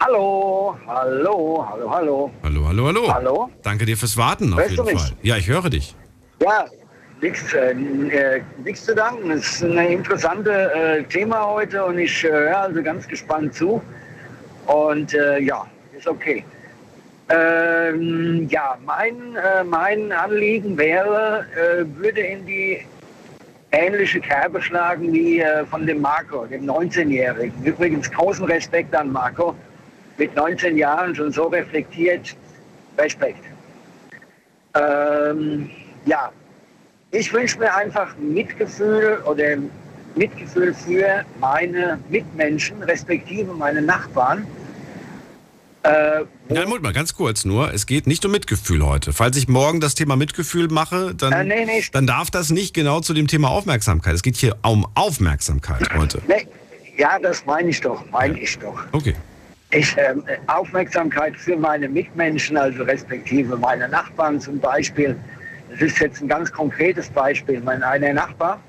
[0.00, 2.30] Hallo, hallo, hallo, hallo.
[2.42, 3.14] Hallo, hallo, hallo.
[3.14, 3.50] Hallo?
[3.62, 5.00] Danke dir fürs Warten auf Hörst jeden du mich?
[5.00, 5.12] Fall.
[5.22, 5.94] Ja, ich höre dich.
[6.42, 6.66] Ja,
[7.20, 9.30] nichts äh, äh, nix zu danken.
[9.30, 13.80] Es ist ein interessantes äh, Thema heute und ich äh, höre also ganz gespannt zu.
[14.66, 16.44] Und äh, ja, ist okay.
[17.28, 21.44] Ähm, ja, mein, äh, mein Anliegen wäre,
[21.98, 22.86] würde in die
[23.72, 27.64] ähnliche Kerbe schlagen wie von dem Marco, dem 19-Jährigen.
[27.64, 29.56] Übrigens großen Respekt an Marco.
[30.18, 32.36] Mit 19 Jahren schon so reflektiert.
[32.96, 33.44] Respekt.
[34.74, 35.68] Ähm,
[36.06, 36.30] ja,
[37.18, 39.56] ich wünsche mir einfach Mitgefühl oder
[40.14, 44.46] Mitgefühl für meine Mitmenschen, respektive meine Nachbarn.
[45.82, 47.72] Äh, Nein, Mut mal, ganz kurz nur.
[47.72, 49.12] Es geht nicht um Mitgefühl heute.
[49.12, 51.84] Falls ich morgen das Thema Mitgefühl mache, dann, Äh, nee, nee.
[51.92, 54.14] dann darf das nicht genau zu dem Thema Aufmerksamkeit.
[54.14, 56.20] Es geht hier um Aufmerksamkeit heute.
[56.28, 56.46] nee,
[56.98, 58.82] ja, das meine ich doch, meine ich doch.
[58.92, 59.14] Okay.
[59.70, 65.16] Ich, ähm, Aufmerksamkeit für meine Mitmenschen, also respektive meine Nachbarn zum Beispiel.
[65.70, 67.60] Das ist jetzt ein ganz konkretes Beispiel.
[67.60, 68.60] Mein einer Nachbar,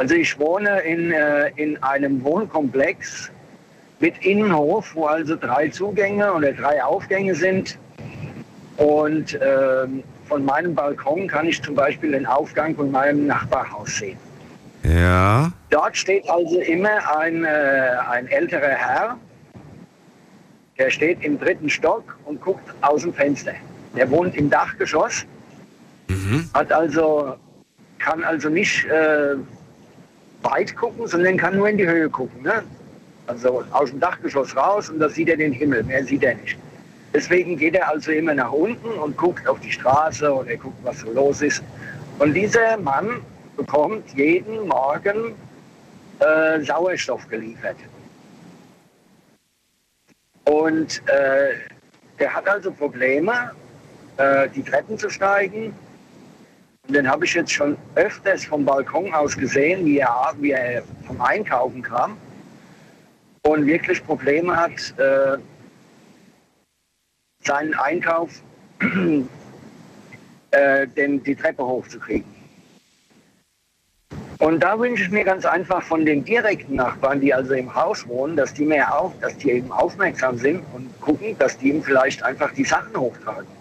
[0.00, 3.30] also ich wohne in, äh, in einem Wohnkomplex
[3.98, 7.78] mit Innenhof, wo also drei Zugänge oder drei Aufgänge sind.
[8.78, 14.16] Und ähm, von meinem Balkon kann ich zum Beispiel den Aufgang von meinem Nachbarhaus sehen.
[14.84, 15.52] Ja.
[15.68, 19.18] Dort steht also immer ein, äh, ein älterer Herr,
[20.78, 23.52] der steht im dritten Stock und guckt aus dem Fenster.
[23.94, 25.26] Der wohnt im Dachgeschoss,
[26.54, 27.36] hat also,
[27.98, 29.36] kann also nicht äh,
[30.42, 32.42] weit gucken, sondern kann nur in die Höhe gucken.
[32.42, 32.62] Ne?
[33.26, 36.58] Also aus dem Dachgeschoss raus und da sieht er den Himmel, mehr sieht er nicht.
[37.12, 40.78] Deswegen geht er also immer nach unten und guckt auf die Straße und er guckt,
[40.84, 41.62] was so los ist.
[42.18, 43.22] Und dieser Mann
[43.56, 45.34] bekommt jeden Morgen
[46.20, 47.76] äh, Sauerstoff geliefert.
[50.44, 51.54] Und äh,
[52.18, 53.52] der hat also Probleme,
[54.16, 55.74] äh, die Treppen zu steigen.
[56.90, 60.82] Und den habe ich jetzt schon öfters vom Balkon aus gesehen, wie er, wie er
[61.06, 62.16] vom Einkaufen kam
[63.42, 65.38] und wirklich Probleme hat, äh,
[67.44, 68.42] seinen Einkauf
[70.50, 72.26] äh, den, die Treppe hochzukriegen.
[74.38, 78.04] Und da wünsche ich mir ganz einfach von den direkten Nachbarn, die also im Haus
[78.08, 81.84] wohnen, dass die mehr auf, dass die eben aufmerksam sind und gucken, dass die ihm
[81.84, 83.59] vielleicht einfach die Sachen hochtragen.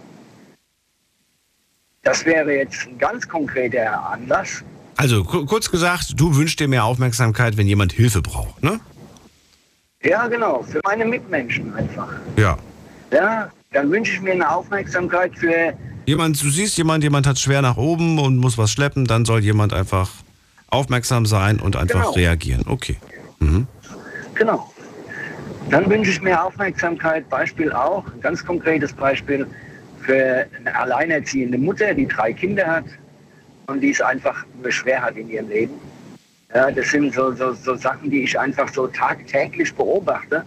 [2.10, 4.64] Das wäre jetzt ein ganz konkreter Anlass.
[4.98, 8.80] Also ku- kurz gesagt, du wünschst dir mehr Aufmerksamkeit, wenn jemand Hilfe braucht, ne?
[10.02, 12.08] Ja, genau, für meine Mitmenschen einfach.
[12.36, 12.58] Ja.
[13.14, 15.74] Ja, dann wünsche ich mir eine Aufmerksamkeit für,
[16.08, 19.42] Jemand, du siehst jemand, jemand hat schwer nach oben und muss was schleppen, dann soll
[19.44, 20.10] jemand einfach
[20.72, 22.12] aufmerksam sein und einfach Genau.
[22.14, 22.64] reagieren.
[22.68, 22.98] Okay.
[23.38, 23.68] Mhm.
[24.34, 24.74] genau.
[25.70, 29.46] Dann wünsche ich mir Aufmerksamkeit, Beispiel auch, ein ganz konkretes Beispiel
[30.10, 32.86] für eine alleinerziehende Mutter, die drei Kinder hat
[33.68, 35.74] und die es einfach schwer hat in ihrem Leben.
[36.56, 40.44] Ja, das sind so, so, so Sachen, die ich einfach so tagtäglich beobachte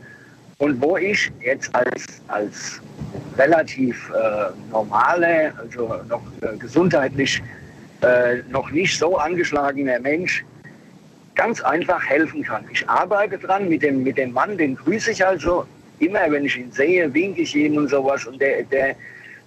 [0.59, 2.80] und wo ich jetzt als, als
[3.39, 7.40] relativ äh, normale, also noch äh, gesundheitlich
[8.01, 10.44] äh, noch nicht so angeschlagener Mensch
[11.36, 12.64] ganz einfach helfen kann.
[12.72, 15.64] Ich arbeite dran mit dem, mit dem Mann, den grüße ich also
[16.01, 18.26] immer, wenn ich ihn sehe, winke ich ihm und sowas.
[18.26, 18.97] Und der, der,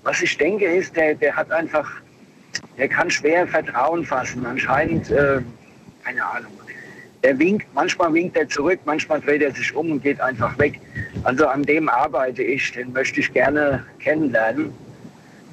[0.05, 1.91] was ich denke ist, der, der hat einfach,
[2.77, 4.45] der kann schwer Vertrauen fassen.
[4.45, 5.41] Anscheinend, äh,
[6.03, 6.51] keine Ahnung.
[7.23, 10.79] Der winkt, manchmal winkt er zurück, manchmal dreht er sich um und geht einfach weg.
[11.23, 14.71] Also an dem arbeite ich, den möchte ich gerne kennenlernen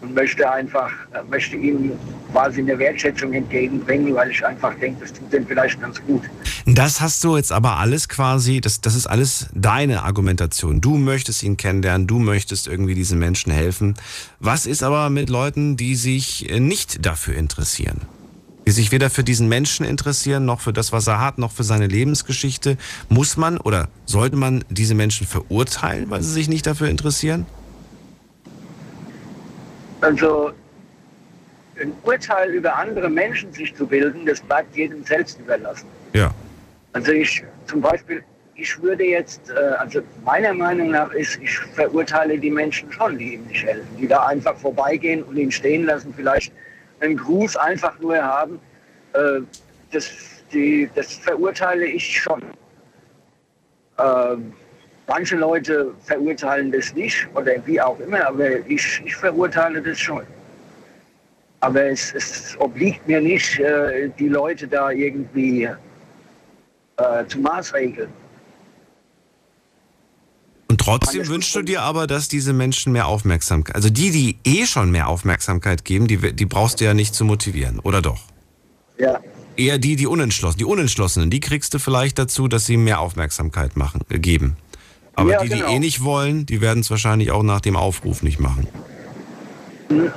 [0.03, 1.99] und möchte einfach, äh, möchte ihm
[2.33, 6.23] quasi eine Wertschätzung entgegenbringen, weil ich einfach denke, das tut ihm vielleicht ganz gut.
[6.67, 10.81] Das hast du jetzt aber alles quasi, das, das ist alles deine Argumentation.
[10.81, 13.95] Du möchtest ihn kennenlernen, du möchtest irgendwie diesen Menschen helfen.
[14.41, 18.01] Was ist aber mit Leuten, die sich nicht dafür interessieren?
[18.67, 21.65] Die sich weder für diesen Menschen interessieren, noch für das, was er hat, noch für
[21.65, 22.79] seine Lebensgeschichte.
[23.09, 27.45] Muss man oder sollte man diese Menschen verurteilen, weil sie sich nicht dafür interessieren?
[30.01, 30.53] Also
[31.81, 35.87] ein Urteil über andere Menschen sich zu bilden, das bleibt jedem selbst überlassen.
[36.13, 36.31] Ja.
[36.93, 38.23] Also ich zum Beispiel,
[38.55, 43.35] ich würde jetzt, äh, also meiner Meinung nach ist, ich verurteile die Menschen schon, die
[43.35, 46.53] ihm nicht helfen, die da einfach vorbeigehen und ihn stehen lassen, vielleicht
[47.01, 48.61] einen Gruß einfach nur haben.
[49.15, 49.41] Äh,
[49.91, 50.11] das,
[50.53, 52.43] die, das verurteile ich schon.
[53.99, 54.53] Ähm,
[55.07, 60.25] manche Leute verurteilen das nicht oder wie auch immer, aber ich, ich verurteile das schon.
[61.63, 65.69] Aber es, es obliegt mir nicht, äh, die Leute da irgendwie
[66.97, 68.11] äh, zu maßregeln.
[70.69, 74.67] Und trotzdem wünschst du dir aber, dass diese Menschen mehr Aufmerksamkeit, also die, die eh
[74.67, 78.23] schon mehr Aufmerksamkeit geben, die, die brauchst du ja nicht zu motivieren, oder doch?
[78.99, 79.21] Ja.
[79.57, 83.77] Eher die, die unentschlossen, die Unentschlossenen, die kriegst du vielleicht dazu, dass sie mehr Aufmerksamkeit
[83.77, 84.57] machen, äh, geben.
[85.15, 85.69] Aber Ja, die, genau.
[85.69, 88.67] die eh nicht wollen, die werden es wahrscheinlich auch nach dem Aufruf nicht machen.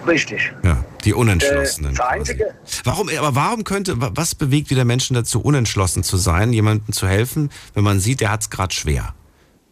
[0.08, 0.54] Richtig.
[0.64, 1.94] Ja, die Unentschlossenen.
[1.94, 6.18] Äh, das Einzige, Warum, aber warum könnte, wa- was bewegt wieder Menschen dazu, unentschlossen zu
[6.18, 9.14] sein, jemandem zu helfen, wenn man sieht, der hat es gerade schwer?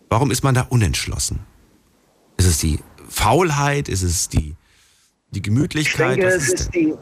[0.10, 1.40] Warum ist man da unentschlossen?
[2.38, 3.90] Ist es die Faulheit?
[3.90, 4.56] Ist es die,
[5.32, 6.18] die ich Gemütlichkeit?
[6.18, 6.94] denke, Was es ist ist die,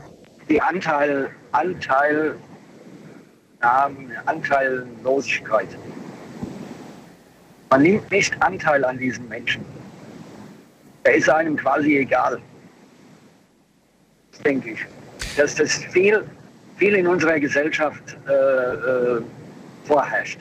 [0.49, 2.35] die Anteil, Anteil,
[3.61, 5.67] ähm, Anteillosigkeit.
[7.69, 9.63] Man nimmt nicht Anteil an diesen Menschen.
[11.03, 12.39] Er ist einem quasi egal.
[14.45, 14.79] Denke ich.
[15.37, 16.23] Dass das viel,
[16.77, 19.21] viel in unserer Gesellschaft äh, äh,
[19.85, 20.39] vorherrscht.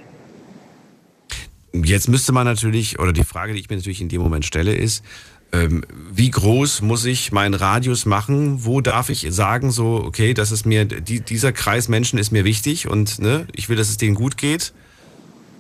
[1.73, 4.75] Jetzt müsste man natürlich, oder die Frage, die ich mir natürlich in dem Moment stelle,
[4.75, 5.05] ist,
[5.53, 8.65] ähm, wie groß muss ich meinen Radius machen?
[8.65, 12.45] Wo darf ich sagen, so, okay, das ist mir, die, dieser Kreis Menschen ist mir
[12.45, 14.73] wichtig und ne, ich will, dass es denen gut geht.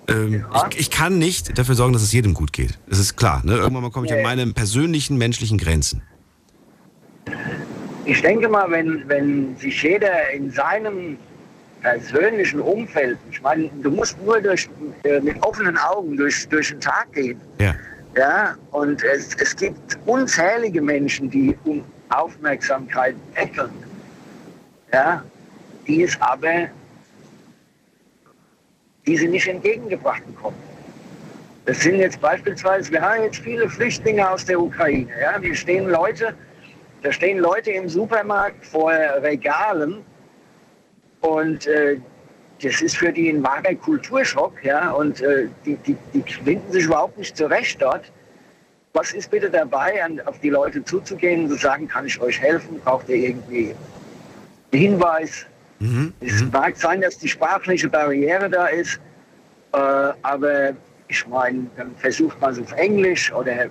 [0.08, 2.78] Ähm, ich, ich, kann nicht dafür sorgen, dass es jedem gut geht.
[2.88, 3.42] Das ist klar.
[3.44, 3.56] Ne?
[3.56, 4.18] Irgendwann mal komme ich nee.
[4.18, 6.02] an meine persönlichen menschlichen Grenzen.
[8.04, 11.18] Ich denke mal, wenn, wenn sich jeder in seinem
[11.82, 14.68] persönlichen Umfeld, ich meine, du musst nur durch,
[15.04, 17.40] äh, mit offenen Augen durch, durch den Tag gehen.
[17.58, 17.74] Ja.
[18.16, 23.70] Ja, und es, es gibt unzählige Menschen, die um Aufmerksamkeit betteln.
[24.92, 25.22] Ja,
[25.86, 26.68] die es aber,
[29.06, 30.56] die sie nicht entgegengebracht bekommen.
[31.66, 35.08] Das sind jetzt beispielsweise, wir haben jetzt viele Flüchtlinge aus der Ukraine.
[35.20, 36.34] Ja, wir stehen Leute,
[37.02, 40.04] da stehen Leute im Supermarkt vor Regalen
[41.20, 41.98] und äh,
[42.62, 46.84] das ist für die ein wahrer Kulturschock, ja, und äh, die, die, die finden sich
[46.84, 48.10] überhaupt nicht zurecht dort.
[48.92, 52.40] Was ist bitte dabei, an, auf die Leute zuzugehen und zu sagen, kann ich euch
[52.40, 52.80] helfen?
[52.84, 53.74] Braucht ihr irgendwie
[54.72, 55.46] einen Hinweis?
[55.78, 56.12] Mhm.
[56.20, 56.50] Es mhm.
[56.50, 59.00] mag sein, dass die sprachliche Barriere da ist,
[59.72, 59.78] äh,
[60.22, 60.72] aber
[61.08, 63.66] ich meine, dann versucht man es auf Englisch oder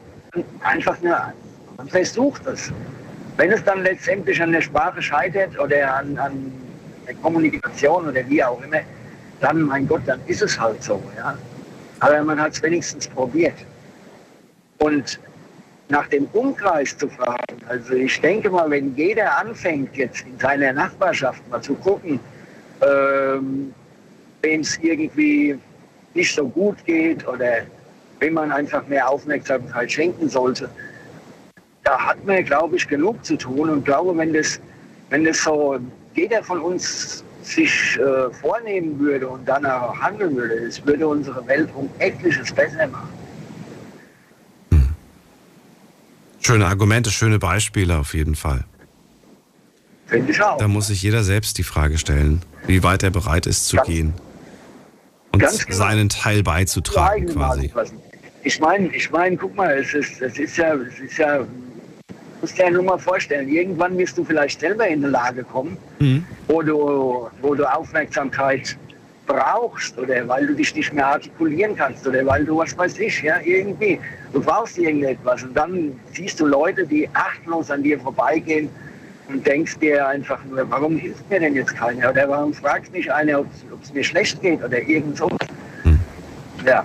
[0.62, 1.34] einfach nur,
[1.78, 2.72] man versucht es.
[3.40, 6.52] Wenn es dann letztendlich an der Sprache scheitert oder an, an
[7.08, 8.82] der Kommunikation oder wie auch immer,
[9.40, 11.02] dann, mein Gott, dann ist es halt so.
[11.16, 11.38] Ja?
[12.02, 13.54] Aber man hat es wenigstens probiert.
[14.80, 15.22] Und
[15.88, 20.74] nach dem Umkreis zu fragen, also ich denke mal, wenn jeder anfängt, jetzt in seiner
[20.74, 22.20] Nachbarschaft mal zu gucken,
[22.82, 23.74] ähm,
[24.42, 25.58] wem es irgendwie
[26.14, 27.60] nicht so gut geht oder
[28.20, 30.70] wem man einfach mehr Aufmerksamkeit schenken sollte,
[31.90, 34.60] da hat man, glaube ich, genug zu tun und glaube, wenn das,
[35.10, 35.80] wenn das so
[36.14, 41.70] jeder von uns sich äh, vornehmen würde und danach handeln würde, es würde unsere Welt
[41.74, 43.10] um etliches besser machen.
[44.72, 44.90] Hm.
[46.42, 48.66] Schöne Argumente, schöne Beispiele auf jeden Fall.
[50.06, 50.58] Finde ich auch.
[50.58, 53.88] Da muss sich jeder selbst die Frage stellen, wie weit er bereit ist zu ganz,
[53.88, 54.14] gehen
[55.32, 55.52] und genau.
[55.70, 57.72] seinen Teil beizutragen quasi.
[58.44, 61.46] Ich meine, ich meine, guck mal, es ist, es ist ja, es ist ja
[62.42, 65.78] musst dir ja nur mal vorstellen, irgendwann wirst du vielleicht selber in eine Lage kommen,
[66.00, 66.26] mhm.
[66.48, 68.78] wo, du, wo du Aufmerksamkeit
[69.26, 73.22] brauchst oder weil du dich nicht mehr artikulieren kannst oder weil du, was weiß ich,
[73.22, 74.00] ja, irgendwie,
[74.34, 78.70] du brauchst irgendetwas und dann siehst du Leute, die achtlos an dir vorbeigehen
[79.28, 83.12] und denkst dir einfach nur, warum hilft mir denn jetzt keiner oder warum fragt mich
[83.14, 83.48] einer, ob
[83.84, 85.30] es mir schlecht geht oder irgend so.
[85.84, 86.00] Mhm.
[86.66, 86.84] Ja.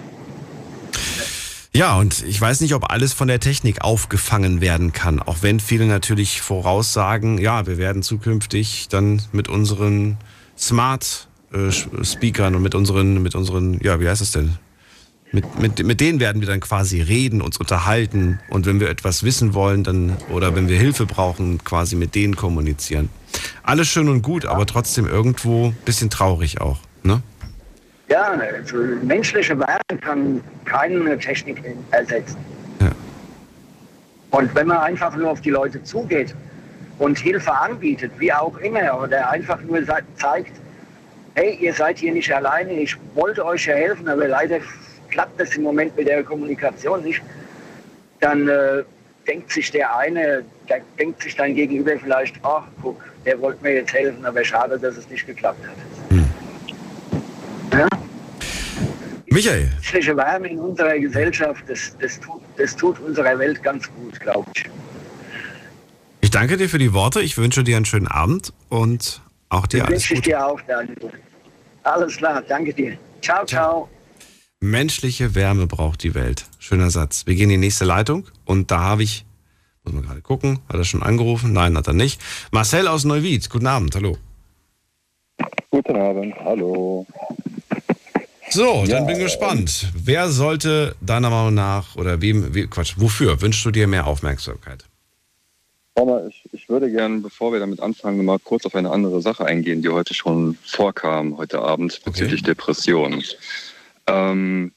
[1.76, 5.58] Ja, und ich weiß nicht, ob alles von der Technik aufgefangen werden kann, auch wenn
[5.58, 10.16] viele natürlich voraussagen, ja, wir werden zukünftig dann mit unseren
[10.56, 11.72] Smart äh,
[12.04, 14.56] Speakern und mit unseren, mit unseren, ja, wie heißt das denn?
[15.32, 19.24] Mit, mit, mit denen werden wir dann quasi reden, uns unterhalten und wenn wir etwas
[19.24, 23.08] wissen wollen, dann oder wenn wir Hilfe brauchen, quasi mit denen kommunizieren.
[23.64, 27.20] Alles schön und gut, aber trotzdem irgendwo bisschen traurig auch, ne?
[28.08, 32.36] Ja, also menschliche Wärme kann keine Technik ersetzen.
[32.80, 32.90] Ja.
[34.30, 36.34] Und wenn man einfach nur auf die Leute zugeht
[36.98, 39.80] und Hilfe anbietet, wie auch immer, oder einfach nur
[40.16, 40.52] zeigt,
[41.34, 44.58] hey, ihr seid hier nicht alleine, ich wollte euch ja helfen, aber leider
[45.10, 47.22] klappt das im Moment mit der Kommunikation nicht,
[48.20, 48.84] dann äh,
[49.26, 53.74] denkt sich der eine, der denkt sich dann gegenüber vielleicht, ach guck, der wollte mir
[53.74, 56.10] jetzt helfen, aber schade, dass es nicht geklappt hat.
[56.10, 56.24] Hm.
[57.72, 57.88] Ja?
[59.34, 59.64] Michael.
[59.64, 64.48] Menschliche Wärme in unserer Gesellschaft, das, das, tut, das tut unserer Welt ganz gut, glaube
[64.54, 64.64] ich.
[66.20, 67.20] Ich danke dir für die Worte.
[67.20, 70.10] Ich wünsche dir einen schönen Abend und auch dir ich alles Gute.
[70.10, 71.10] wünsche ich dir auch, Daniel.
[71.82, 72.96] Alles klar, danke dir.
[73.22, 73.88] Ciao, ciao, ciao.
[74.60, 76.44] Menschliche Wärme braucht die Welt.
[76.60, 77.26] Schöner Satz.
[77.26, 79.26] Wir gehen in die nächste Leitung und da habe ich,
[79.82, 81.52] muss man gerade gucken, hat er schon angerufen?
[81.52, 82.20] Nein, hat er nicht.
[82.52, 84.16] Marcel aus Neuwied, guten Abend, hallo.
[85.70, 87.04] Guten Abend, hallo.
[88.54, 89.88] So, dann bin gespannt.
[89.96, 94.84] Wer sollte deiner Meinung nach oder wem, wie, Quatsch, wofür wünschst du dir mehr Aufmerksamkeit?
[96.28, 99.82] ich, ich würde gerne, bevor wir damit anfangen, mal kurz auf eine andere Sache eingehen,
[99.82, 102.50] die heute schon vorkam, heute Abend, bezüglich okay.
[102.52, 103.24] Depressionen.
[104.06, 104.70] Ähm,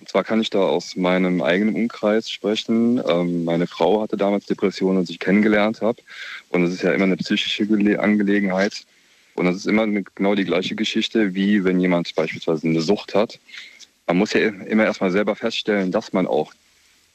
[0.00, 2.98] und zwar kann ich da aus meinem eigenen Umkreis sprechen.
[3.06, 6.00] Ähm, meine Frau hatte damals Depressionen, als ich kennengelernt habe.
[6.48, 8.86] Und es ist ja immer eine psychische Angelegenheit.
[9.38, 13.38] Und das ist immer genau die gleiche Geschichte, wie wenn jemand beispielsweise eine Sucht hat.
[14.08, 16.52] Man muss ja immer erstmal selber feststellen, dass man auch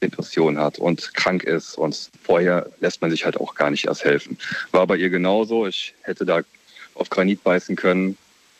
[0.00, 1.76] Depression hat und krank ist.
[1.76, 4.38] Und vorher lässt man sich halt auch gar nicht erst helfen.
[4.70, 5.66] War bei ihr genauso.
[5.66, 6.40] Ich hätte da
[6.94, 8.16] auf Granit beißen können.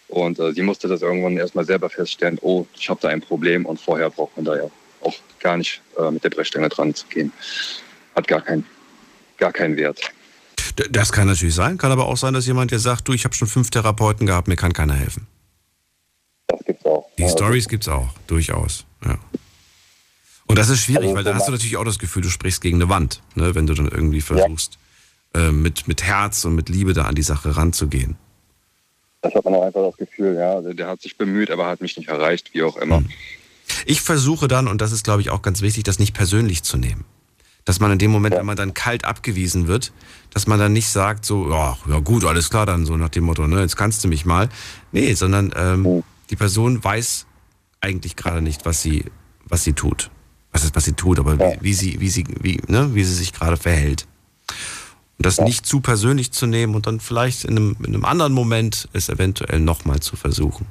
[0.09, 3.65] Und äh, sie musste das irgendwann erstmal selber feststellen, oh, ich habe da ein Problem.
[3.65, 4.70] Und vorher braucht man da ja
[5.01, 7.32] auch gar nicht äh, mit der Brechstange dran zu gehen.
[8.15, 8.66] Hat gar, kein,
[9.39, 10.12] gar keinen Wert.
[10.90, 13.34] Das kann natürlich sein, kann aber auch sein, dass jemand dir sagt, du, ich habe
[13.34, 15.26] schon fünf Therapeuten gehabt, mir kann keiner helfen.
[16.48, 17.09] Das gibt's auch.
[17.16, 18.84] Die Also, Stories gibt's auch, durchaus.
[19.05, 19.18] Ja.
[20.46, 22.28] Und das ist schwierig, Also, weil da so hast du natürlich auch das Gefühl, du
[22.28, 24.78] sprichst gegen eine Wand, ne, wenn du dann irgendwie versuchst,
[25.34, 28.16] äh, mit, mit Herz und mit Liebe da an die Sache ranzugehen.
[29.22, 30.55] Das hat man auch einfach das Gefühl, ja.
[30.55, 33.02] Also der hat sich bemüht, aber hat mich nicht erreicht, wie auch immer.
[33.86, 36.76] Ich versuche dann, und das ist, glaube ich, auch ganz wichtig, das nicht persönlich zu
[36.76, 37.05] nehmen.
[37.65, 39.93] Dass man in dem Moment, wenn man dann kalt abgewiesen wird,
[40.31, 43.24] dass man dann nicht sagt, so, ja, ja gut, alles klar, dann so nach dem
[43.24, 44.49] Motto, ne, jetzt kannst du mich mal.
[44.93, 47.27] Nee, sondern ähm, die Person weiß
[47.81, 49.05] eigentlich gerade nicht, was sie,
[49.47, 50.11] was sie tut.
[50.53, 53.15] Was ist, was sie tut, aber wie, wie sie, wie sie, wie, ne, wie sie
[53.15, 54.07] sich gerade verhält.
[55.19, 58.32] Und das nicht zu persönlich zu nehmen und dann vielleicht in einem, in einem anderen
[58.32, 60.66] Moment es eventuell nochmal zu versuchen.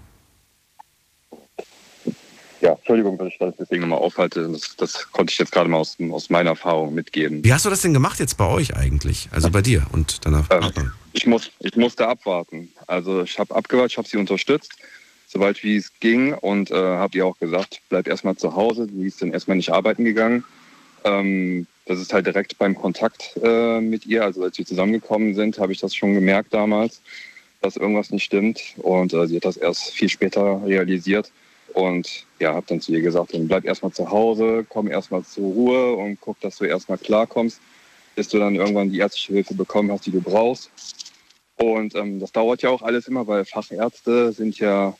[2.63, 4.47] Ja, Entschuldigung, dass ich das deswegen nochmal aufhalte.
[4.47, 7.43] Das, das konnte ich jetzt gerade mal aus, aus meiner Erfahrung mitgeben.
[7.43, 9.27] Wie hast du das denn gemacht jetzt bei euch eigentlich?
[9.31, 10.93] Also bei dir und deiner Partnerin?
[11.11, 12.71] Ich, muss, ich musste abwarten.
[12.87, 14.77] Also ich habe abgewartet, ich habe sie unterstützt,
[15.27, 18.87] soweit wie es ging und äh, habe ihr auch gesagt, bleib erstmal zu Hause.
[18.87, 20.45] Die ist dann erstmal nicht arbeiten gegangen.
[21.03, 25.59] Ähm, das ist halt direkt beim Kontakt äh, mit ihr, also als wir zusammengekommen sind,
[25.59, 27.01] habe ich das schon gemerkt damals,
[27.59, 28.61] dass irgendwas nicht stimmt.
[28.77, 31.29] Und äh, sie hat das erst viel später realisiert.
[31.73, 35.45] Und ja, habe dann zu ihr gesagt, dann bleib erstmal zu Hause, komm erstmal zur
[35.45, 37.59] Ruhe und guck, dass du erstmal klarkommst,
[38.15, 40.69] bis du dann irgendwann die ärztliche Hilfe bekommen hast, die du brauchst.
[41.55, 44.95] Und ähm, das dauert ja auch alles immer, weil Fachärzte sind ja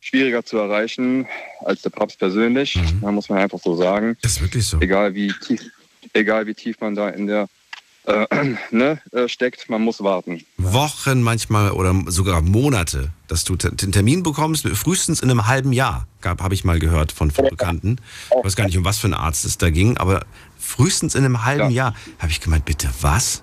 [0.00, 1.26] schwieriger zu erreichen
[1.64, 2.78] als der Papst persönlich.
[3.00, 4.16] Da muss man einfach so sagen.
[4.22, 4.80] Das ist wirklich so.
[4.80, 5.62] Egal wie tief,
[6.12, 7.48] egal wie tief man da in der
[8.06, 8.26] äh,
[8.70, 10.44] ne, äh, steckt, man muss warten.
[10.56, 16.06] Wochen manchmal oder sogar Monate, dass du den Termin bekommst, frühestens in einem halben Jahr,
[16.24, 17.98] habe ich mal gehört von, von Bekannten.
[18.36, 20.24] Ich weiß gar nicht, um was für einen Arzt es da ging, aber
[20.58, 23.42] frühestens in einem halben Jahr habe ich gemeint, bitte was?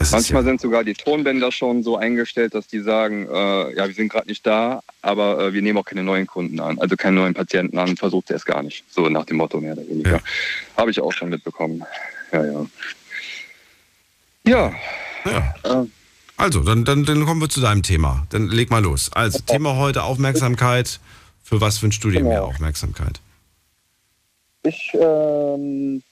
[0.00, 3.92] Das Manchmal sind sogar die Tonbänder schon so eingestellt, dass die sagen, äh, ja, wir
[3.92, 7.16] sind gerade nicht da, aber äh, wir nehmen auch keine neuen Kunden an, also keine
[7.16, 8.82] neuen Patienten an, versucht er es gar nicht.
[8.88, 10.22] So nach dem Motto mehr oder weniger.
[10.74, 11.84] Habe ich auch schon mitbekommen.
[12.32, 12.66] Ja, ja.
[14.46, 14.72] Ja.
[15.24, 15.86] ja.
[16.36, 18.26] Also, dann, dann, dann kommen wir zu deinem Thema.
[18.30, 19.10] Dann leg mal los.
[19.12, 21.00] Also, Thema heute Aufmerksamkeit.
[21.42, 23.20] Für was wünschst du dir mehr Aufmerksamkeit?
[24.62, 26.02] Ich, ähm,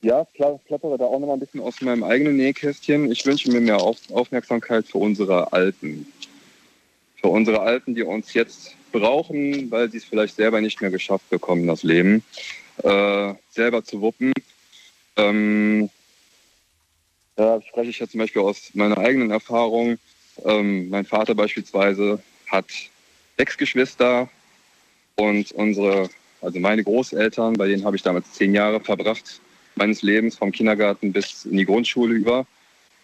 [0.00, 3.10] ja, pla- plappere da auch noch mal ein bisschen aus meinem eigenen Nähkästchen.
[3.12, 6.06] Ich wünsche mir mehr Auf Aufmerksamkeit für unsere Alten.
[7.20, 11.28] Für unsere Alten, die uns jetzt brauchen, weil sie es vielleicht selber nicht mehr geschafft
[11.30, 12.22] bekommen, das Leben
[12.82, 14.32] äh, selber zu wuppen.
[15.16, 15.90] Ähm,
[17.38, 19.96] da spreche ich ja zum Beispiel aus meiner eigenen Erfahrung.
[20.44, 22.66] Ähm, mein Vater beispielsweise hat
[23.36, 24.28] sechs Geschwister
[25.14, 26.10] und unsere,
[26.42, 29.40] also meine Großeltern, bei denen habe ich damals zehn Jahre verbracht,
[29.76, 32.44] meines Lebens vom Kindergarten bis in die Grundschule über.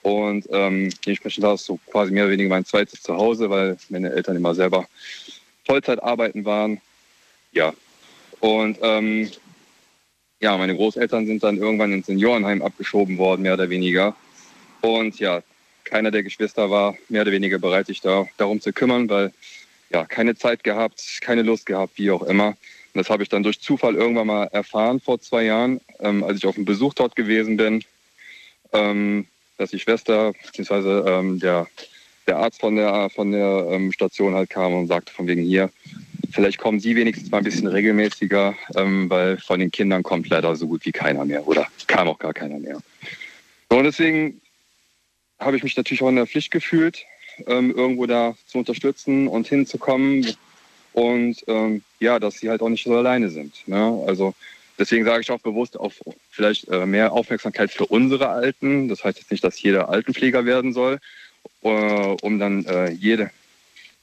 [0.03, 4.11] Und ähm, dementsprechend war es so quasi mehr oder weniger mein zweites Zuhause, weil meine
[4.11, 4.87] Eltern immer selber
[5.65, 6.81] Vollzeit arbeiten waren.
[7.53, 7.73] Ja.
[8.41, 9.31] Und ähm,
[10.41, 14.17] ja, meine Großeltern sind dann irgendwann ins Seniorenheim abgeschoben worden, mehr oder weniger.
[14.85, 15.43] Und ja,
[15.85, 19.33] keiner der Geschwister war mehr oder weniger bereit, sich da, darum zu kümmern, weil
[19.89, 22.49] ja, keine Zeit gehabt, keine Lust gehabt, wie auch immer.
[22.49, 22.57] Und
[23.01, 26.47] das habe ich dann durch Zufall irgendwann mal erfahren vor zwei Jahren, ähm, als ich
[26.47, 27.83] auf einem Besuch dort gewesen bin,
[28.75, 31.09] ähm, dass die Schwester bzw.
[31.11, 31.67] Ähm, der,
[32.27, 35.71] der Arzt von der, von der ähm, Station halt kam und sagte von wegen hier,
[36.31, 40.55] vielleicht kommen Sie wenigstens mal ein bisschen regelmäßiger, ähm, weil von den Kindern kommt leider
[40.57, 42.81] so gut wie keiner mehr oder kam auch gar keiner mehr.
[43.71, 44.41] Und deswegen
[45.39, 47.05] habe ich mich natürlich auch in der Pflicht gefühlt,
[47.47, 50.27] ähm, irgendwo da zu unterstützen und hinzukommen.
[50.93, 53.67] Und ähm, ja, dass sie halt auch nicht so alleine sind.
[53.67, 54.05] Ne?
[54.07, 54.35] Also
[54.79, 55.95] deswegen sage ich auch bewusst auf
[56.31, 58.89] vielleicht äh, mehr Aufmerksamkeit für unsere Alten.
[58.89, 61.01] Das heißt jetzt nicht, dass jeder Altenpfleger werden soll,
[61.63, 63.31] äh, um dann äh, jede,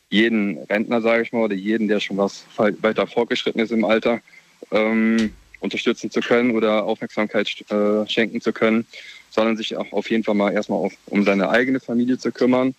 [0.09, 4.19] jeden Rentner, sage ich mal, oder jeden, der schon was weiter fortgeschritten ist im Alter,
[4.71, 8.85] ähm, unterstützen zu können oder Aufmerksamkeit äh, schenken zu können,
[9.31, 12.75] sondern sich auch auf jeden Fall mal erstmal auf, um seine eigene Familie zu kümmern,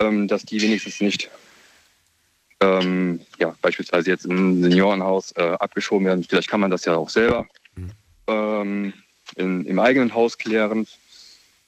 [0.00, 1.30] ähm, dass die wenigstens nicht
[2.60, 6.24] ähm, ja, beispielsweise jetzt im Seniorenhaus äh, abgeschoben werden.
[6.24, 7.46] Vielleicht kann man das ja auch selber
[8.28, 8.92] ähm,
[9.36, 10.86] in, im eigenen Haus klären.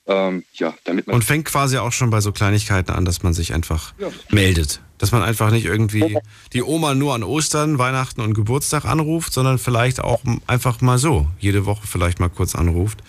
[0.07, 3.32] Ähm, ja, damit man Und fängt quasi auch schon bei so Kleinigkeiten an, dass man
[3.32, 4.11] sich einfach Ja.
[4.31, 4.81] meldet.
[4.99, 6.19] Dass man einfach nicht irgendwie
[6.53, 11.27] die Oma nur an Ostern, Weihnachten und Geburtstag anruft, sondern vielleicht auch einfach mal so,
[11.41, 13.03] jede Woche vielleicht mal kurz anruft.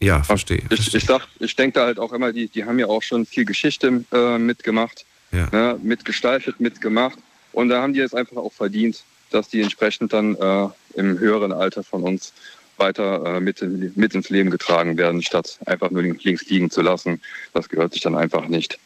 [0.00, 0.62] Ja, verstehe.
[0.70, 3.24] Ich, ich, sag, ich denke da halt auch immer, die, die haben ja auch schon
[3.26, 5.48] viel Geschichte äh, mitgemacht, Ja.
[5.52, 7.18] ne, mitgestaltet, mitgemacht.
[7.52, 11.52] Und da haben die es einfach auch verdient, dass die entsprechend dann äh, im höheren
[11.52, 12.32] Alter von uns
[12.76, 16.82] weiter äh, mit, in, mit ins Leben getragen werden, statt einfach nur links liegen zu
[16.82, 17.22] lassen.
[17.54, 18.78] Das gehört sich dann einfach nicht.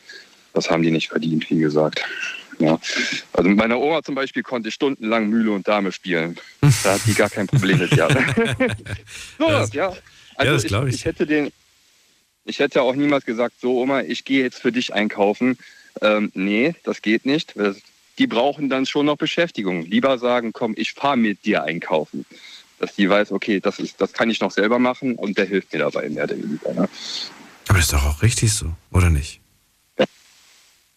[0.52, 2.00] das haben die nicht verdient, wie gesagt.
[2.60, 2.78] Ja.
[3.32, 6.36] Also mit meiner Oma zum Beispiel konnte ich stundenlang Mühle und Dame spielen.
[6.84, 7.90] Da hat die gar kein Problem mit.
[7.96, 8.06] Ja.
[9.38, 9.92] so, das, ja.
[10.40, 11.00] Also ja, das ich, ich.
[11.00, 11.52] ich hätte den,
[12.46, 15.58] ich hätte auch niemals gesagt, so Oma, ich gehe jetzt für dich einkaufen.
[16.00, 17.54] Ähm, nee, das geht nicht.
[18.18, 19.82] Die brauchen dann schon noch Beschäftigung.
[19.82, 22.24] Lieber sagen, komm, ich fahre mit dir einkaufen.
[22.78, 25.74] Dass die weiß, okay, das, ist, das kann ich noch selber machen und der hilft
[25.74, 26.72] mir dabei mehr oder weniger.
[26.72, 26.88] Ne?
[27.68, 29.40] Aber das ist doch auch richtig so, oder nicht?
[29.98, 30.06] Ja.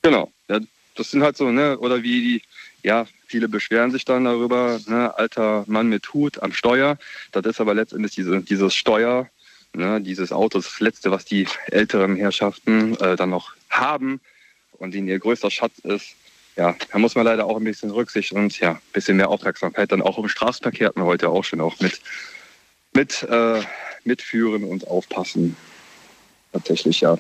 [0.04, 0.32] Genau.
[0.48, 0.60] Ja,
[0.96, 2.42] das sind halt so, ne, oder wie die,
[2.82, 6.98] ja, viele beschweren sich dann darüber, ne, alter Mann mit Hut am Steuer.
[7.32, 9.28] Das ist aber letztendlich diese, dieses Steuer,
[9.74, 14.22] ne, dieses Auto, das Letzte, was die älteren Herrschaften äh, dann noch haben
[14.74, 16.16] und ihnen ihr größter Schatz ist.
[16.56, 19.92] Ja, da muss man leider auch ein bisschen Rücksicht und ja, ein bisschen mehr Aufmerksamkeit
[19.92, 22.00] dann auch im Straßenverkehr hat man heute auch schon auch mit,
[22.94, 23.62] mit äh,
[24.04, 25.56] mitführen und aufpassen.
[26.52, 27.18] Tatsächlich, ja.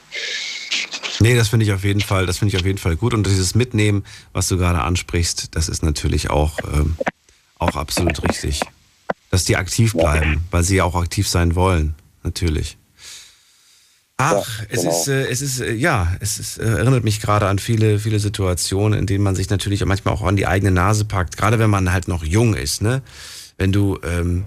[1.19, 3.13] Nee, das finde ich auf jeden Fall, das finde ich auf jeden Fall gut.
[3.13, 6.95] Und dieses Mitnehmen, was du gerade ansprichst, das ist natürlich auch, ähm,
[7.57, 8.61] auch absolut richtig.
[9.31, 12.77] Dass die aktiv bleiben, weil sie auch aktiv sein wollen, natürlich.
[14.17, 14.91] Ach, ja, es genau.
[14.91, 18.19] ist, äh, es ist, äh, ja, es ist, äh, erinnert mich gerade an viele, viele
[18.19, 21.69] Situationen, in denen man sich natürlich manchmal auch an die eigene Nase packt, gerade wenn
[21.69, 23.01] man halt noch jung ist, ne?
[23.57, 24.45] Wenn du, ähm,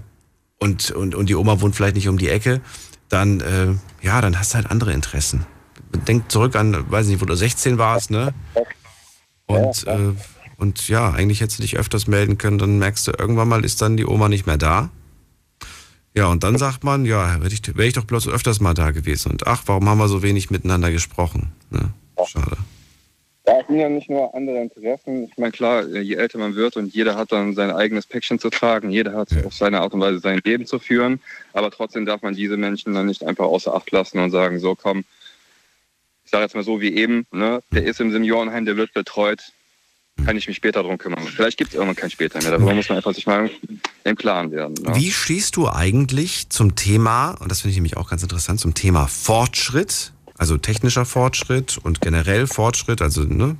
[0.59, 2.61] und, und, und die Oma wohnt vielleicht nicht um die Ecke,
[3.09, 3.67] dann, äh,
[4.01, 5.45] ja, dann hast du halt andere Interessen.
[6.07, 8.33] Denk zurück an, weiß nicht, wo du 16 warst, ne?
[9.45, 10.13] Und, äh,
[10.57, 13.81] und ja, eigentlich hättest du dich öfters melden können, dann merkst du, irgendwann mal ist
[13.81, 14.89] dann die Oma nicht mehr da.
[16.17, 18.89] Ja, und dann sagt man, ja, wäre ich, wär ich doch bloß öfters mal da
[18.89, 19.33] gewesen.
[19.33, 21.51] Und ach, warum haben wir so wenig miteinander gesprochen?
[21.69, 21.91] Ne?
[22.25, 22.57] Schade.
[23.45, 25.25] Ja, es sind ja nicht nur andere Interessen.
[25.25, 28.49] Ich meine, klar, je älter man wird und jeder hat dann sein eigenes Päckchen zu
[28.49, 29.43] tragen, jeder hat ja.
[29.43, 31.21] auf seine Art und Weise sein Leben zu führen,
[31.53, 34.73] aber trotzdem darf man diese Menschen dann nicht einfach außer Acht lassen und sagen, so
[34.73, 35.03] komm,
[36.25, 39.53] ich sage jetzt mal so wie eben, ne, der ist im Seniorenheim, der wird betreut,
[40.25, 41.23] kann ich mich später darum kümmern.
[41.23, 42.51] Vielleicht gibt es irgendwann kein später mehr.
[42.51, 43.49] Darüber muss man einfach sich mal
[44.03, 44.75] im Klaren werden.
[44.85, 44.95] Ja.
[44.95, 48.73] Wie stehst du eigentlich zum Thema, und das finde ich nämlich auch ganz interessant, zum
[48.73, 53.57] Thema Fortschritt, also technischer Fortschritt und generell Fortschritt, also ne,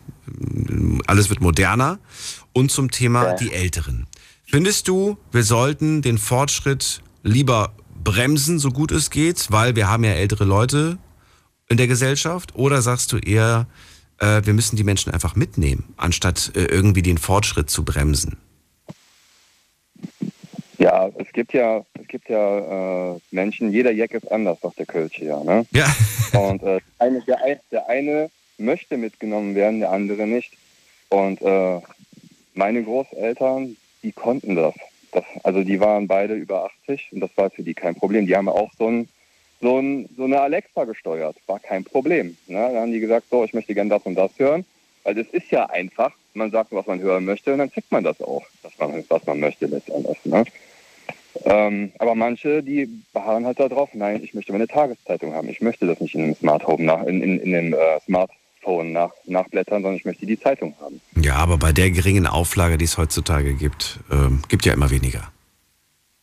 [1.08, 2.00] alles wird moderner,
[2.54, 3.34] und zum Thema ja.
[3.36, 4.08] die Älteren.
[4.46, 7.74] Findest du, wir sollten den Fortschritt lieber
[8.04, 10.98] bremsen, so gut es geht, weil wir haben ja ältere Leute
[11.68, 12.56] in der Gesellschaft?
[12.56, 13.68] Oder sagst du eher,
[14.19, 18.38] äh, wir müssen die Menschen einfach mitnehmen, anstatt äh, irgendwie den Fortschritt zu bremsen.
[20.77, 24.85] Ja, es gibt ja, es gibt ja äh, Menschen, jeder Jack ist anders, sagt der
[24.85, 25.44] Kölsche ja.
[25.44, 25.65] Ne?
[25.72, 25.88] Ja.
[26.39, 27.38] Und äh, eine, der,
[27.72, 30.53] der, eine möchte mitgenommen werden, der andere nicht.
[31.10, 31.81] Und äh,
[32.53, 34.76] meine Großeltern, die konnten das.
[35.11, 35.23] das.
[35.44, 38.27] Also die waren beide über 80 und das war für die kein Problem.
[38.27, 39.10] Die haben auch so ein
[39.62, 41.36] so, ein, so eine Alexa gesteuert.
[41.48, 42.38] War kein Problem.
[42.48, 42.60] Ne?
[42.60, 44.66] Dann haben die gesagt, so, ich möchte gerne das und das hören.
[45.04, 46.12] Weil das ist ja einfach.
[46.34, 49.26] Man sagt, was man hören möchte und dann kriegt man das auch, was man, was
[49.26, 50.18] man möchte letztendlich.
[50.26, 50.44] Ne?
[51.46, 55.50] Ähm, aber manche, die beharren halt darauf, nein, ich möchte meine Tageszeitung haben.
[55.50, 58.92] Ich möchte das nicht in dem Smart Home nach, in, in, in dem äh, Smartphone
[58.92, 61.02] nach, nachblättern, sondern ich möchte die Zeitung haben.
[61.22, 65.32] Ja, aber bei der geringen Auflage, die es heutzutage gibt, ähm, gibt ja immer weniger.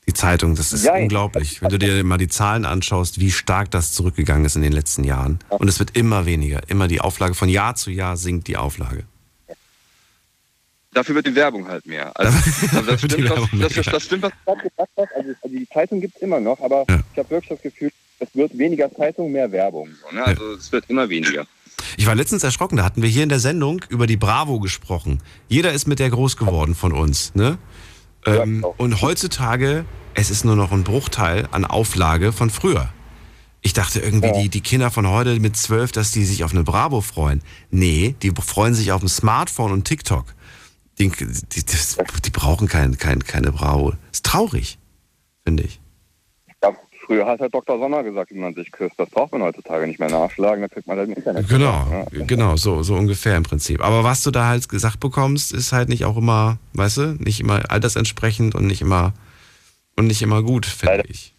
[0.07, 1.63] Die Zeitung, das ist ja, unglaublich.
[1.63, 5.03] Wenn du dir mal die Zahlen anschaust, wie stark das zurückgegangen ist in den letzten
[5.03, 5.39] Jahren.
[5.49, 6.61] Und es wird immer weniger.
[6.69, 9.05] Immer die Auflage, von Jahr zu Jahr sinkt die Auflage.
[10.93, 12.13] Dafür wird die Werbung halt mehr.
[12.15, 12.33] Also,
[12.77, 15.09] also das, stimmt, was, das, das, stimmt, was du gerade gesagt hast.
[15.17, 17.01] Also, also die Zeitung gibt es immer noch, aber ja.
[17.13, 17.91] ich habe wirklich das Gefühl,
[18.21, 19.89] es wird weniger Zeitung, mehr Werbung.
[20.13, 20.25] Ne?
[20.25, 20.57] Also ja.
[20.57, 21.47] es wird immer weniger.
[21.97, 25.21] Ich war letztens erschrocken, da hatten wir hier in der Sendung über die Bravo gesprochen.
[25.49, 27.35] Jeder ist mit der groß geworden von uns.
[27.35, 27.59] Ne?
[28.27, 29.85] Ähm, ja, und heutzutage,
[30.15, 32.91] es ist nur noch ein Bruchteil an Auflage von früher.
[33.63, 34.43] Ich dachte irgendwie, ja.
[34.43, 37.43] die, die Kinder von heute mit zwölf, dass die sich auf eine Bravo freuen.
[37.71, 40.27] Nee, die freuen sich auf ein Smartphone und TikTok.
[40.99, 43.95] Die, die, das, die brauchen kein, kein, keine Bravo.
[44.13, 44.79] Ist traurig,
[45.45, 45.81] finde ich.
[47.05, 47.79] Früher hat halt Dr.
[47.79, 48.95] Sommer gesagt, wie man sich küsst.
[48.97, 51.49] Das braucht man heutzutage nicht mehr nachschlagen, da kriegt man halt im Internet.
[51.49, 52.25] Genau, ja.
[52.25, 53.83] genau, so, so ungefähr im Prinzip.
[53.85, 57.41] Aber was du da halt gesagt bekommst, ist halt nicht auch immer, weißt du, nicht
[57.41, 59.13] immer altersentsprechend und nicht immer
[59.97, 61.35] und nicht immer gut, finde ich.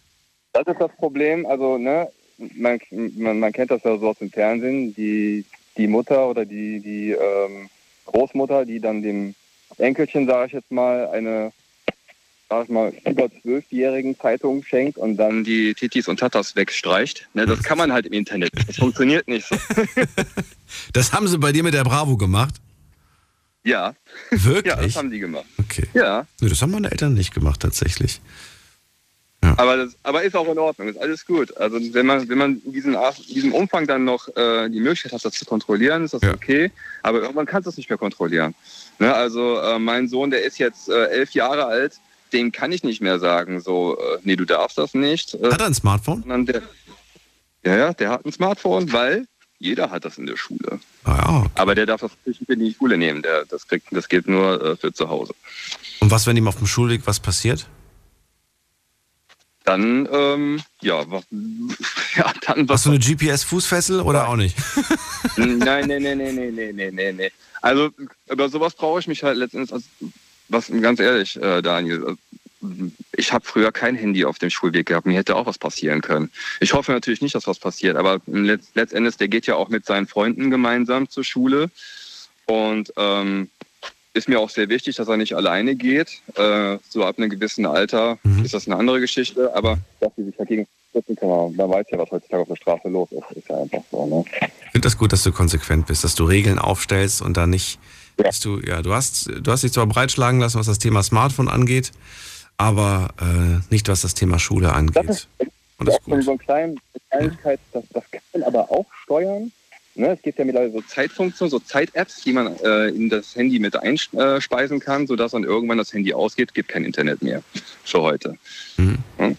[0.52, 2.08] Das ist das Problem, also, ne,
[2.54, 2.78] man,
[3.16, 5.44] man, man, kennt das ja so aus dem Fernsehen, die,
[5.76, 7.68] die Mutter oder die, die ähm,
[8.06, 9.34] Großmutter, die dann dem
[9.78, 11.52] Enkelchen, sage ich jetzt mal, eine
[12.48, 17.28] sag ich mal, über zwölfjährigen Zeitungen schenkt und dann die Titis und Tatas wegstreicht.
[17.34, 18.52] Ne, das kann man halt im Internet.
[18.66, 19.56] Das funktioniert nicht so.
[20.92, 22.54] das haben sie bei dir mit der Bravo gemacht?
[23.64, 23.94] Ja.
[24.30, 24.66] Wirklich?
[24.66, 25.46] Ja, das haben die gemacht.
[25.58, 25.88] Okay.
[25.92, 26.24] Ja.
[26.40, 28.20] Nee, das haben meine Eltern nicht gemacht, tatsächlich.
[29.42, 29.54] Ja.
[29.58, 31.56] Aber, das, aber ist auch in Ordnung, ist alles gut.
[31.56, 35.12] Also wenn man, wenn man in diesem, in diesem Umfang dann noch äh, die Möglichkeit
[35.12, 36.32] hat, das zu kontrollieren, ist das ja.
[36.32, 36.70] okay.
[37.02, 38.54] Aber irgendwann kannst du es nicht mehr kontrollieren.
[38.98, 39.12] Ne?
[39.12, 42.00] Also äh, mein Sohn, der ist jetzt äh, elf Jahre alt,
[42.32, 45.34] dem kann ich nicht mehr sagen, so, äh, nee, du darfst das nicht.
[45.34, 46.46] Äh, hat er ein Smartphone?
[46.46, 46.62] Der,
[47.64, 49.26] ja, ja, der hat ein Smartphone, weil
[49.58, 50.80] jeder hat das in der Schule.
[51.04, 51.50] Ah, ja, okay.
[51.54, 53.22] Aber der darf das nicht in die Schule nehmen.
[53.22, 55.34] Der, das, kriegt, das geht nur äh, für zu Hause.
[56.00, 57.66] Und was, wenn ihm auf dem Schulweg was passiert?
[59.64, 61.00] Dann, ähm, ja,
[62.16, 62.68] ja, dann.
[62.68, 64.56] Hast du eine GPS-Fußfessel oder auch nicht?
[65.36, 67.30] nein, nein, nein, nein, nein, nein, nein, nein.
[67.62, 67.90] Also
[68.28, 69.86] über sowas brauche ich mich halt letztendlich, also,
[70.48, 72.16] was ganz ehrlich, äh, Daniel, also,
[73.12, 75.06] ich habe früher kein Handy auf dem Schulweg gehabt.
[75.06, 76.30] Mir hätte auch was passieren können.
[76.60, 79.86] Ich hoffe natürlich nicht, dass was passiert, aber letzt, letztendlich, der geht ja auch mit
[79.86, 81.70] seinen Freunden gemeinsam zur Schule.
[82.46, 83.50] Und ähm,
[84.14, 86.20] ist mir auch sehr wichtig, dass er nicht alleine geht.
[86.34, 88.44] Äh, so ab einem gewissen Alter mhm.
[88.44, 91.98] ist das eine andere Geschichte, aber dass sie sich dagegen schützen kann, man weiß ja,
[91.98, 93.36] was heutzutage auf der Straße los ist.
[93.36, 94.06] Ist ja einfach so.
[94.06, 94.24] Ne?
[94.40, 97.78] Ich finde das gut, dass du konsequent bist, dass du Regeln aufstellst und da nicht.
[98.16, 101.48] Dass du, ja, du hast, du hast dich zwar breitschlagen lassen, was das Thema Smartphone
[101.48, 101.92] angeht,
[102.56, 104.96] aber äh, nicht was das Thema Schule angeht.
[104.96, 105.28] Das ist,
[105.78, 106.24] und das ist gut.
[106.24, 106.74] so eine kleine
[107.10, 109.52] Kleinigkeit, das, das kann man aber auch steuern.
[109.94, 113.58] Ne, es gibt ja mittlerweile so Zeitfunktionen, so Zeit-Apps, die man äh, in das Handy
[113.58, 117.42] mit einspeisen kann, sodass dann irgendwann das Handy ausgeht, gibt kein Internet mehr
[117.84, 118.36] für heute.
[118.76, 118.98] Mhm.
[119.16, 119.36] Hm?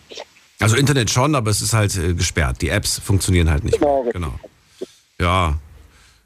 [0.60, 2.62] Also Internet schon, aber es ist halt äh, gesperrt.
[2.64, 3.78] Die Apps funktionieren halt nicht.
[3.78, 4.04] Genau.
[4.04, 4.14] Mehr.
[4.14, 4.40] genau.
[5.20, 5.60] Ja.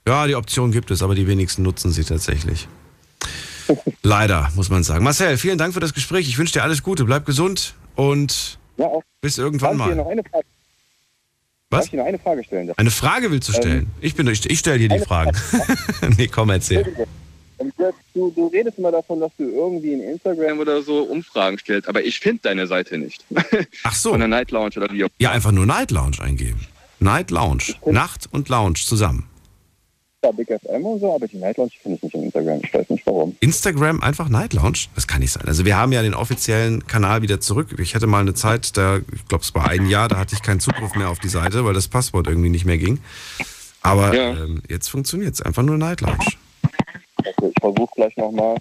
[0.07, 2.67] Ja, die Option gibt es, aber die wenigsten nutzen sie tatsächlich.
[4.01, 5.03] Leider, muss man sagen.
[5.03, 6.27] Marcel, vielen Dank für das Gespräch.
[6.27, 7.05] Ich wünsche dir alles Gute.
[7.05, 8.89] Bleib gesund und ja,
[9.21, 9.95] bis irgendwann mal.
[11.69, 11.79] Was?
[11.79, 12.67] Darf ich dir noch eine Frage stellen?
[12.67, 12.77] Darf?
[12.77, 13.83] Eine Frage willst du stellen?
[13.83, 15.31] Ähm, ich bin ich, ich stelle dir die Fragen.
[16.17, 17.07] nee, komm, erzähl.
[18.13, 22.03] Du, du, redest immer davon, dass du irgendwie in Instagram oder so Umfragen stellst, aber
[22.03, 23.23] ich finde deine Seite nicht.
[23.83, 24.09] Ach so.
[24.09, 26.67] Von der Night Lounge oder wie auch Ja, einfach nur Night Lounge eingeben.
[26.99, 27.75] Night Lounge.
[27.85, 29.30] Nacht und Lounge zusammen
[30.21, 32.61] da Big FM und so, aber die Night Lounge finde ich nicht in Instagram.
[32.63, 33.35] Ich weiß nicht warum.
[33.39, 34.77] Instagram einfach Night Lounge?
[34.95, 35.43] Das kann nicht sein.
[35.47, 37.75] Also wir haben ja den offiziellen Kanal wieder zurück.
[37.79, 40.41] Ich hatte mal eine Zeit, da, ich glaube es war ein Jahr, da hatte ich
[40.41, 42.99] keinen Zugriff mehr auf die Seite, weil das Passwort irgendwie nicht mehr ging.
[43.81, 44.31] Aber ja.
[44.31, 45.41] ähm, jetzt funktioniert es.
[45.41, 46.25] Einfach nur Night Lounge.
[47.17, 48.57] Okay, ich versuche gleich nochmal.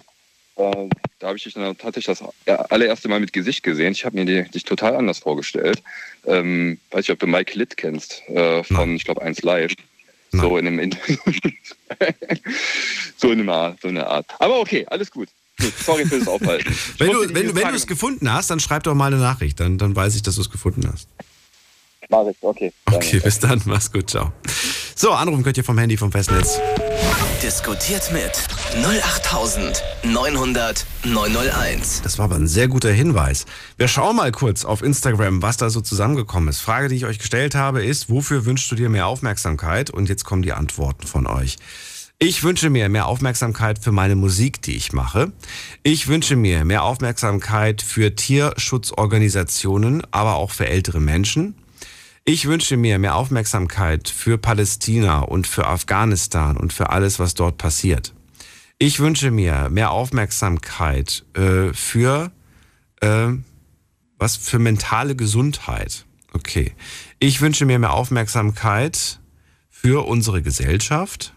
[0.55, 0.89] Äh,
[1.19, 2.23] da habe ich dich dann tatsächlich das
[2.71, 3.91] allererste Mal mit Gesicht gesehen.
[3.91, 5.83] Ich habe mir die, dich total anders vorgestellt.
[6.25, 8.95] Ähm, weiß nicht, ob du Mike Litt kennst, äh, von, Nein.
[8.95, 9.73] ich glaube, 1 Live.
[10.31, 10.91] So in, einem,
[13.17, 14.25] so, in einer, so eine Art.
[14.39, 15.27] Aber okay, alles gut.
[15.83, 16.73] Sorry für das Aufhalten.
[16.97, 19.59] wenn du, wenn, wenn du es gefunden hast, dann schreib doch mal eine Nachricht.
[19.59, 21.07] Dann, dann weiß ich, dass du es gefunden hast.
[22.11, 22.73] Mach ich, okay.
[22.91, 23.61] Okay, bis dann.
[23.65, 24.33] Mach's gut, ciao.
[24.95, 26.59] So, anrufen könnt ihr vom Handy vom Festnetz.
[27.41, 28.31] Diskutiert mit
[28.75, 32.01] 08900 901.
[32.03, 33.45] Das war aber ein sehr guter Hinweis.
[33.77, 36.59] Wir schauen mal kurz auf Instagram, was da so zusammengekommen ist.
[36.59, 39.89] Frage, die ich euch gestellt habe, ist, wofür wünschst du dir mehr Aufmerksamkeit?
[39.89, 41.55] Und jetzt kommen die Antworten von euch.
[42.19, 45.31] Ich wünsche mir mehr Aufmerksamkeit für meine Musik, die ich mache.
[45.81, 51.55] Ich wünsche mir mehr Aufmerksamkeit für Tierschutzorganisationen, aber auch für ältere Menschen.
[52.23, 57.57] Ich wünsche mir mehr Aufmerksamkeit für Palästina und für Afghanistan und für alles, was dort
[57.57, 58.13] passiert.
[58.77, 62.31] Ich wünsche mir mehr Aufmerksamkeit äh, für
[63.01, 63.29] äh,
[64.17, 66.05] was für mentale Gesundheit.
[66.33, 66.73] Okay.
[67.19, 69.19] Ich wünsche mir mehr Aufmerksamkeit
[69.69, 71.33] für unsere Gesellschaft.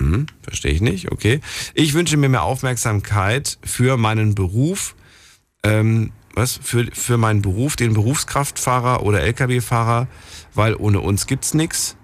[0.00, 1.12] Hm, verstehe ich nicht.
[1.12, 1.40] Okay.
[1.74, 4.96] Ich wünsche mir mehr Aufmerksamkeit für meinen Beruf.
[5.62, 10.06] Ähm, was für, für meinen Beruf, den Berufskraftfahrer oder Lkw-Fahrer,
[10.54, 11.96] weil ohne uns gibt's nichts.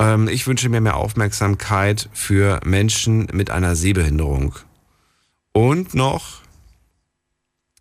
[0.00, 4.56] Ähm, ich wünsche mir mehr Aufmerksamkeit für Menschen mit einer Sehbehinderung.
[5.52, 6.42] Und noch,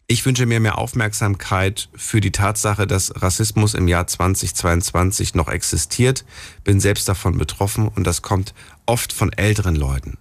[0.07, 6.25] ich wünsche mir mehr Aufmerksamkeit für die Tatsache, dass Rassismus im Jahr 2022 noch existiert.
[6.63, 8.53] Bin selbst davon betroffen und das kommt
[8.85, 10.17] oft von älteren Leuten.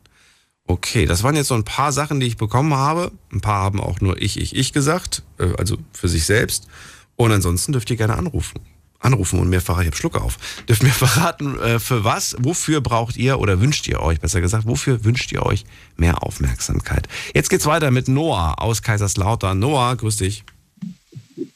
[0.66, 3.12] Okay, das waren jetzt so ein paar Sachen, die ich bekommen habe.
[3.32, 6.66] Ein paar haben auch nur ich, ich, ich gesagt, äh, also für sich selbst.
[7.14, 8.60] Und ansonsten dürft ihr gerne anrufen.
[8.98, 10.38] Anrufen und mir verraten, ich habe Schlucke auf.
[10.68, 14.66] Dürft mir verraten, äh, für was, wofür braucht ihr oder wünscht ihr euch, besser gesagt,
[14.66, 15.64] wofür wünscht ihr euch
[15.96, 17.06] mehr Aufmerksamkeit?
[17.32, 19.58] Jetzt geht's weiter mit Noah aus Kaiserslautern.
[19.58, 20.44] Noah, grüß dich.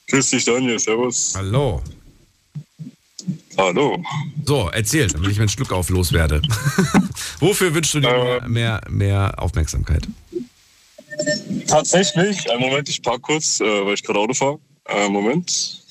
[0.06, 1.34] Grüß dich, Daniel, servus.
[1.36, 1.82] Hallo.
[3.56, 4.02] Hallo.
[4.44, 6.42] So, erzähl, damit ich meinen Schluck auf loswerde.
[7.40, 10.06] Wofür wünschst du dir äh, mehr, mehr Aufmerksamkeit?
[11.66, 14.58] Tatsächlich, einen Moment, ich park kurz, äh, weil ich gerade Auto fahre.
[14.86, 15.82] Äh, Moment.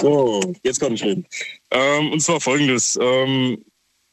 [0.00, 1.26] So, jetzt kann ich reden.
[1.70, 2.98] Ähm, und zwar folgendes.
[3.00, 3.64] Ähm,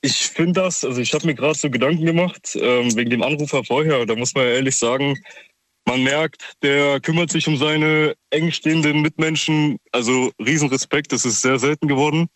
[0.01, 3.63] ich finde das, also ich habe mir gerade so Gedanken gemacht, ähm, wegen dem Anrufer
[3.63, 5.15] vorher, da muss man ehrlich sagen,
[5.85, 9.77] man merkt, der kümmert sich um seine engstehenden Mitmenschen.
[9.91, 12.27] Also Riesenrespekt, das ist sehr selten geworden.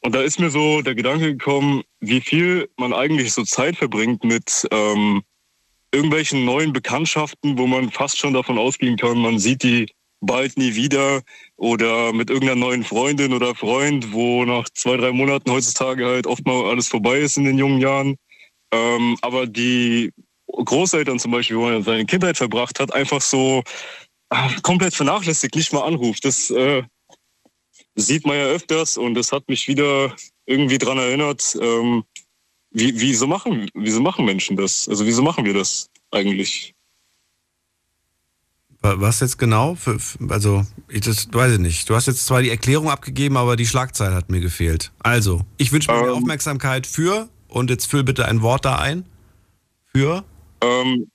[0.00, 4.22] Und da ist mir so der Gedanke gekommen, wie viel man eigentlich so Zeit verbringt
[4.24, 5.22] mit ähm,
[5.92, 9.86] irgendwelchen neuen Bekanntschaften, wo man fast schon davon ausgehen kann, man sieht die
[10.20, 11.22] bald nie wieder
[11.56, 16.44] oder mit irgendeiner neuen Freundin oder Freund, wo nach zwei, drei Monaten heutzutage halt oft
[16.46, 18.16] mal alles vorbei ist in den jungen Jahren.
[18.72, 20.10] Ähm, aber die
[20.46, 23.62] Großeltern zum Beispiel, wo man seine Kindheit verbracht hat, einfach so
[24.30, 26.24] äh, komplett vernachlässigt, nicht mal anruft.
[26.24, 26.82] Das äh,
[27.94, 30.14] sieht man ja öfters und das hat mich wieder
[30.46, 32.04] irgendwie dran erinnert, ähm,
[32.70, 34.88] wie, wieso, machen, wieso machen Menschen das?
[34.88, 36.74] Also wieso machen wir das eigentlich?
[38.80, 39.76] Was jetzt genau?
[39.76, 39.98] Für,
[40.28, 41.88] also, ich das weiß ich nicht.
[41.88, 44.92] Du hast jetzt zwar die Erklärung abgegeben, aber die Schlagzeile hat mir gefehlt.
[44.98, 49.06] Also, ich wünsche mir ähm, Aufmerksamkeit für und jetzt füll bitte ein Wort da ein.
[49.86, 50.24] Für?
[50.64, 51.10] Ähm,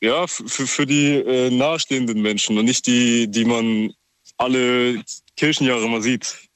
[0.00, 3.92] ja, für, für die äh, nahestehenden Menschen und nicht die, die man
[4.36, 5.02] alle
[5.36, 6.48] Kirchenjahre mal sieht.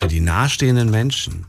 [0.00, 1.46] Für die nahestehenden Menschen?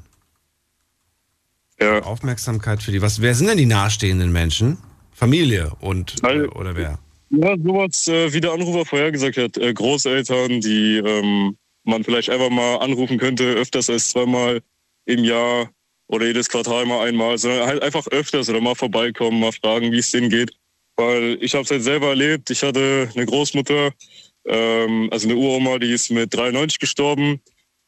[1.80, 2.02] Ja.
[2.04, 3.02] Aufmerksamkeit für die.
[3.02, 4.78] Was, wer sind denn die nahestehenden Menschen?
[5.12, 7.00] Familie und also, oder wer?
[7.30, 12.30] Ja, sowas, äh, wie der Anrufer vorher gesagt hat, äh, Großeltern, die ähm, man vielleicht
[12.30, 14.62] einfach mal anrufen könnte, öfters als zweimal
[15.06, 15.70] im Jahr
[16.08, 20.00] oder jedes Quartal mal einmal, sondern halt einfach öfters oder mal vorbeikommen, mal fragen, wie
[20.00, 20.52] es denen geht.
[20.96, 22.50] Weil ich habe es halt selber erlebt.
[22.50, 23.92] Ich hatte eine Großmutter,
[24.48, 27.42] ähm, also eine Uroma, die ist mit 93 gestorben.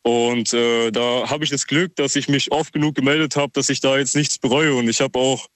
[0.04, 3.70] Und äh, da habe ich das Glück, dass ich mich oft genug gemeldet habe, dass
[3.70, 4.74] ich da jetzt nichts bereue.
[4.76, 5.48] Und ich habe auch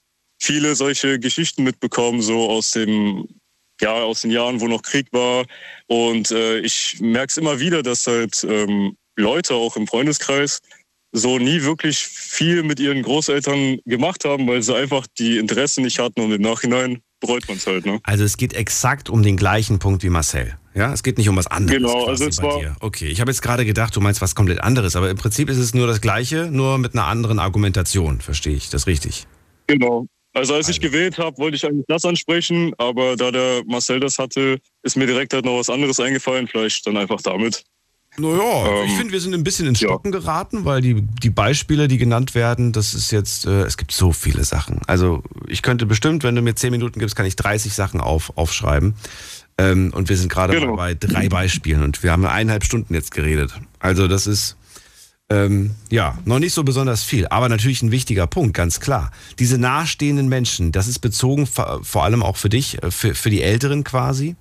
[0.41, 3.27] viele solche Geschichten mitbekommen, so aus dem
[3.81, 5.45] ja, aus den Jahren, wo noch Krieg war.
[5.87, 10.61] Und äh, ich merke es immer wieder, dass halt ähm, Leute auch im Freundeskreis
[11.13, 15.99] so nie wirklich viel mit ihren Großeltern gemacht haben, weil sie einfach die Interessen nicht
[15.99, 17.85] hatten und im Nachhinein bereut man es halt.
[17.85, 17.99] Ne?
[18.03, 20.57] Also es geht exakt um den gleichen Punkt wie Marcel.
[20.73, 21.77] Ja, es geht nicht um was anderes.
[21.77, 22.59] Genau, also es war.
[22.59, 22.75] Dir.
[22.79, 25.59] Okay, ich habe jetzt gerade gedacht, du meinst was komplett anderes, aber im Prinzip ist
[25.59, 28.71] es nur das Gleiche, nur mit einer anderen Argumentation, verstehe ich.
[28.71, 29.27] Das richtig.
[29.67, 30.07] Genau.
[30.33, 30.89] Also als ich also.
[30.89, 35.05] gewählt habe, wollte ich eigentlich das ansprechen, aber da der Marcel das hatte, ist mir
[35.05, 37.63] direkt halt noch was anderes eingefallen, vielleicht dann einfach damit.
[38.17, 40.19] Naja, ähm, ich finde, wir sind ein bisschen ins Stocken ja.
[40.19, 44.11] geraten, weil die, die Beispiele, die genannt werden, das ist jetzt, äh, es gibt so
[44.11, 44.81] viele Sachen.
[44.87, 48.37] Also ich könnte bestimmt, wenn du mir zehn Minuten gibst, kann ich 30 Sachen auf,
[48.37, 48.95] aufschreiben.
[49.57, 50.75] Ähm, und wir sind gerade genau.
[50.75, 53.53] bei drei Beispielen und wir haben eineinhalb Stunden jetzt geredet.
[53.79, 54.57] Also das ist,
[55.29, 59.11] ähm, ja, noch nicht so besonders viel, aber natürlich ein wichtiger Punkt, ganz klar.
[59.39, 63.41] Diese nahestehenden Menschen, das ist bezogen vor allem auch für dich, äh, für, für die
[63.41, 64.35] Älteren quasi.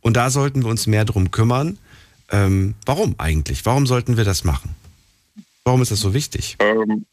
[0.00, 1.78] Und da sollten wir uns mehr drum kümmern.
[2.32, 3.64] Ähm, warum eigentlich?
[3.64, 4.74] Warum sollten wir das machen?
[5.64, 6.56] Warum ist das so wichtig?
[6.58, 7.06] Ähm,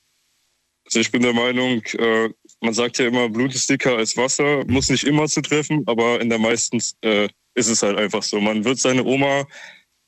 [0.86, 2.30] also ich bin der Meinung, äh,
[2.62, 6.20] man sagt ja immer, Blut ist dicker als Wasser, muss nicht immer zu treffen, aber
[6.20, 8.40] in der meisten äh, ist es halt einfach so.
[8.40, 9.46] Man wird seine Oma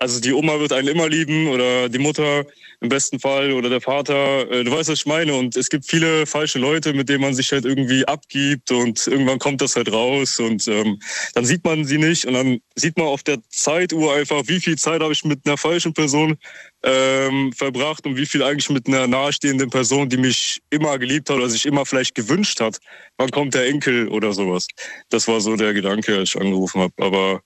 [0.02, 2.44] also die Oma wird einen immer lieben oder die Mutter
[2.82, 4.52] im besten Fall oder der Vater.
[4.52, 5.36] Äh, du weißt, was ich meine.
[5.36, 9.40] Und es gibt viele falsche Leute, mit denen man sich halt irgendwie abgibt und irgendwann
[9.40, 11.00] kommt das halt raus und ähm,
[11.34, 14.78] dann sieht man sie nicht und dann sieht man auf der Zeituhr einfach, wie viel
[14.78, 16.38] Zeit habe ich mit einer falschen Person
[16.84, 21.38] ähm, verbracht und wie viel eigentlich mit einer nahestehenden Person, die mich immer geliebt hat
[21.38, 22.80] oder sich immer vielleicht gewünscht hat.
[23.18, 24.68] Wann kommt der Enkel oder sowas?
[25.10, 26.94] Das war so der Gedanke, als ich angerufen habe.
[26.98, 27.42] Aber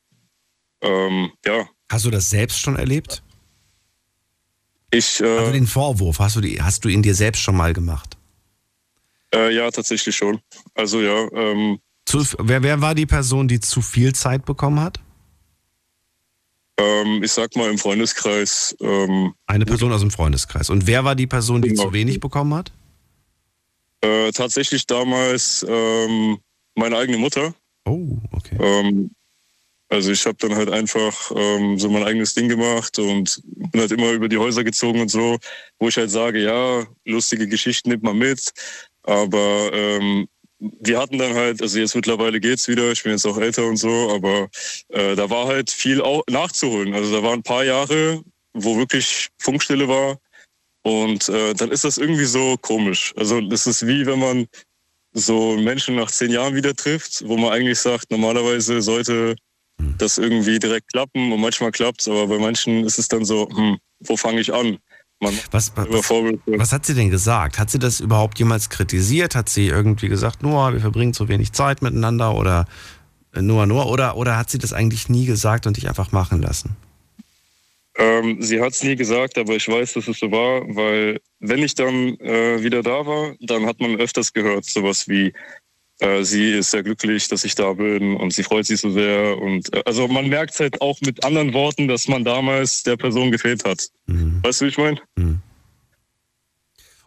[0.81, 3.21] ähm, ja, Hast du das selbst schon erlebt?
[4.95, 5.21] Ich.
[5.21, 8.17] Äh, also den Vorwurf, hast du, die, hast du ihn dir selbst schon mal gemacht?
[9.33, 10.39] Äh, ja, tatsächlich schon.
[10.73, 11.27] Also ja.
[11.33, 14.99] Ähm, zu, wer, wer war die Person, die zu viel Zeit bekommen hat?
[16.77, 18.75] Ähm, ich sag mal im Freundeskreis.
[18.79, 20.69] Ähm, Eine Person aus dem Freundeskreis.
[20.69, 21.83] Und wer war die Person, die genau.
[21.83, 22.71] zu wenig bekommen hat?
[24.01, 26.37] Äh, tatsächlich damals ähm,
[26.75, 27.53] meine eigene Mutter.
[27.85, 28.57] Oh, okay.
[29.89, 33.91] Also ich habe dann halt einfach ähm, so mein eigenes Ding gemacht und bin halt
[33.91, 35.37] immer über die Häuser gezogen und so,
[35.79, 38.51] wo ich halt sage, ja, lustige Geschichten nimmt man mit,
[39.03, 40.27] aber ähm,
[40.59, 43.77] wir hatten dann halt, also jetzt mittlerweile geht's wieder, ich bin jetzt auch älter und
[43.77, 44.49] so, aber
[44.89, 46.93] äh, da war halt viel auch nachzuholen.
[46.95, 50.17] Also da waren ein paar Jahre, wo wirklich Funkstille war
[50.83, 53.13] und äh, dann ist das irgendwie so komisch.
[53.17, 54.47] Also das ist wie wenn man
[55.13, 59.35] so Menschen nach zehn Jahren wieder trifft, wo man eigentlich sagt, normalerweise sollte.
[59.77, 63.49] Das irgendwie direkt klappen und manchmal klappt es, aber bei manchen ist es dann so,
[63.49, 64.77] hm, wo fange ich an?
[65.19, 67.57] Was, was, was, hat sie denn gesagt?
[67.57, 69.33] Hat sie das überhaupt jemals kritisiert?
[69.33, 72.67] Hat sie irgendwie gesagt, Noah, wir verbringen zu wenig Zeit miteinander oder
[73.33, 73.87] äh, Noah, Noah?
[73.87, 76.75] Oder, oder hat sie das eigentlich nie gesagt und dich einfach machen lassen?
[77.97, 81.63] Ähm, sie hat es nie gesagt, aber ich weiß, dass es so war, weil wenn
[81.63, 85.33] ich dann äh, wieder da war, dann hat man öfters gehört, sowas wie, äh,
[86.23, 89.37] sie ist sehr glücklich, dass ich da bin und sie freut sich so sehr.
[89.37, 93.31] Und äh, also man merkt halt auch mit anderen Worten, dass man damals der Person
[93.31, 93.87] gefehlt hat.
[94.07, 94.39] Mhm.
[94.43, 94.99] Weißt du, wie ich meine?
[95.15, 95.41] Mhm.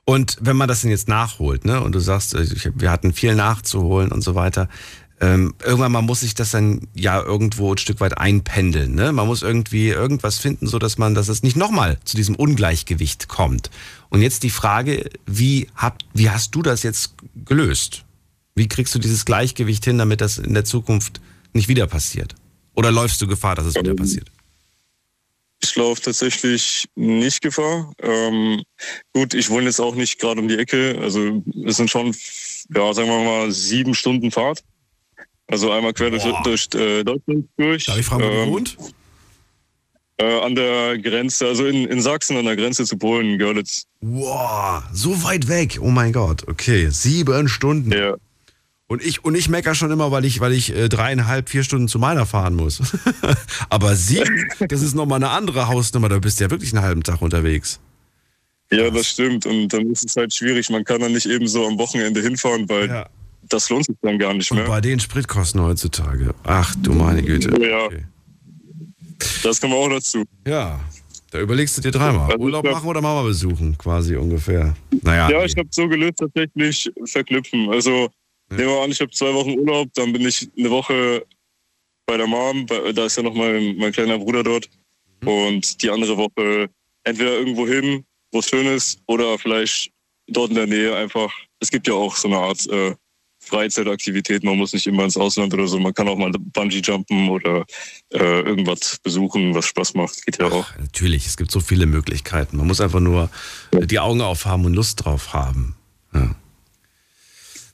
[0.04, 3.12] Und wenn man das denn jetzt nachholt, ne, und du sagst, äh, ich, wir hatten
[3.12, 4.68] viel nachzuholen und so weiter,
[5.20, 8.94] ähm, irgendwann mal muss sich das dann ja irgendwo ein Stück weit einpendeln.
[8.94, 9.12] Ne?
[9.12, 13.28] Man muss irgendwie irgendwas finden, so dass man, dass es nicht nochmal zu diesem Ungleichgewicht
[13.28, 13.70] kommt.
[14.10, 18.04] Und jetzt die Frage, wie, hab, wie hast du das jetzt gelöst?
[18.58, 21.20] Wie kriegst du dieses Gleichgewicht hin, damit das in der Zukunft
[21.52, 22.34] nicht wieder passiert?
[22.74, 24.30] Oder läufst du Gefahr, dass es wieder passiert?
[25.60, 27.92] Ich laufe tatsächlich nicht Gefahr.
[28.00, 28.62] Ähm,
[29.12, 30.98] gut, ich wohne jetzt auch nicht gerade um die Ecke.
[31.00, 32.14] Also es sind schon,
[32.74, 34.62] ja, sagen wir mal, sieben Stunden Fahrt.
[35.46, 37.86] Also einmal quer durch, durch äh, Deutschland durch.
[37.86, 38.76] Darf ich fragen, wo ähm, du wohnt?
[40.18, 43.84] Äh, an der Grenze, also in, in Sachsen an der Grenze zu Polen, Görlitz.
[44.00, 45.78] Wow, so weit weg.
[45.80, 46.46] Oh mein Gott.
[46.46, 47.92] Okay, sieben Stunden.
[47.92, 48.16] Ja.
[48.88, 51.88] Und ich, und ich mecker schon immer, weil ich, weil ich äh, dreieinhalb, vier Stunden
[51.88, 52.80] zu meiner fahren muss.
[53.68, 56.08] Aber sieben, das ist nochmal eine andere Hausnummer.
[56.08, 57.80] Da bist du ja wirklich einen halben Tag unterwegs.
[58.70, 59.46] Ja, das stimmt.
[59.46, 60.70] Und dann ist es halt schwierig.
[60.70, 63.06] Man kann dann nicht eben so am Wochenende hinfahren, weil ja
[63.48, 64.64] das lohnt sich dann gar nicht mehr.
[64.64, 66.34] Und bei den Spritkosten heutzutage.
[66.44, 67.50] Ach du meine Güte.
[67.62, 67.86] Ja.
[67.86, 68.04] Okay.
[69.42, 70.24] Das kommt auch dazu.
[70.46, 70.80] Ja.
[71.30, 72.30] Da überlegst du dir dreimal.
[72.30, 74.74] Also Urlaub machen oder Mama besuchen, quasi ungefähr.
[75.02, 75.30] Naja.
[75.30, 77.68] Ja, ich habe so gelöst tatsächlich verknüpfen.
[77.70, 78.08] Also.
[78.50, 81.26] Nehmen wir an, ich habe zwei Wochen Urlaub, dann bin ich eine Woche
[82.06, 84.68] bei der Mom, da ist ja noch mein, mein kleiner Bruder dort.
[85.20, 85.28] Mhm.
[85.28, 86.68] Und die andere Woche
[87.04, 89.90] entweder irgendwo hin, wo es schön ist, oder vielleicht
[90.28, 91.32] dort in der Nähe einfach.
[91.60, 92.94] Es gibt ja auch so eine Art äh,
[93.40, 94.44] Freizeitaktivität.
[94.44, 95.78] Man muss nicht immer ins Ausland oder so.
[95.78, 97.64] Man kann auch mal Bungee jumpen oder
[98.12, 100.24] äh, irgendwas besuchen, was Spaß macht.
[100.24, 100.66] Geht ja auch.
[100.70, 102.56] Ach, natürlich, es gibt so viele Möglichkeiten.
[102.56, 103.30] Man muss einfach nur
[103.72, 105.76] die Augen aufhaben und Lust drauf haben.
[106.12, 106.34] Ja.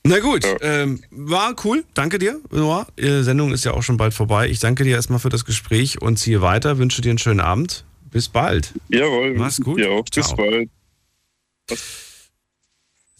[0.06, 0.56] Na gut, ja.
[0.60, 1.82] ähm, war cool.
[1.94, 2.86] Danke dir, Noah.
[2.98, 4.48] Die Sendung ist ja auch schon bald vorbei.
[4.48, 6.76] Ich danke dir erstmal für das Gespräch und ziehe weiter.
[6.76, 7.84] Wünsche dir einen schönen Abend.
[8.10, 8.74] Bis bald.
[8.90, 9.34] Jawohl.
[9.34, 9.80] Mach's gut.
[9.80, 10.04] Ja, auch.
[10.04, 10.68] Bis bald.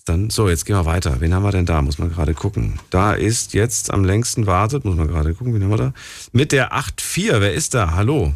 [0.05, 1.23] Dann, so, jetzt gehen wir weiter.
[1.23, 1.81] Wen haben wir denn da?
[1.81, 2.78] Muss man gerade gucken.
[2.90, 5.94] Da ist jetzt am längsten wartet, muss man gerade gucken, wen haben wir da?
[6.32, 7.93] Mit der 8.4, wer ist da?
[7.93, 8.35] Hallo.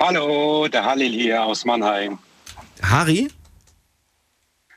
[0.00, 2.18] Hallo, der Halil hier aus Mannheim.
[2.82, 3.28] Harry?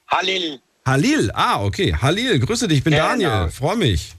[0.08, 0.62] Halil.
[0.86, 1.96] Halil, ah, okay.
[1.96, 3.08] Halil, grüße dich, ich bin genau.
[3.08, 4.14] Daniel, freue mich.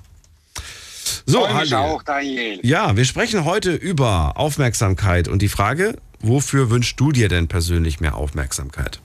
[1.27, 2.61] So, Freu mich auch, Daniel.
[2.63, 8.01] Ja, wir sprechen heute über Aufmerksamkeit und die Frage, wofür wünschst du dir denn persönlich
[8.01, 9.01] mehr Aufmerksamkeit?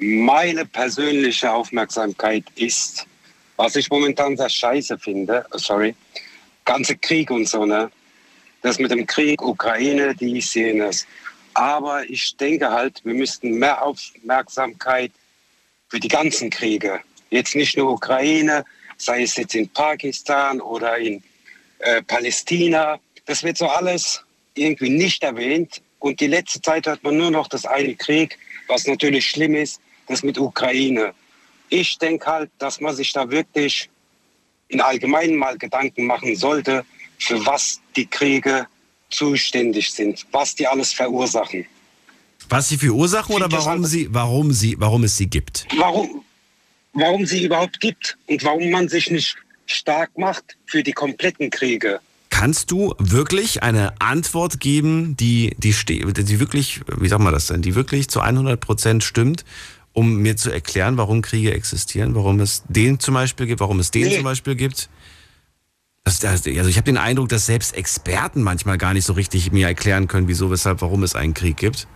[0.00, 3.06] Meine persönliche Aufmerksamkeit ist,
[3.56, 5.94] was ich momentan sehr scheiße finde, sorry,
[6.64, 7.90] ganze Krieg und so, ne?
[8.62, 11.06] Das mit dem Krieg, Ukraine, die ich sehe es.
[11.54, 15.12] Aber ich denke halt, wir müssten mehr Aufmerksamkeit
[15.88, 17.00] für die ganzen Kriege,
[17.30, 18.64] jetzt nicht nur Ukraine,
[18.96, 21.22] sei es jetzt in Pakistan oder in
[21.78, 24.22] äh, Palästina, das wird so alles
[24.54, 25.82] irgendwie nicht erwähnt.
[26.00, 29.80] Und die letzte Zeit hört man nur noch das eine Krieg, was natürlich schlimm ist
[30.08, 31.14] das mit Ukraine.
[31.68, 33.88] Ich denke halt, dass man sich da wirklich
[34.68, 36.84] in Allgemeinen mal Gedanken machen sollte,
[37.18, 38.66] für was die Kriege
[39.10, 41.66] zuständig sind, was die alles verursachen.
[42.48, 45.66] Was sie verursachen oder warum sie, warum sie, warum es sie gibt?
[45.76, 46.22] Warum,
[46.92, 52.00] warum sie überhaupt gibt und warum man sich nicht stark macht für die kompletten Kriege.
[52.30, 57.62] Kannst du wirklich eine Antwort geben, die, die, die wirklich, wie sagt man das denn,
[57.62, 59.44] die wirklich zu 100 Prozent stimmt
[59.98, 63.90] um mir zu erklären, warum Kriege existieren, warum es den zum Beispiel gibt, warum es
[63.90, 64.14] den nee.
[64.14, 64.88] zum Beispiel gibt?
[66.04, 69.66] Das, also ich habe den Eindruck, dass selbst Experten manchmal gar nicht so richtig mir
[69.66, 71.88] erklären können, wieso, weshalb, warum es einen Krieg gibt.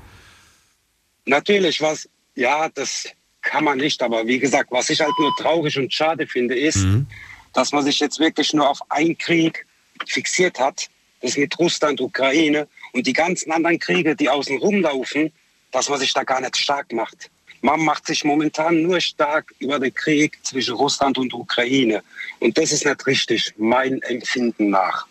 [1.24, 3.08] Natürlich, was, ja, das
[3.42, 6.76] kann man nicht, aber wie gesagt, was ich halt nur traurig und schade finde, ist,
[6.76, 7.06] mhm.
[7.52, 9.66] dass man sich jetzt wirklich nur auf einen Krieg
[10.06, 10.88] fixiert hat,
[11.20, 15.32] das mit Russland, Ukraine und die ganzen anderen Kriege, die außen rumlaufen,
[15.70, 17.30] dass man sich da gar nicht stark macht.
[17.62, 22.02] Man macht sich momentan nur stark über den Krieg zwischen Russland und Ukraine.
[22.40, 25.06] Und das ist nicht richtig, mein Empfinden nach.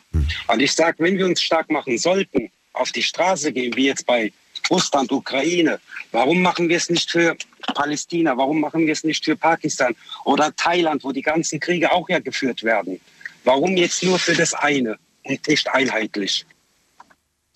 [0.47, 4.05] Und ich sage, wenn wir uns stark machen sollten, auf die Straße gehen, wie jetzt
[4.05, 4.33] bei
[4.69, 5.79] Russland, Ukraine,
[6.11, 7.35] warum machen wir es nicht für
[7.73, 8.37] Palästina?
[8.37, 12.19] Warum machen wir es nicht für Pakistan oder Thailand, wo die ganzen Kriege auch ja
[12.19, 12.99] geführt werden?
[13.43, 16.45] Warum jetzt nur für das eine und nicht einheitlich?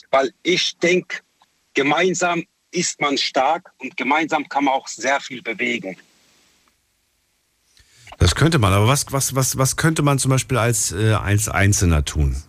[0.09, 1.19] Weil ich denke,
[1.73, 5.97] gemeinsam ist man stark und gemeinsam kann man auch sehr viel bewegen.
[8.17, 11.49] Das könnte man, aber was, was, was, was könnte man zum Beispiel als, äh, als
[11.49, 12.41] Einzelner tun?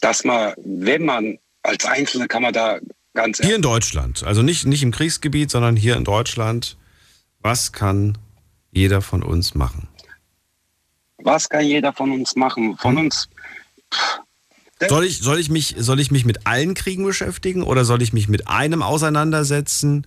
[0.00, 2.78] Dass man, wenn man als Einzelner kann man da
[3.14, 3.38] ganz.
[3.38, 6.76] Hier in Deutschland, also nicht, nicht im Kriegsgebiet, sondern hier in Deutschland,
[7.40, 8.18] was kann
[8.72, 9.88] jeder von uns machen?
[11.18, 12.76] Was kann jeder von uns machen?
[12.78, 13.04] Von hm?
[13.04, 13.28] uns.
[14.88, 18.14] Soll ich, soll, ich mich, soll ich mich mit allen Kriegen beschäftigen oder soll ich
[18.14, 20.06] mich mit einem auseinandersetzen?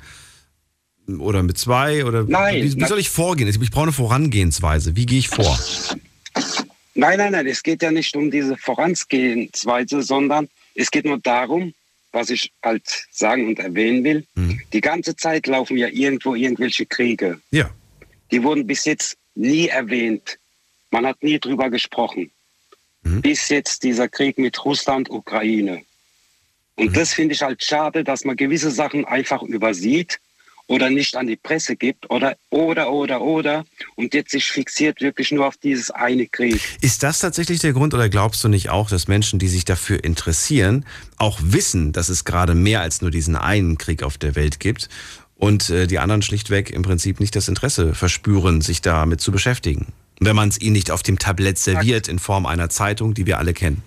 [1.08, 2.06] Oder mit zwei?
[2.06, 2.64] Oder Nein.
[2.64, 3.48] Wie, wie soll ich vorgehen?
[3.48, 4.96] Ich brauche eine Vorangehensweise.
[4.96, 5.60] Wie gehe ich vor?
[6.96, 7.46] Nein, nein, nein.
[7.46, 11.74] Es geht ja nicht um diese Vorangehensweise, sondern es geht nur darum,
[12.12, 14.26] was ich halt sagen und erwähnen will.
[14.36, 14.62] Mhm.
[14.72, 17.42] Die ganze Zeit laufen ja irgendwo irgendwelche Kriege.
[17.52, 17.70] Ja.
[18.32, 20.38] Die wurden bis jetzt nie erwähnt.
[20.92, 22.32] Man hat nie drüber gesprochen.
[23.02, 23.22] Mhm.
[23.22, 25.82] Bis jetzt dieser Krieg mit Russland, Ukraine.
[26.76, 26.94] Und mhm.
[26.94, 30.20] das finde ich halt schade, dass man gewisse Sachen einfach übersieht
[30.68, 33.66] oder nicht an die Presse gibt oder oder oder oder
[33.96, 36.62] und jetzt sich fixiert wirklich nur auf dieses eine Krieg.
[36.82, 40.04] Ist das tatsächlich der Grund oder glaubst du nicht auch, dass Menschen, die sich dafür
[40.04, 40.86] interessieren,
[41.18, 44.90] auch wissen, dass es gerade mehr als nur diesen einen Krieg auf der Welt gibt
[45.36, 49.88] und äh, die anderen schlichtweg im Prinzip nicht das Interesse verspüren, sich damit zu beschäftigen?
[50.20, 53.40] Wenn man es ihnen nicht auf dem Tablett serviert in Form einer Zeitung, die wir
[53.40, 53.84] alle kennen.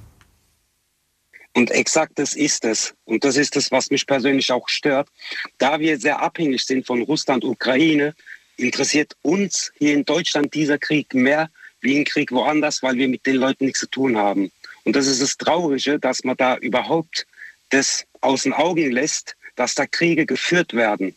[1.56, 2.92] Und exakt das ist es.
[3.06, 5.08] Und das ist es, was mich persönlich auch stört.
[5.56, 8.14] Da wir sehr abhängig sind von Russland, Ukraine,
[8.58, 11.48] interessiert uns hier in Deutschland dieser Krieg mehr
[11.80, 14.52] wie ein Krieg woanders, weil wir mit den Leuten nichts zu tun haben.
[14.84, 17.26] Und das ist das Traurige, dass man da überhaupt
[17.70, 21.16] das aus den Augen lässt, dass da Kriege geführt werden.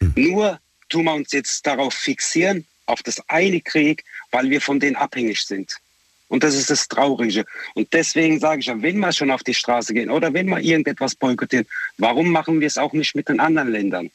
[0.00, 0.12] Mhm.
[0.16, 4.02] Nur tun wir uns jetzt darauf fixieren, auf das eine Krieg,
[4.32, 5.78] weil wir von denen abhängig sind.
[6.28, 7.44] Und das ist das Traurige.
[7.74, 10.60] Und deswegen sage ich ja, wenn wir schon auf die Straße gehen oder wenn wir
[10.60, 14.10] irgendetwas boykottieren, warum machen wir es auch nicht mit den anderen Ländern?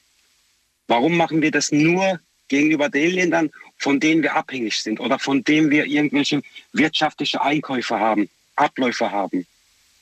[0.87, 5.43] Warum machen wir das nur gegenüber den Ländern, von denen wir abhängig sind oder von
[5.43, 6.41] denen wir irgendwelche
[6.71, 9.47] wirtschaftliche Einkäufe haben, Abläufe haben?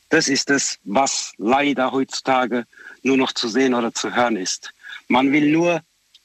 [0.10, 2.66] Das ist es, was leider heutzutage
[3.04, 4.74] nur noch zu sehen oder zu hören ist.
[5.08, 5.82] Man will nur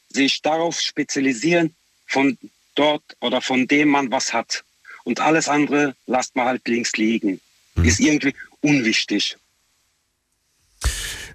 [0.08, 1.74] sich darauf spezialisieren,
[2.06, 2.38] von
[2.74, 4.64] dort oder von dem man was hat.
[5.06, 7.40] Und alles andere lasst man halt links liegen.
[7.76, 7.84] Mhm.
[7.84, 9.36] Ist irgendwie unwichtig.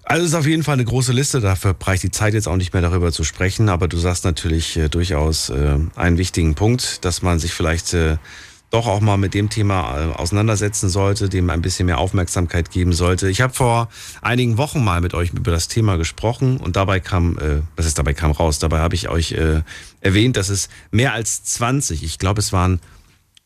[0.04, 2.56] Also es ist auf jeden Fall eine große Liste, dafür reicht die Zeit jetzt auch
[2.56, 7.02] nicht mehr darüber zu sprechen, aber du sagst natürlich äh, durchaus äh, einen wichtigen Punkt,
[7.06, 8.18] dass man sich vielleicht äh,
[8.68, 12.92] doch auch mal mit dem Thema äh, auseinandersetzen sollte, dem ein bisschen mehr Aufmerksamkeit geben
[12.92, 13.30] sollte.
[13.30, 13.88] Ich habe vor
[14.20, 17.98] einigen Wochen mal mit euch über das Thema gesprochen und dabei kam, äh, was ist
[17.98, 19.62] dabei kam raus, dabei habe ich euch äh,
[20.00, 22.80] erwähnt, dass es mehr als 20, ich glaube es waren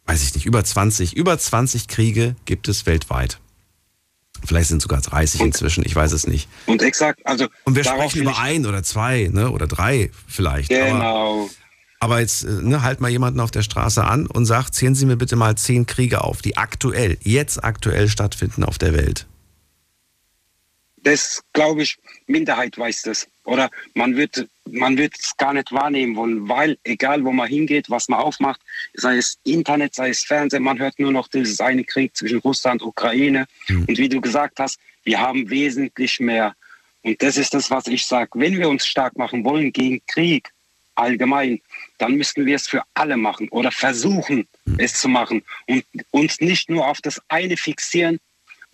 [0.06, 3.38] weiß ich nicht, über 20, über 20 Kriege gibt es weltweit.
[4.44, 6.48] Vielleicht sind sogar 30 und, inzwischen, ich weiß es nicht.
[6.66, 7.46] Und exakt, also.
[7.64, 10.68] Und wir sprechen über ein oder zwei, ne, oder drei vielleicht.
[10.68, 11.44] Genau.
[11.44, 11.50] Aber,
[12.00, 15.06] aber jetzt äh, ne, halt mal jemanden auf der Straße an und sagt, zählen Sie
[15.06, 19.26] mir bitte mal zehn Kriege auf, die aktuell, jetzt aktuell stattfinden auf der Welt.
[21.06, 21.96] Das glaube ich,
[22.26, 23.28] Minderheit weiß das.
[23.44, 27.88] Oder man wird man wird es gar nicht wahrnehmen wollen, weil egal wo man hingeht,
[27.88, 28.60] was man aufmacht,
[28.94, 32.82] sei es Internet, sei es Fernsehen, man hört nur noch dieses eine Krieg zwischen Russland
[32.82, 33.46] und Ukraine.
[33.68, 33.84] Mhm.
[33.84, 36.56] Und wie du gesagt hast, wir haben wesentlich mehr.
[37.02, 38.30] Und das ist das, was ich sage.
[38.34, 40.50] Wenn wir uns stark machen wollen gegen Krieg
[40.96, 41.60] allgemein,
[41.98, 44.74] dann müssten wir es für alle machen oder versuchen, mhm.
[44.78, 48.18] es zu machen und uns nicht nur auf das eine fixieren,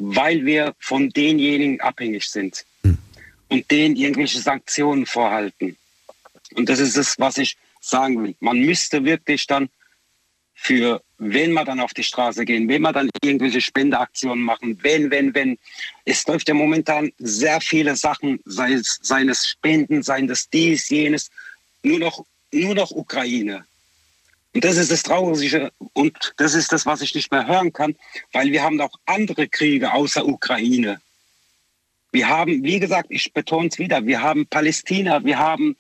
[0.03, 2.99] weil wir von denjenigen abhängig sind mhm.
[3.49, 5.77] und denen irgendwelche Sanktionen vorhalten.
[6.55, 8.35] Und das ist es, was ich sagen will.
[8.41, 9.69] Man müsste wirklich dann
[10.55, 15.11] für, wenn wir dann auf die Straße gehen, wenn wir dann irgendwelche Spendeaktionen machen, wenn,
[15.11, 15.59] wenn, wenn.
[16.05, 20.89] Es läuft ja momentan sehr viele Sachen, sei es, seien es Spenden, seien es dies,
[20.89, 21.31] jenes,
[21.83, 23.65] nur noch, nur noch Ukraine.
[24.55, 27.97] Und das ist das Traurige und das ist das, was ich nicht mehr hören kann,
[28.33, 31.01] weil wir haben auch andere Kriege außer Ukraine.
[32.13, 35.77] Wir haben, wie gesagt, ich betone es wieder, wir haben Palästina, wir haben,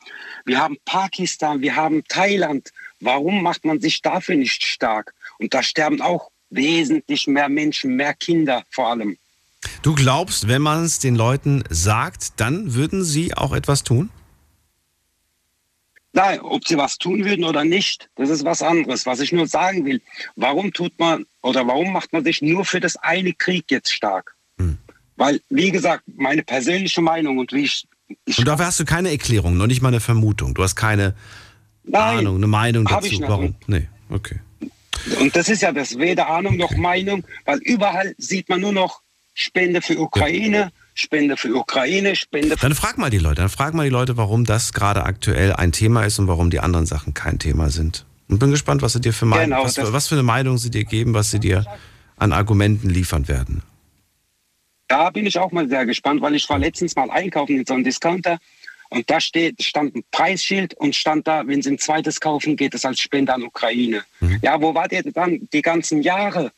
[0.47, 2.73] wir haben Pakistan, wir haben Thailand.
[3.01, 5.13] Warum macht man sich dafür nicht stark?
[5.39, 9.19] Und da sterben auch wesentlich mehr Menschen, mehr Kinder vor allem.
[9.83, 14.09] Du glaubst, wenn man es den Leuten sagt, dann würden sie auch etwas tun?
[16.13, 19.07] Nein, ob sie was tun würden oder nicht, das ist was anderes.
[19.07, 20.03] Was ich nur sagen will,
[20.37, 24.35] warum tut man oder warum macht man sich nur für das eine Krieg jetzt stark?
[24.59, 24.77] Hm.
[25.17, 27.87] Weil, wie gesagt, meine persönliche Meinung und wie ich.
[28.27, 30.55] ich und dafür hast du keine Erklärung, noch nicht mal eine Vermutung.
[30.55, 31.15] Du hast keine
[31.85, 33.21] Nein, Ahnung, eine Meinung dazu.
[33.23, 33.55] Warum?
[33.67, 34.41] Nee, okay.
[35.19, 39.01] Und das ist ja das weder Ahnung noch Meinung, weil überall sieht man nur noch
[39.35, 40.71] Spende für Ukraine, ja.
[40.95, 44.17] Spende für Ukraine, Spende für Dann frag mal die Leute, dann frag mal die Leute,
[44.17, 48.05] warum das gerade aktuell ein Thema ist und warum die anderen Sachen kein Thema sind.
[48.29, 50.71] Und bin gespannt, was sie dir für Meinung, genau, was, was für eine Meinung sie
[50.71, 51.67] dir geben, was sie dir
[52.17, 53.63] an Argumenten liefern werden.
[54.89, 57.75] Da bin ich auch mal sehr gespannt, weil ich war letztens mal einkaufen in so
[57.75, 58.39] einem Discounter
[58.91, 62.75] Und da steht, stand ein Preisschild und stand da, wenn Sie ein zweites kaufen, geht
[62.75, 64.03] es als Spende an Ukraine.
[64.21, 64.39] Mhm.
[64.43, 66.53] Ja, wo war der dann die ganzen Jahre?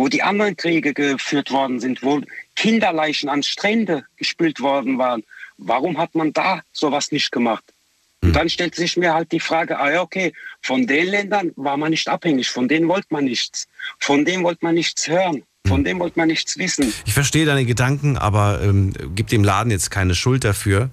[0.00, 2.22] Wo die anderen Kriege geführt worden sind, wo
[2.56, 5.24] Kinderleichen an Strände gespült worden waren.
[5.58, 7.62] Warum hat man da sowas nicht gemacht?
[8.22, 8.32] Und mhm.
[8.32, 10.32] dann stellt sich mir halt die Frage, ah ja, okay,
[10.62, 13.68] von den Ländern war man nicht abhängig, von denen wollte man nichts,
[13.98, 15.42] von denen wollte man nichts hören.
[15.66, 16.94] Von dem wollte man nichts wissen.
[17.04, 20.88] Ich verstehe deine Gedanken, aber ähm, gib dem Laden jetzt keine Schuld dafür,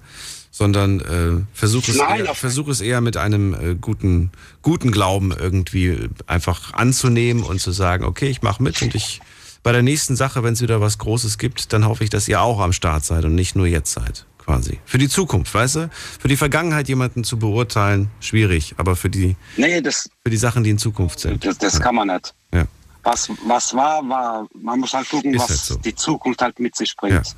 [0.58, 5.30] sondern äh, versuch, es Nein, eher, versuch es eher mit einem äh, guten, guten Glauben
[5.30, 9.20] irgendwie einfach anzunehmen und zu sagen, okay, ich mache mit und ich
[9.62, 12.40] bei der nächsten Sache, wenn es wieder was Großes gibt, dann hoffe ich, dass ihr
[12.40, 14.80] auch am Start seid und nicht nur jetzt seid, quasi.
[14.84, 15.90] Für die Zukunft, weißt du?
[16.18, 20.64] Für die Vergangenheit jemanden zu beurteilen, schwierig, aber für die, nee, das, für die Sachen,
[20.64, 21.44] die in Zukunft sind.
[21.44, 21.80] Das, das ja.
[21.80, 22.34] kann man nicht.
[22.52, 22.66] Ja
[23.04, 24.46] was, was war, war.
[24.54, 25.76] Man muss halt gucken, Ist was halt so.
[25.76, 27.14] die Zukunft halt mit sich bringt.
[27.14, 27.32] Ja.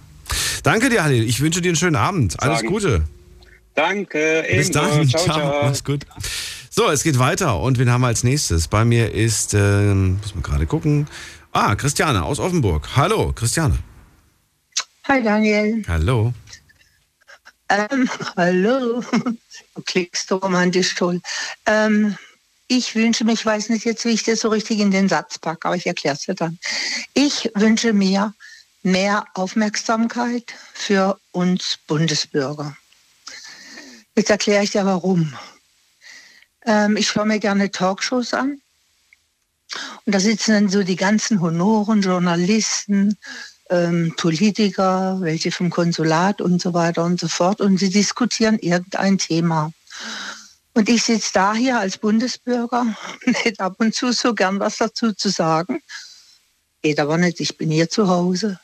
[0.62, 1.28] Danke dir, Halil.
[1.28, 2.40] Ich wünsche dir einen schönen Abend.
[2.42, 2.68] Alles Sagen.
[2.68, 3.04] Gute.
[3.74, 4.44] Danke.
[4.50, 5.08] Bis dann.
[5.08, 5.62] Ciao, ciao, ciao.
[5.64, 6.04] Mach's gut.
[6.70, 7.58] So, es geht weiter.
[7.60, 8.68] Und wen haben wir als nächstes?
[8.68, 11.08] Bei mir ist, ähm, muss man gerade gucken.
[11.52, 12.88] Ah, Christiane aus Offenburg.
[12.96, 13.78] Hallo, Christiane.
[15.08, 15.82] Hi, Daniel.
[15.88, 16.32] Hallo.
[17.68, 19.02] Ähm, hallo.
[19.76, 21.20] Du klickst so romantisch toll.
[21.64, 22.16] Ähm,
[22.66, 25.38] ich wünsche mir, ich weiß nicht jetzt, wie ich das so richtig in den Satz
[25.38, 26.58] packe, aber ich erkläre es dir dann.
[27.14, 28.34] Ich wünsche mir
[28.82, 32.76] mehr Aufmerksamkeit für uns Bundesbürger.
[34.16, 35.34] Jetzt erkläre ich dir warum.
[36.66, 38.60] Ähm, ich schaue mir gerne Talkshows an.
[40.04, 43.16] Und da sitzen dann so die ganzen Honoren, Journalisten,
[43.70, 47.60] ähm, Politiker, welche vom Konsulat und so weiter und so fort.
[47.60, 49.72] Und sie diskutieren irgendein Thema.
[50.74, 52.94] Und ich sitze da hier als Bundesbürger
[53.26, 55.80] und hätte ab und zu so gern was dazu zu sagen.
[56.82, 58.58] Geht aber nicht, ich bin hier zu Hause.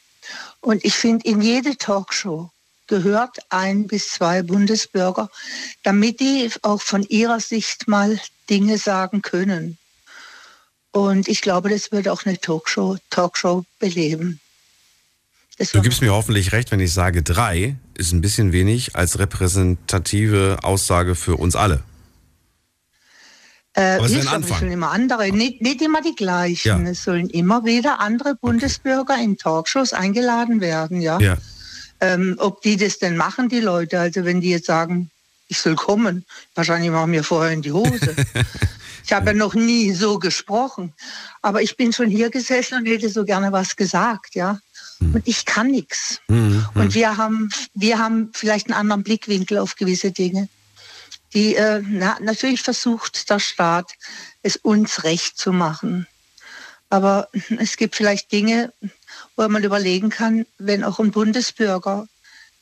[0.67, 2.51] Und ich finde, in jede Talkshow
[2.89, 5.31] gehört ein bis zwei Bundesbürger,
[5.85, 8.19] damit die auch von ihrer Sicht mal
[8.51, 9.79] Dinge sagen können.
[10.91, 14.41] Und ich glaube, das wird auch eine Talkshow, Talkshow beleben.
[15.57, 20.59] du gibst mir hoffentlich recht, wenn ich sage, drei ist ein bisschen wenig als repräsentative
[20.65, 21.85] Aussage für uns alle.
[23.77, 26.87] Äh, Aber es, nicht, es sollen immer andere, nicht, nicht immer die gleichen.
[26.87, 26.91] Ja.
[26.91, 29.25] Es sollen immer wieder andere Bundesbürger okay.
[29.25, 31.21] in Talkshows eingeladen werden, ja.
[31.21, 31.37] ja.
[32.01, 35.11] Ähm, ob die das denn machen, die Leute, also wenn die jetzt sagen,
[35.49, 36.25] ich soll kommen,
[36.55, 38.17] wahrscheinlich machen wir vorher in die Hose.
[39.05, 40.95] ich habe ja noch nie so gesprochen,
[41.43, 44.59] aber ich bin schon hier gesessen und hätte so gerne was gesagt, ja.
[45.01, 45.17] Hm.
[45.17, 46.21] Und ich kann nichts.
[46.29, 46.65] Mhm.
[46.75, 50.49] Und wir haben, wir haben vielleicht einen anderen Blickwinkel auf gewisse Dinge
[51.37, 53.93] die äh, na, natürlich versucht der Staat,
[54.43, 56.07] es uns recht zu machen.
[56.89, 58.73] Aber es gibt vielleicht Dinge,
[59.37, 62.09] wo man überlegen kann, wenn auch ein Bundesbürger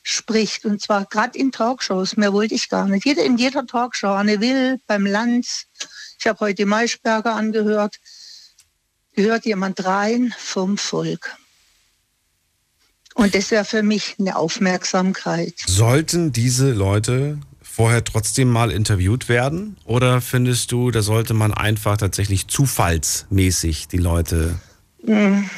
[0.02, 3.06] spricht, und zwar gerade in Talkshows, mehr wollte ich gar nicht.
[3.06, 5.66] in jeder Talkshow, Anne Will, beim Lanz,
[6.18, 8.00] ich habe heute Maischberger angehört,
[9.12, 11.36] gehört jemand rein vom Volk.
[13.14, 15.54] Und das wäre für mich eine Aufmerksamkeit.
[15.64, 17.38] Sollten diese Leute
[17.74, 19.76] vorher trotzdem mal interviewt werden?
[19.84, 24.54] Oder findest du, da sollte man einfach tatsächlich zufallsmäßig die Leute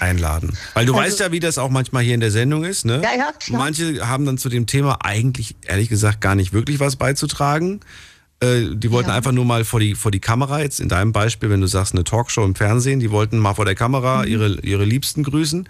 [0.00, 0.56] einladen?
[0.72, 3.02] Weil du also, weißt ja, wie das auch manchmal hier in der Sendung ist, ne?
[3.04, 3.58] Ja, ja, klar.
[3.58, 7.80] Manche haben dann zu dem Thema eigentlich, ehrlich gesagt, gar nicht wirklich was beizutragen.
[8.40, 9.16] Äh, die wollten ja.
[9.16, 11.92] einfach nur mal vor die, vor die Kamera, jetzt in deinem Beispiel, wenn du sagst,
[11.92, 14.28] eine Talkshow im Fernsehen, die wollten mal vor der Kamera mhm.
[14.28, 15.68] ihre, ihre Liebsten grüßen.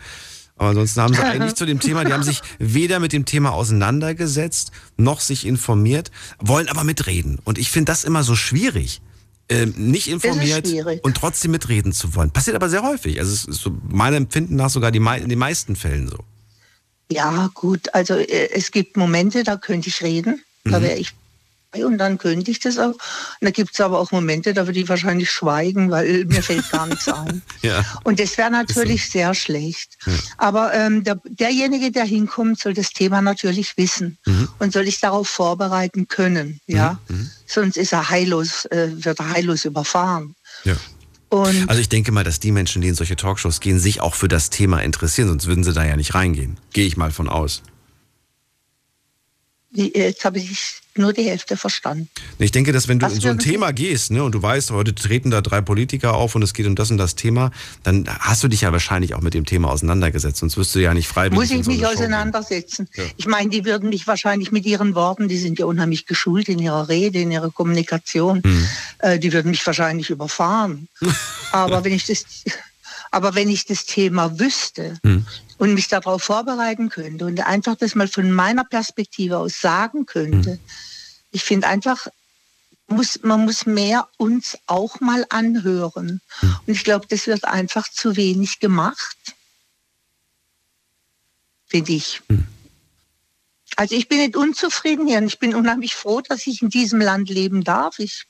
[0.57, 3.53] Aber ansonsten haben sie eigentlich zu dem Thema, die haben sich weder mit dem Thema
[3.53, 7.39] auseinandergesetzt, noch sich informiert, wollen aber mitreden.
[7.45, 9.01] Und ich finde das immer so schwierig.
[9.49, 10.67] Ähm, nicht informiert
[11.03, 12.33] und trotzdem mitreden zu wollen.
[12.33, 13.21] Passiert aber sehr häufig.
[13.21, 16.19] Also es ist so meinem Empfinden nach sogar die, in den meisten Fällen so.
[17.13, 17.95] Ja, gut.
[17.95, 20.43] Also äh, es gibt Momente, da könnte ich reden.
[20.65, 20.83] Da mhm.
[20.83, 21.15] wäre ich
[21.85, 22.93] und dann könnte ich das auch.
[22.93, 22.99] Und
[23.41, 26.87] da gibt es aber auch Momente, da würde ich wahrscheinlich schweigen, weil mir fällt gar
[26.87, 27.43] nichts ein.
[27.63, 27.85] ja.
[28.05, 29.99] Und das wäre natürlich sehr schlecht.
[30.07, 30.13] Ja.
[30.39, 34.49] Aber ähm, der, derjenige, der hinkommt, soll das Thema natürlich wissen mhm.
[34.59, 36.61] und soll sich darauf vorbereiten können.
[36.67, 36.99] Ja?
[37.09, 37.17] Mhm.
[37.17, 37.31] mhm.
[37.49, 40.35] Sonst ist er heillos, äh, wird er heillos überfahren.
[40.65, 40.77] Ja.
[41.29, 44.15] Und also ich denke mal, dass die Menschen, die in solche Talkshows gehen, sich auch
[44.15, 46.59] für das Thema interessieren, sonst würden sie da ja nicht reingehen.
[46.73, 47.63] Gehe ich mal von aus.
[49.77, 52.09] Jetzt habe ich nur die Hälfte verstanden.
[52.39, 54.71] Ich denke, dass wenn du Was in so ein Thema gehst ne, und du weißt,
[54.71, 57.51] heute treten da drei Politiker auf und es geht um das und das Thema,
[57.83, 60.95] dann hast du dich ja wahrscheinlich auch mit dem Thema auseinandergesetzt, sonst wirst du ja
[60.95, 61.39] nicht freiwillig.
[61.39, 62.89] Muss ich so mich auseinandersetzen.
[62.95, 63.05] Ja.
[63.17, 66.59] Ich meine, die würden mich wahrscheinlich mit ihren Worten, die sind ja unheimlich geschult in
[66.59, 68.69] ihrer Rede, in ihrer Kommunikation, hm.
[69.01, 70.89] äh, die würden mich wahrscheinlich überfahren.
[71.53, 72.25] Aber wenn ich das
[73.17, 75.27] Aber wenn ich das Thema wüsste Hm.
[75.57, 80.51] und mich darauf vorbereiten könnte und einfach das mal von meiner Perspektive aus sagen könnte,
[80.51, 80.61] Hm.
[81.31, 82.09] ich finde einfach,
[82.89, 86.21] muss, man muss mehr uns auch mal anhören.
[86.41, 86.57] Hm.
[86.67, 89.17] Und ich glaube, das wird einfach zu wenig gemacht.
[91.69, 92.21] Finde ich.
[93.77, 97.01] Also ich bin nicht unzufrieden hier und ich bin unheimlich froh, dass ich in diesem
[97.01, 97.99] Land leben darf.
[97.99, 98.25] Ich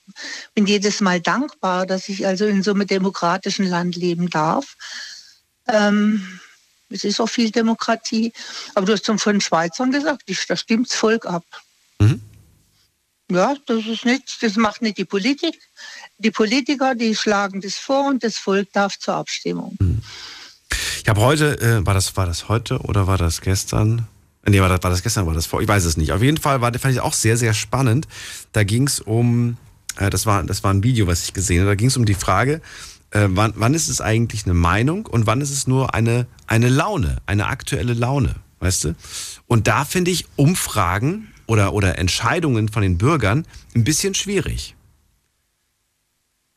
[0.55, 4.77] bin jedes Mal dankbar, dass ich also in so einem demokratischen Land leben darf.
[5.69, 6.41] Ähm,
[6.91, 8.33] es ist auch viel Demokratie.
[8.75, 11.45] Aber du hast zum von den Schweizern gesagt, da stimmt's Volk ab.
[13.31, 15.59] Ja, das ist nicht, das macht nicht die Politik.
[16.19, 19.77] Die Politiker, die schlagen das vor und das Volk darf zur Abstimmung.
[21.03, 24.07] Ich habe heute, äh, war das war das heute oder war das gestern?
[24.49, 25.61] Nee, war das, war das gestern, war das vor?
[25.61, 26.13] Ich weiß es nicht.
[26.13, 28.07] Auf jeden Fall war, fand ich auch sehr, sehr spannend.
[28.53, 29.57] Da ging es um,
[29.99, 32.05] äh, das, war, das war ein Video, was ich gesehen habe, da ging es um
[32.05, 32.61] die Frage,
[33.11, 36.69] äh, wann, wann ist es eigentlich eine Meinung und wann ist es nur eine, eine
[36.69, 38.95] Laune, eine aktuelle Laune, weißt du?
[39.49, 44.76] Und da finde ich Umfragen oder, oder Entscheidungen von den Bürgern ein bisschen schwierig.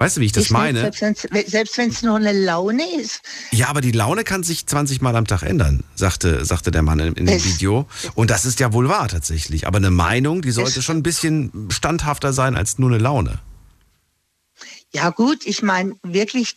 [0.01, 0.89] Weißt du, wie ich das Ich meine?
[0.93, 3.19] Selbst wenn es nur eine Laune ist.
[3.51, 6.99] Ja, aber die Laune kann sich 20 Mal am Tag ändern, sagte, sagte der Mann
[6.99, 7.85] in, in dem Es- Video.
[8.15, 9.67] Und das ist ja wohl wahr tatsächlich.
[9.67, 13.39] Aber eine Meinung, die sollte schon ein bisschen standhafter sein als nur eine Laune.
[14.91, 16.55] Ja gut, ich meine wirklich,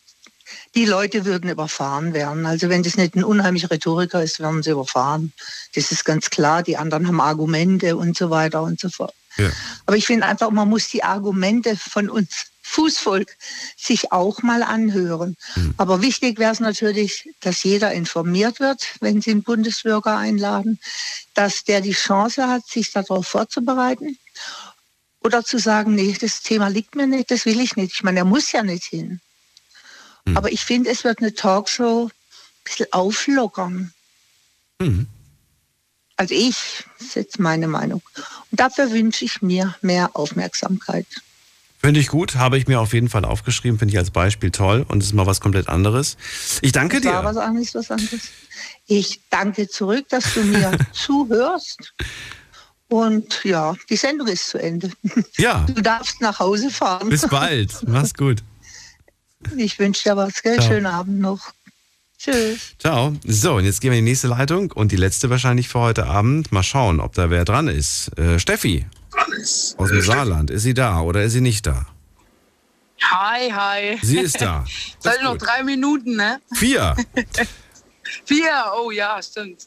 [0.76, 2.46] die Leute würden überfahren werden.
[2.46, 5.32] Also wenn das nicht ein unheimlicher Rhetoriker ist, werden sie überfahren.
[5.74, 6.62] Das ist ganz klar.
[6.62, 9.12] Die anderen haben Argumente und so weiter und so fort.
[9.36, 9.50] Ja.
[9.86, 13.36] Aber ich finde einfach, man muss die Argumente von uns Fußvolk
[13.76, 15.36] sich auch mal anhören.
[15.76, 20.80] Aber wichtig wäre es natürlich, dass jeder informiert wird, wenn Sie einen Bundesbürger einladen,
[21.34, 24.18] dass der die Chance hat, sich darauf vorzubereiten
[25.20, 27.92] oder zu sagen, nee, das Thema liegt mir nicht, das will ich nicht.
[27.92, 29.20] Ich meine, er muss ja nicht hin.
[30.34, 32.10] Aber ich finde, es wird eine Talkshow ein
[32.64, 33.92] bisschen auflockern.
[36.16, 38.02] Also ich, das ist jetzt meine Meinung.
[38.50, 41.06] Und dafür wünsche ich mir mehr Aufmerksamkeit.
[41.82, 44.84] Finde ich gut, habe ich mir auf jeden Fall aufgeschrieben, finde ich als Beispiel toll
[44.88, 46.16] und es ist mal was komplett anderes.
[46.60, 47.28] Ich danke Das war dir.
[47.28, 48.20] was anderes, was anderes.
[48.86, 51.92] Ich danke zurück, dass du mir zuhörst.
[52.88, 54.90] Und ja, die Sendung ist zu Ende.
[55.38, 57.08] Ja, Du darfst nach Hause fahren.
[57.08, 57.72] bis bald.
[57.88, 58.42] Mach's gut.
[59.56, 60.58] Ich wünsche dir was, gell?
[60.58, 60.68] Ciao.
[60.68, 61.52] Schönen Abend noch.
[62.18, 62.74] Tschüss.
[62.78, 63.16] Ciao.
[63.26, 66.06] So, und jetzt gehen wir in die nächste Leitung und die letzte wahrscheinlich für heute
[66.06, 66.52] Abend.
[66.52, 68.16] Mal schauen, ob da wer dran ist.
[68.18, 68.86] Äh, Steffi
[69.78, 70.50] aus dem Saarland.
[70.50, 71.86] Ist sie da oder ist sie nicht da?
[73.02, 73.98] Hi, hi.
[74.02, 74.64] Sie ist da.
[75.00, 76.40] Soll noch drei Minuten, ne?
[76.54, 76.96] Vier.
[78.24, 79.66] Vier, oh ja, stimmt.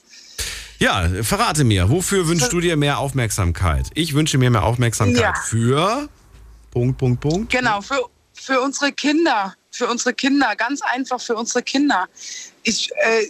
[0.80, 3.88] Ja, verrate mir, wofür wünschst du dir mehr Aufmerksamkeit?
[3.94, 5.34] Ich wünsche mir mehr Aufmerksamkeit Ja.
[5.34, 6.10] für.
[6.72, 7.52] Punkt, Punkt, Punkt.
[7.52, 8.02] Genau, für,
[8.34, 9.56] für unsere Kinder.
[9.72, 12.07] Für unsere Kinder, ganz einfach für unsere Kinder.
[12.64, 13.27] Ich äh,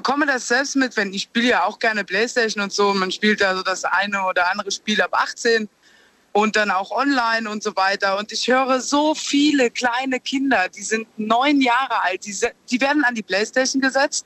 [0.00, 2.94] bekomme das selbst mit, wenn ich spiele ja auch gerne Playstation und so.
[2.94, 5.68] Man spielt da so das eine oder andere Spiel ab 18
[6.32, 8.16] und dann auch online und so weiter.
[8.16, 12.34] Und ich höre so viele kleine Kinder, die sind neun Jahre alt, die,
[12.70, 14.24] die werden an die Playstation gesetzt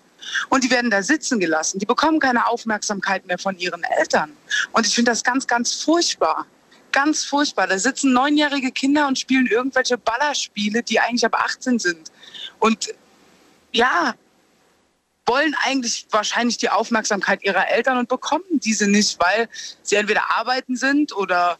[0.49, 1.81] und die werden da sitzen gelassen.
[1.81, 4.31] Die bekommen keine Aufmerksamkeit mehr von ihren Eltern.
[4.71, 6.47] Und ich finde das ganz, ganz furchtbar.
[6.93, 7.67] Ganz furchtbar.
[7.67, 12.13] Da sitzen neunjährige Kinder und spielen irgendwelche Ballerspiele, die eigentlich ab 18 sind.
[12.61, 12.95] Und
[13.73, 14.15] ja,
[15.27, 19.49] wollen eigentlich wahrscheinlich die Aufmerksamkeit ihrer Eltern und bekommen diese nicht, weil
[19.83, 21.59] sie entweder arbeiten sind oder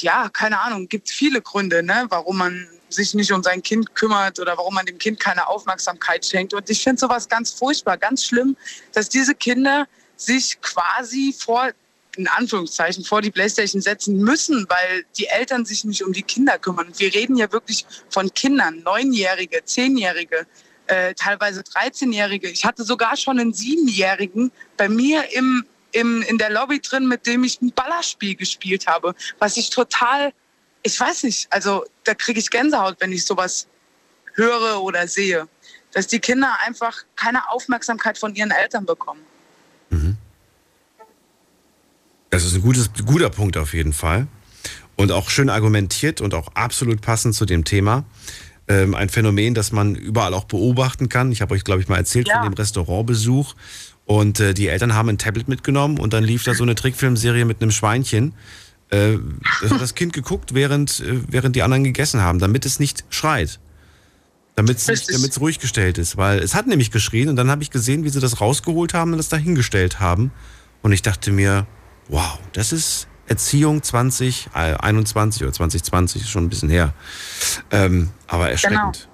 [0.00, 4.38] ja, keine Ahnung, gibt viele Gründe, ne, warum man sich nicht um sein Kind kümmert
[4.38, 6.54] oder warum man dem Kind keine Aufmerksamkeit schenkt.
[6.54, 8.56] Und ich finde sowas ganz furchtbar, ganz schlimm,
[8.92, 9.86] dass diese Kinder
[10.16, 11.70] sich quasi vor,
[12.16, 16.58] in Anführungszeichen, vor die Playstation setzen müssen, weil die Eltern sich nicht um die Kinder
[16.58, 16.92] kümmern.
[16.96, 20.46] Wir reden ja wirklich von Kindern, Neunjährige, Zehnjährige,
[20.86, 22.48] äh, teilweise 13-Jährige.
[22.48, 27.26] Ich hatte sogar schon einen Siebenjährigen bei mir im, im, in der Lobby drin, mit
[27.26, 30.32] dem ich ein Ballerspiel gespielt habe, was ich total,
[30.82, 33.66] ich weiß nicht, also da kriege ich Gänsehaut, wenn ich sowas
[34.34, 35.48] höre oder sehe,
[35.92, 39.24] dass die Kinder einfach keine Aufmerksamkeit von ihren Eltern bekommen.
[42.34, 44.26] Das ist ein gutes, guter Punkt auf jeden Fall.
[44.96, 48.02] Und auch schön argumentiert und auch absolut passend zu dem Thema.
[48.66, 51.30] Ähm, ein Phänomen, das man überall auch beobachten kann.
[51.32, 53.54] Ich habe euch, glaube ich, mal erzählt von dem Restaurantbesuch.
[54.06, 57.44] Und äh, die Eltern haben ein Tablet mitgenommen und dann lief da so eine Trickfilmserie
[57.44, 58.34] mit einem Schweinchen.
[58.90, 59.16] Äh,
[59.62, 63.04] das hat das Kind geguckt, während, äh, während die anderen gegessen haben, damit es nicht
[63.10, 63.60] schreit.
[64.56, 66.16] Damit es nicht- damit es ruhig gestellt ist.
[66.16, 69.12] Weil es hat nämlich geschrien und dann habe ich gesehen, wie sie das rausgeholt haben
[69.12, 70.32] und das dahingestellt haben.
[70.82, 71.66] Und ich dachte mir,
[72.08, 76.92] wow, das ist Erziehung 2021 oder 2020, ist schon ein bisschen her.
[77.70, 79.08] Ähm, aber erschreckend.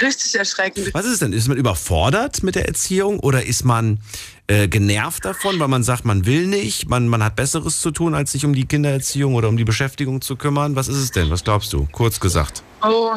[0.00, 0.92] Richtig erschreckend.
[0.92, 1.32] Was ist denn?
[1.32, 3.98] Ist man überfordert mit der Erziehung oder ist man
[4.46, 8.14] äh, genervt davon, weil man sagt, man will nicht, man, man hat Besseres zu tun,
[8.14, 10.76] als sich um die Kindererziehung oder um die Beschäftigung zu kümmern?
[10.76, 11.30] Was ist es denn?
[11.30, 11.88] Was glaubst du?
[11.92, 12.62] Kurz gesagt.
[12.82, 13.14] Oh,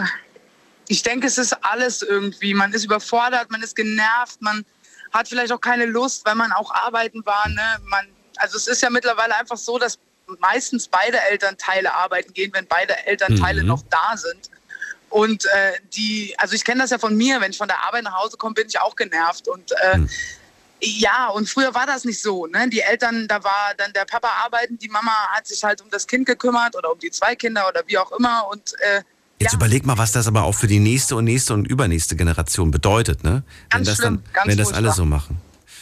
[0.87, 2.53] ich denke, es ist alles irgendwie.
[2.53, 4.63] Man ist überfordert, man ist genervt, man
[5.11, 7.49] hat vielleicht auch keine Lust, weil man auch arbeiten war.
[7.49, 7.61] Ne?
[7.89, 8.07] Man,
[8.39, 9.99] also es ist ja mittlerweile einfach so, dass
[10.39, 13.67] meistens beide Elternteile arbeiten gehen, wenn beide Elternteile mhm.
[13.67, 14.49] noch da sind.
[15.09, 18.03] Und äh, die, also ich kenne das ja von mir, wenn ich von der Arbeit
[18.03, 19.47] nach Hause komme, bin ich auch genervt.
[19.47, 20.09] Und äh, mhm.
[20.81, 22.45] ja, und früher war das nicht so.
[22.45, 22.69] Ne?
[22.69, 26.05] Die Eltern, da war dann der Papa arbeiten, die Mama hat sich halt um das
[26.05, 28.47] Kind gekümmert oder um die zwei Kinder oder wie auch immer.
[28.51, 29.01] Und äh,
[29.41, 29.57] Jetzt ja.
[29.57, 33.23] überleg mal, was das aber auch für die nächste und nächste und übernächste Generation bedeutet,
[33.23, 33.43] ne?
[33.69, 35.39] Ganz wenn das schlimm, dann, wenn das alle so machen.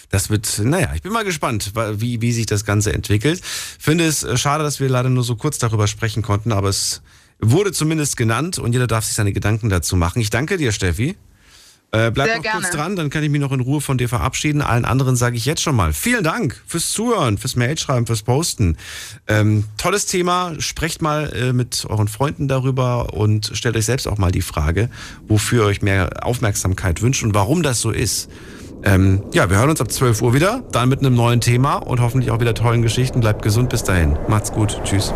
[0.10, 3.42] Das wird, naja, ich bin mal gespannt, wie, wie sich das Ganze entwickelt.
[3.44, 7.02] Finde es äh, schade, dass wir leider nur so kurz darüber sprechen konnten, aber es
[7.40, 10.22] wurde zumindest genannt und jeder darf sich seine Gedanken dazu machen.
[10.22, 11.16] Ich danke dir, Steffi.
[11.92, 12.62] Äh, bleib Sehr noch gerne.
[12.62, 14.62] kurz dran, dann kann ich mich noch in Ruhe von dir verabschieden.
[14.62, 18.76] Allen anderen sage ich jetzt schon mal vielen Dank fürs Zuhören, fürs Mailschreiben, fürs Posten.
[19.28, 20.54] Ähm, tolles Thema.
[20.60, 24.90] Sprecht mal äh, mit euren Freunden darüber und stellt euch selbst auch mal die Frage,
[25.30, 28.30] wofür ihr euch mehr Aufmerksamkeit wünscht und warum das so ist.
[28.84, 32.00] Ähm, ja, wir hören uns ab 12 Uhr wieder, dann mit einem neuen Thema und
[32.00, 33.20] hoffentlich auch wieder tollen Geschichten.
[33.20, 34.18] Bleibt gesund bis dahin.
[34.28, 34.80] Macht's gut.
[34.84, 35.14] Tschüss.